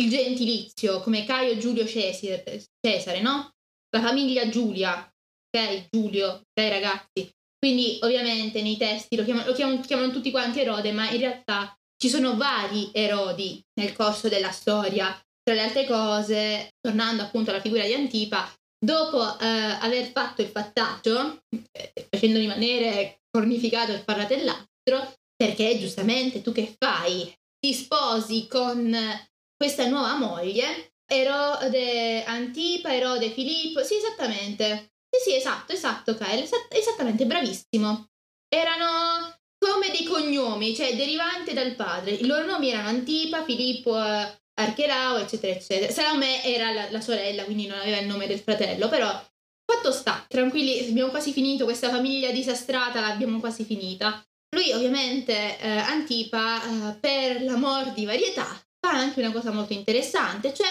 il 0.00 0.08
gentilizio, 0.08 1.00
come 1.00 1.24
Caio 1.24 1.56
Giulio 1.58 1.86
Cesare, 1.86 2.64
Cesare, 2.80 3.20
no? 3.20 3.50
La 3.90 4.02
famiglia 4.02 4.48
Giulia, 4.48 4.94
ok? 4.94 5.88
Giulio, 5.90 6.28
ok 6.28 6.68
ragazzi? 6.68 7.30
Quindi 7.66 7.98
ovviamente 8.02 8.62
nei 8.62 8.76
testi 8.76 9.16
lo 9.16 9.24
chiamano, 9.24 9.48
lo 9.48 9.52
chiamano, 9.52 9.80
chiamano 9.80 10.12
tutti 10.12 10.30
quanti 10.30 10.60
Erode, 10.60 10.92
ma 10.92 11.10
in 11.10 11.18
realtà 11.18 11.76
ci 12.00 12.08
sono 12.08 12.36
vari 12.36 12.90
Erodi 12.92 13.60
nel 13.80 13.92
corso 13.92 14.28
della 14.28 14.52
storia. 14.52 15.20
Tra 15.42 15.52
le 15.52 15.62
altre 15.62 15.84
cose, 15.84 16.68
tornando 16.80 17.24
appunto 17.24 17.50
alla 17.50 17.60
figura 17.60 17.84
di 17.84 17.92
Antipa, 17.92 18.48
dopo 18.78 19.36
eh, 19.40 19.46
aver 19.46 20.12
fatto 20.12 20.42
il 20.42 20.48
fattaccio, 20.48 21.40
eh, 21.72 22.06
facendo 22.08 22.38
rimanere 22.38 23.22
cornificato 23.28 23.90
il 23.90 23.98
fratellatro, 23.98 25.14
perché 25.34 25.76
giustamente 25.80 26.42
tu 26.42 26.52
che 26.52 26.72
fai? 26.78 27.34
Ti 27.58 27.72
sposi 27.72 28.46
con 28.46 28.96
questa 29.56 29.88
nuova 29.88 30.14
moglie, 30.14 30.92
Erode 31.04 32.22
Antipa, 32.22 32.94
Erode 32.94 33.30
Filippo, 33.30 33.82
sì 33.82 33.96
esattamente, 33.96 34.92
sì 35.22 35.30
sì 35.30 35.36
esatto, 35.36 35.72
esatto 35.72 36.14
Kyle, 36.14 36.42
esatt- 36.42 36.72
esattamente, 36.74 37.26
bravissimo. 37.26 38.08
Erano 38.48 39.34
come 39.58 39.90
dei 39.90 40.04
cognomi, 40.04 40.74
cioè 40.74 40.94
derivante 40.96 41.52
dal 41.52 41.74
padre. 41.74 42.12
I 42.12 42.26
loro 42.26 42.46
nomi 42.46 42.70
erano 42.70 42.88
Antipa, 42.88 43.44
Filippo, 43.44 43.96
eh, 43.98 44.40
Archerao, 44.54 45.18
eccetera, 45.18 45.54
eccetera. 45.54 45.92
Salome 45.92 46.44
era 46.44 46.72
la, 46.72 46.90
la, 46.90 47.00
sorella, 47.00 47.44
quindi 47.44 47.66
non 47.66 47.78
aveva 47.78 47.98
il 47.98 48.06
nome 48.06 48.26
del 48.26 48.38
fratello, 48.38 48.88
però 48.88 49.08
fatto 49.64 49.92
sta, 49.92 50.24
tranquilli, 50.28 50.88
abbiamo 50.88 51.10
quasi 51.10 51.32
finito, 51.32 51.64
questa 51.64 51.90
famiglia 51.90 52.30
disastrata 52.30 53.00
l'abbiamo 53.00 53.40
quasi 53.40 53.64
finita. 53.64 54.24
Lui 54.54 54.72
ovviamente, 54.72 55.58
eh, 55.58 55.68
Antipa, 55.68 56.62
eh, 56.62 56.98
per 57.00 57.42
l'amor 57.42 57.92
di 57.92 58.04
varietà, 58.04 58.46
fa 58.78 58.90
anche 58.90 59.20
una 59.20 59.32
cosa 59.32 59.50
molto 59.50 59.72
interessante, 59.72 60.54
cioè 60.54 60.68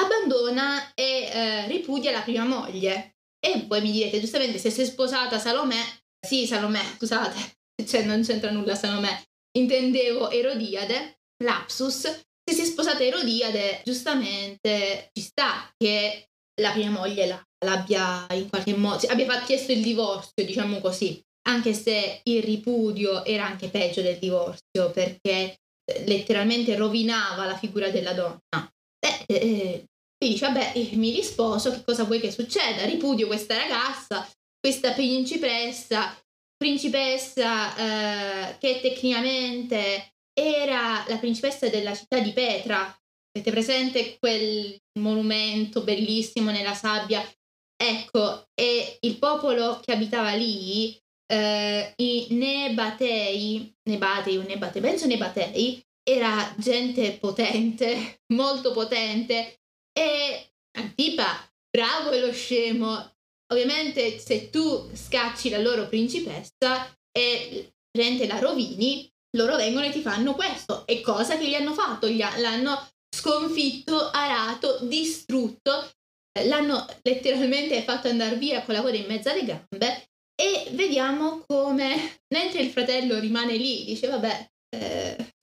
abbandona 0.00 0.92
e 0.94 1.28
eh, 1.32 1.66
ripudia 1.66 2.12
la 2.12 2.20
prima 2.20 2.44
moglie. 2.44 3.17
E 3.40 3.64
poi 3.66 3.80
mi 3.80 3.92
direte, 3.92 4.20
giustamente, 4.20 4.58
se 4.58 4.70
è 4.70 4.84
sposata 4.84 5.38
Salomè, 5.38 5.80
sì, 6.26 6.46
Salomè, 6.46 6.82
scusate, 6.96 7.58
cioè 7.86 8.04
non 8.04 8.22
c'entra 8.22 8.50
nulla 8.50 8.74
Salomè, 8.74 9.22
intendevo 9.56 10.30
Erodiade, 10.30 11.20
lapsus, 11.44 12.00
se 12.00 12.54
si 12.54 12.62
è 12.62 12.64
sposata 12.64 13.04
Erodiade, 13.04 13.82
giustamente 13.84 15.10
ci 15.12 15.22
sta 15.22 15.70
che 15.76 16.28
la 16.60 16.72
prima 16.72 16.90
moglie 16.90 17.26
la, 17.26 17.42
l'abbia 17.64 18.26
in 18.32 18.48
qualche 18.48 18.74
modo, 18.74 19.06
abbia 19.08 19.42
chiesto 19.42 19.72
il 19.72 19.82
divorzio, 19.82 20.44
diciamo 20.44 20.80
così, 20.80 21.22
anche 21.48 21.72
se 21.72 22.20
il 22.24 22.42
ripudio 22.42 23.24
era 23.24 23.46
anche 23.46 23.68
peggio 23.68 24.02
del 24.02 24.18
divorzio, 24.18 24.90
perché 24.92 25.58
letteralmente 26.04 26.76
rovinava 26.76 27.46
la 27.46 27.56
figura 27.56 27.88
della 27.90 28.12
donna. 28.12 28.70
Eh, 28.98 29.24
eh, 29.26 29.84
e 30.18 30.28
dice, 30.28 30.46
vabbè, 30.46 30.72
mi 30.94 31.12
risposo, 31.12 31.70
che 31.70 31.84
cosa 31.84 32.04
vuoi 32.04 32.20
che 32.20 32.32
succeda? 32.32 32.84
Ripudio 32.84 33.28
questa 33.28 33.56
ragazza, 33.56 34.28
questa 34.58 34.92
principessa, 34.92 36.16
principessa 36.56 37.76
eh, 37.76 38.58
che 38.58 38.80
tecnicamente 38.80 40.14
era 40.32 41.04
la 41.06 41.16
principessa 41.18 41.68
della 41.68 41.94
città 41.94 42.18
di 42.18 42.32
Petra. 42.32 42.80
Avete 43.30 43.50
presente 43.52 44.18
quel 44.18 44.76
monumento 44.98 45.82
bellissimo 45.82 46.50
nella 46.50 46.74
sabbia? 46.74 47.24
Ecco, 47.80 48.48
e 48.54 48.98
il 49.00 49.18
popolo 49.18 49.78
che 49.80 49.92
abitava 49.92 50.32
lì, 50.34 50.98
eh, 51.32 51.92
i 51.96 52.26
Nebatei, 52.30 53.72
Nebatei 53.84 54.36
o 54.36 54.42
Nebate, 54.42 54.80
penso 54.80 55.06
Nebatei, 55.06 55.80
era 56.02 56.54
gente 56.58 57.12
potente, 57.18 58.22
molto 58.34 58.72
potente, 58.72 59.60
e 59.98 60.52
Antipa, 60.78 61.44
bravo 61.68 62.12
e 62.12 62.20
lo 62.20 62.32
scemo. 62.32 63.16
Ovviamente 63.52 64.18
se 64.18 64.48
tu 64.50 64.88
scacci 64.94 65.48
la 65.48 65.58
loro 65.58 65.88
principessa 65.88 66.86
e 67.10 67.72
gente 67.90 68.26
la 68.26 68.38
rovini, 68.38 69.10
loro 69.36 69.56
vengono 69.56 69.86
e 69.86 69.90
ti 69.90 70.00
fanno 70.00 70.34
questo. 70.34 70.86
E 70.86 71.00
cosa 71.00 71.36
che 71.36 71.48
gli 71.48 71.54
hanno 71.54 71.72
fatto? 71.72 72.08
Gli 72.08 72.22
ha, 72.22 72.38
l'hanno 72.38 72.88
sconfitto, 73.14 74.10
arato, 74.10 74.78
distrutto, 74.82 75.90
l'hanno 76.44 76.86
letteralmente 77.02 77.82
fatto 77.82 78.08
andare 78.08 78.36
via 78.36 78.62
con 78.62 78.74
la 78.74 78.82
coda 78.82 78.96
in 78.96 79.06
mezzo 79.06 79.30
alle 79.30 79.44
gambe 79.44 80.10
e 80.40 80.68
vediamo 80.72 81.42
come 81.46 82.20
mentre 82.32 82.60
il 82.60 82.70
fratello 82.70 83.18
rimane 83.18 83.56
lì, 83.56 83.84
dice 83.84 84.06
vabbè, 84.06 84.50
eh, 84.76 85.34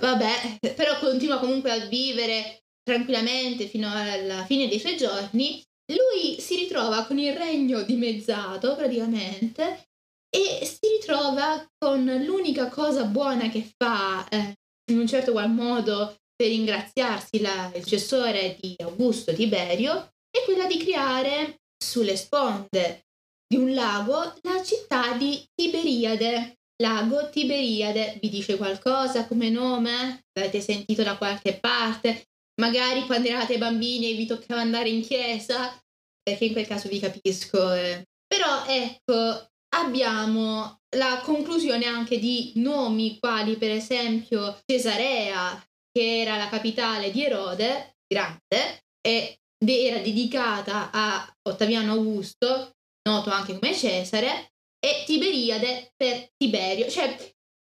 vabbè, 0.00 0.58
però 0.74 0.98
continua 0.98 1.38
comunque 1.38 1.70
a 1.70 1.84
vivere 1.86 2.62
tranquillamente 2.88 3.66
fino 3.66 3.90
alla 3.92 4.44
fine 4.46 4.66
dei 4.66 4.80
suoi 4.80 4.96
giorni, 4.96 5.62
lui 5.92 6.40
si 6.40 6.56
ritrova 6.56 7.04
con 7.04 7.18
il 7.18 7.34
regno 7.34 7.82
dimezzato 7.82 8.74
praticamente 8.74 9.88
e 10.30 10.64
si 10.64 10.96
ritrova 10.98 11.66
con 11.78 12.04
l'unica 12.24 12.68
cosa 12.68 13.04
buona 13.04 13.48
che 13.50 13.70
fa 13.76 14.26
eh, 14.28 14.54
in 14.90 14.98
un 14.98 15.06
certo 15.06 15.32
qual 15.32 15.50
modo 15.50 16.16
per 16.34 16.48
ringraziarsi 16.48 17.40
la, 17.40 17.70
il 17.74 17.82
successore 17.82 18.56
di 18.60 18.74
Augusto 18.78 19.34
Tiberio 19.34 20.12
è 20.30 20.44
quella 20.44 20.66
di 20.66 20.78
creare 20.78 21.60
sulle 21.82 22.16
sponde 22.16 23.04
di 23.46 23.56
un 23.56 23.72
lago 23.74 24.34
la 24.42 24.62
città 24.62 25.12
di 25.16 25.42
Tiberiade. 25.54 26.56
Lago 26.80 27.28
Tiberiade 27.30 28.18
vi 28.20 28.28
dice 28.28 28.56
qualcosa 28.56 29.26
come 29.26 29.50
nome? 29.50 30.24
L'avete 30.32 30.60
sentito 30.60 31.02
da 31.02 31.16
qualche 31.16 31.58
parte? 31.58 32.28
Magari 32.60 33.06
quando 33.06 33.28
eravate 33.28 33.56
bambini 33.56 34.10
e 34.10 34.14
vi 34.14 34.26
toccava 34.26 34.60
andare 34.60 34.88
in 34.88 35.02
chiesa? 35.02 35.80
Perché 36.22 36.46
in 36.46 36.52
quel 36.52 36.66
caso 36.66 36.88
vi 36.88 36.98
capisco. 36.98 37.72
Eh. 37.72 38.04
Però 38.26 38.66
ecco, 38.66 39.48
abbiamo 39.76 40.80
la 40.96 41.20
conclusione 41.22 41.86
anche 41.86 42.18
di 42.18 42.52
nomi 42.56 43.18
quali 43.18 43.56
per 43.56 43.70
esempio 43.70 44.58
Cesarea, 44.64 45.62
che 45.90 46.20
era 46.20 46.36
la 46.36 46.48
capitale 46.48 47.10
di 47.10 47.24
Erode, 47.24 47.96
grande, 48.06 48.84
e 49.00 49.38
era 49.58 49.98
dedicata 49.98 50.90
a 50.92 51.36
Ottaviano 51.48 51.92
Augusto, 51.92 52.72
noto 53.08 53.30
anche 53.30 53.58
come 53.58 53.74
Cesare, 53.74 54.52
e 54.78 55.04
Tiberiade 55.06 55.92
per 55.96 56.28
Tiberio. 56.36 56.88
Cioè, 56.88 57.16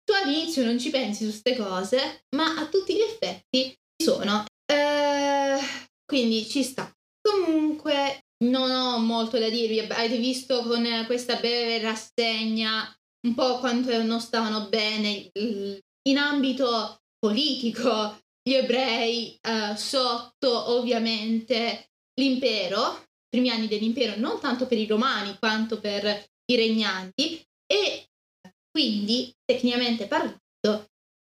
tu 0.04 0.14
all'inizio 0.14 0.64
non 0.66 0.80
ci 0.80 0.90
pensi 0.90 1.24
su 1.24 1.30
queste 1.30 1.56
cose, 1.56 2.26
ma 2.36 2.56
a 2.58 2.68
tutti 2.68 2.96
gli 2.96 3.02
effetti 3.02 3.74
sono. 3.96 4.46
Eh, 4.72 5.60
quindi 6.06 6.48
ci 6.48 6.64
sta. 6.64 6.92
Comunque, 7.22 8.26
non 8.46 8.70
ho 8.70 9.00
molto 9.00 9.40
da 9.40 9.50
dirvi. 9.50 9.80
Avete 9.80 10.18
visto 10.18 10.62
con 10.64 10.86
questa 11.06 11.36
breve 11.38 11.82
rassegna 11.82 12.94
un 13.28 13.34
po' 13.34 13.60
quanto 13.60 14.02
non 14.04 14.22
stavano 14.22 14.70
bene 14.70 15.30
in 15.34 16.18
ambito 16.18 17.02
politico 17.18 18.18
gli 18.42 18.54
ebrei 18.54 19.38
eh, 19.42 19.76
sotto 19.76 20.70
ovviamente 20.72 21.90
l'impero, 22.20 22.94
i 23.02 23.30
primi 23.30 23.50
anni 23.50 23.68
dell'impero, 23.68 24.16
non 24.18 24.40
tanto 24.40 24.66
per 24.66 24.78
i 24.78 24.88
romani 24.88 25.38
quanto 25.38 25.80
per 25.80 26.06
i 26.06 26.56
regnanti 26.56 27.46
e 27.66 28.08
quindi 28.72 29.34
tecnicamente 29.44 30.08
parlando 30.08 30.40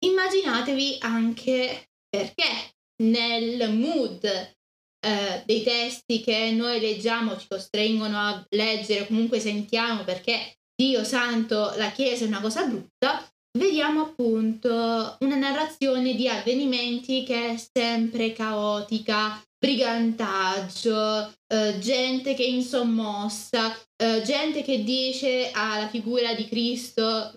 immaginatevi 0.04 0.98
anche 1.00 1.88
perché 2.08 2.75
nel 3.02 3.72
mood 3.72 4.24
eh, 4.24 5.42
dei 5.44 5.62
testi 5.62 6.20
che 6.20 6.50
noi 6.50 6.80
leggiamo 6.80 7.36
ci 7.36 7.46
costringono 7.48 8.18
a 8.18 8.44
leggere, 8.50 9.06
comunque 9.06 9.38
sentiamo 9.38 10.04
perché 10.04 10.56
Dio 10.74 11.04
santo, 11.04 11.72
la 11.76 11.90
Chiesa 11.90 12.24
è 12.24 12.28
una 12.28 12.40
cosa 12.40 12.66
brutta, 12.66 13.24
vediamo 13.56 14.02
appunto 14.02 15.16
una 15.20 15.36
narrazione 15.36 16.14
di 16.14 16.28
avvenimenti 16.28 17.22
che 17.24 17.50
è 17.50 17.56
sempre 17.56 18.32
caotica, 18.32 19.40
brigantaggio, 19.58 21.32
eh, 21.46 21.78
gente 21.78 22.34
che 22.34 22.44
è 22.44 22.48
insommossa, 22.48 23.74
eh, 23.96 24.22
gente 24.22 24.62
che 24.62 24.82
dice 24.82 25.50
alla 25.52 25.88
figura 25.88 26.34
di 26.34 26.46
Cristo, 26.46 27.32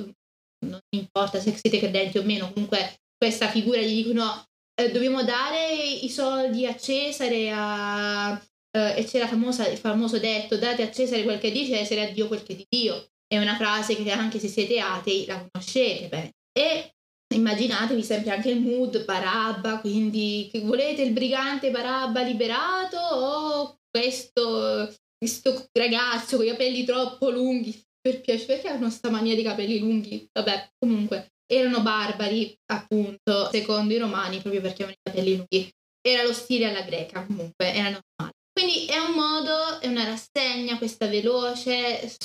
non 0.66 0.80
importa 0.96 1.40
se 1.40 1.56
siete 1.56 1.80
credenti 1.80 2.18
o 2.18 2.24
meno, 2.24 2.52
comunque 2.52 3.00
questa 3.18 3.48
figura 3.48 3.80
gli 3.80 4.04
dicono 4.04 4.48
eh, 4.80 4.92
dobbiamo 4.92 5.24
dare 5.24 5.74
i 5.74 6.10
soldi 6.10 6.66
a 6.66 6.76
Cesare 6.76 7.52
a, 7.52 8.42
eh, 8.72 8.96
e 8.98 9.04
c'era 9.04 9.28
famosa, 9.28 9.68
il 9.68 9.78
famoso 9.78 10.20
detto 10.20 10.58
date 10.58 10.84
a 10.84 10.92
Cesare 10.92 11.24
quel 11.24 11.38
che 11.38 11.50
è 11.50 11.52
di 11.52 11.66
Cesare 11.66 12.10
a 12.10 12.12
Dio 12.12 12.28
quel 12.28 12.44
che 12.44 12.54
è 12.54 12.56
di 12.56 12.66
Dio 12.70 13.10
è 13.28 13.38
una 13.38 13.56
frase 13.56 13.96
che 13.96 14.10
anche 14.12 14.40
se 14.40 14.48
siete 14.48 14.80
atei 14.80 15.26
la 15.28 15.48
conoscete 15.52 16.08
bene. 16.08 16.34
E 16.52 16.96
immaginatevi 17.36 18.02
sempre 18.02 18.32
anche 18.32 18.50
il 18.50 18.60
mood 18.60 19.06
Barabba, 19.06 19.80
quindi 19.82 20.50
volete 20.64 21.04
il 21.04 21.12
brigante 21.12 21.70
Barabba 21.70 22.22
liberato 22.22 22.98
o 22.98 23.80
questo, 23.88 24.92
questo 25.16 25.68
ragazzo 25.74 26.38
con 26.38 26.46
i 26.46 26.50
capelli 26.50 26.84
troppo 26.86 27.30
lunghi 27.30 27.80
per 28.02 28.22
piacere, 28.22 28.54
perché 28.54 28.70
hanno 28.70 28.90
sta 28.90 29.12
mania 29.12 29.36
di 29.36 29.44
capelli 29.44 29.78
lunghi? 29.78 30.28
Vabbè, 30.32 30.72
comunque 30.80 31.34
erano 31.52 31.82
barbari, 31.82 32.56
appunto, 32.68 33.50
secondo 33.52 33.94
i 33.94 33.98
romani, 33.98 34.40
proprio 34.40 34.62
perché 34.62 34.84
avevano 34.84 34.98
i 35.00 35.10
capelli 35.10 35.36
lunghi. 35.36 35.70
Era 36.02 36.24
lo 36.24 36.34
stile 36.34 36.70
alla 36.70 36.84
greca, 36.84 37.26
comunque, 37.26 37.74
era 37.74 37.90
normale. 37.90 38.38
Quindi 38.52 38.86
è 38.86 38.98
un 39.00 39.14
modo, 39.14 39.80
è 39.80 39.88
una 39.88 40.04
rassegna, 40.04 40.78
questa 40.78 41.08
veloce, 41.08 42.16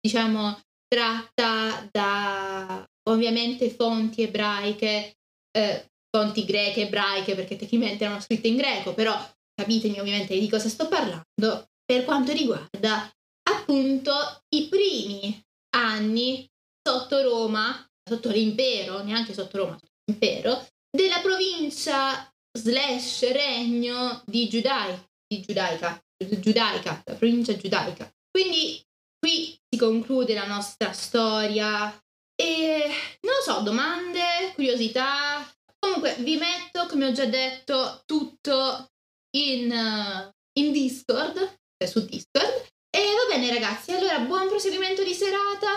diciamo, 0.00 0.60
tratta 0.86 1.88
da 1.90 2.84
ovviamente 3.08 3.70
fonti 3.70 4.22
ebraiche, 4.22 5.14
eh, 5.56 5.86
fonti 6.10 6.44
greche, 6.44 6.82
ebraiche, 6.82 7.34
perché 7.34 7.56
tecnicamente 7.56 8.04
erano 8.04 8.20
scritte 8.20 8.48
in 8.48 8.56
greco, 8.56 8.94
però 8.94 9.16
capitemi 9.54 9.98
ovviamente 9.98 10.38
di 10.38 10.48
cosa 10.48 10.68
sto 10.68 10.88
parlando, 10.88 11.68
per 11.84 12.04
quanto 12.04 12.32
riguarda 12.32 13.10
appunto 13.48 14.12
i 14.54 14.68
primi 14.68 15.40
anni 15.76 16.46
sotto 16.82 17.22
Roma, 17.22 17.86
sotto 18.08 18.30
l'impero, 18.30 19.02
neanche 19.02 19.34
sotto 19.34 19.58
Roma, 19.58 19.72
sotto 19.72 19.92
l'impero, 20.04 20.66
della 20.90 21.20
provincia 21.20 22.32
slash 22.56 23.32
regno 23.32 24.22
di, 24.24 24.48
Giudai, 24.48 24.96
di 25.26 25.40
Giudaica, 25.40 26.00
Giudaica, 26.16 27.02
la 27.04 27.14
provincia 27.14 27.56
giudaica. 27.56 28.10
Quindi 28.30 28.82
qui 29.18 29.58
si 29.68 29.78
conclude 29.78 30.34
la 30.34 30.46
nostra 30.46 30.92
storia 30.92 31.92
e 32.34 32.84
non 33.20 33.34
lo 33.34 33.42
so, 33.42 33.60
domande, 33.60 34.52
curiosità. 34.54 35.46
Comunque 35.78 36.16
vi 36.20 36.36
metto, 36.36 36.86
come 36.86 37.06
ho 37.06 37.12
già 37.12 37.26
detto, 37.26 38.02
tutto 38.06 38.90
in, 39.36 39.70
uh, 39.70 40.30
in 40.58 40.72
Discord, 40.72 41.36
cioè 41.36 41.88
su 41.88 42.04
Discord. 42.04 42.68
E 42.90 43.00
va 43.00 43.34
bene 43.34 43.52
ragazzi, 43.52 43.92
allora 43.92 44.18
buon 44.20 44.48
proseguimento 44.48 45.04
di 45.04 45.12
serata, 45.12 45.68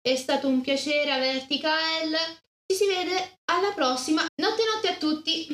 è 0.00 0.16
stato 0.16 0.48
un 0.48 0.60
piacere 0.60 1.10
averti 1.10 1.58
Kael, 1.58 2.16
ci 2.66 2.76
si 2.76 2.86
vede 2.86 3.40
alla 3.46 3.72
prossima, 3.72 4.26
notte 4.42 4.62
notte 4.64 4.88
a 4.88 4.96
tutti! 4.96 5.48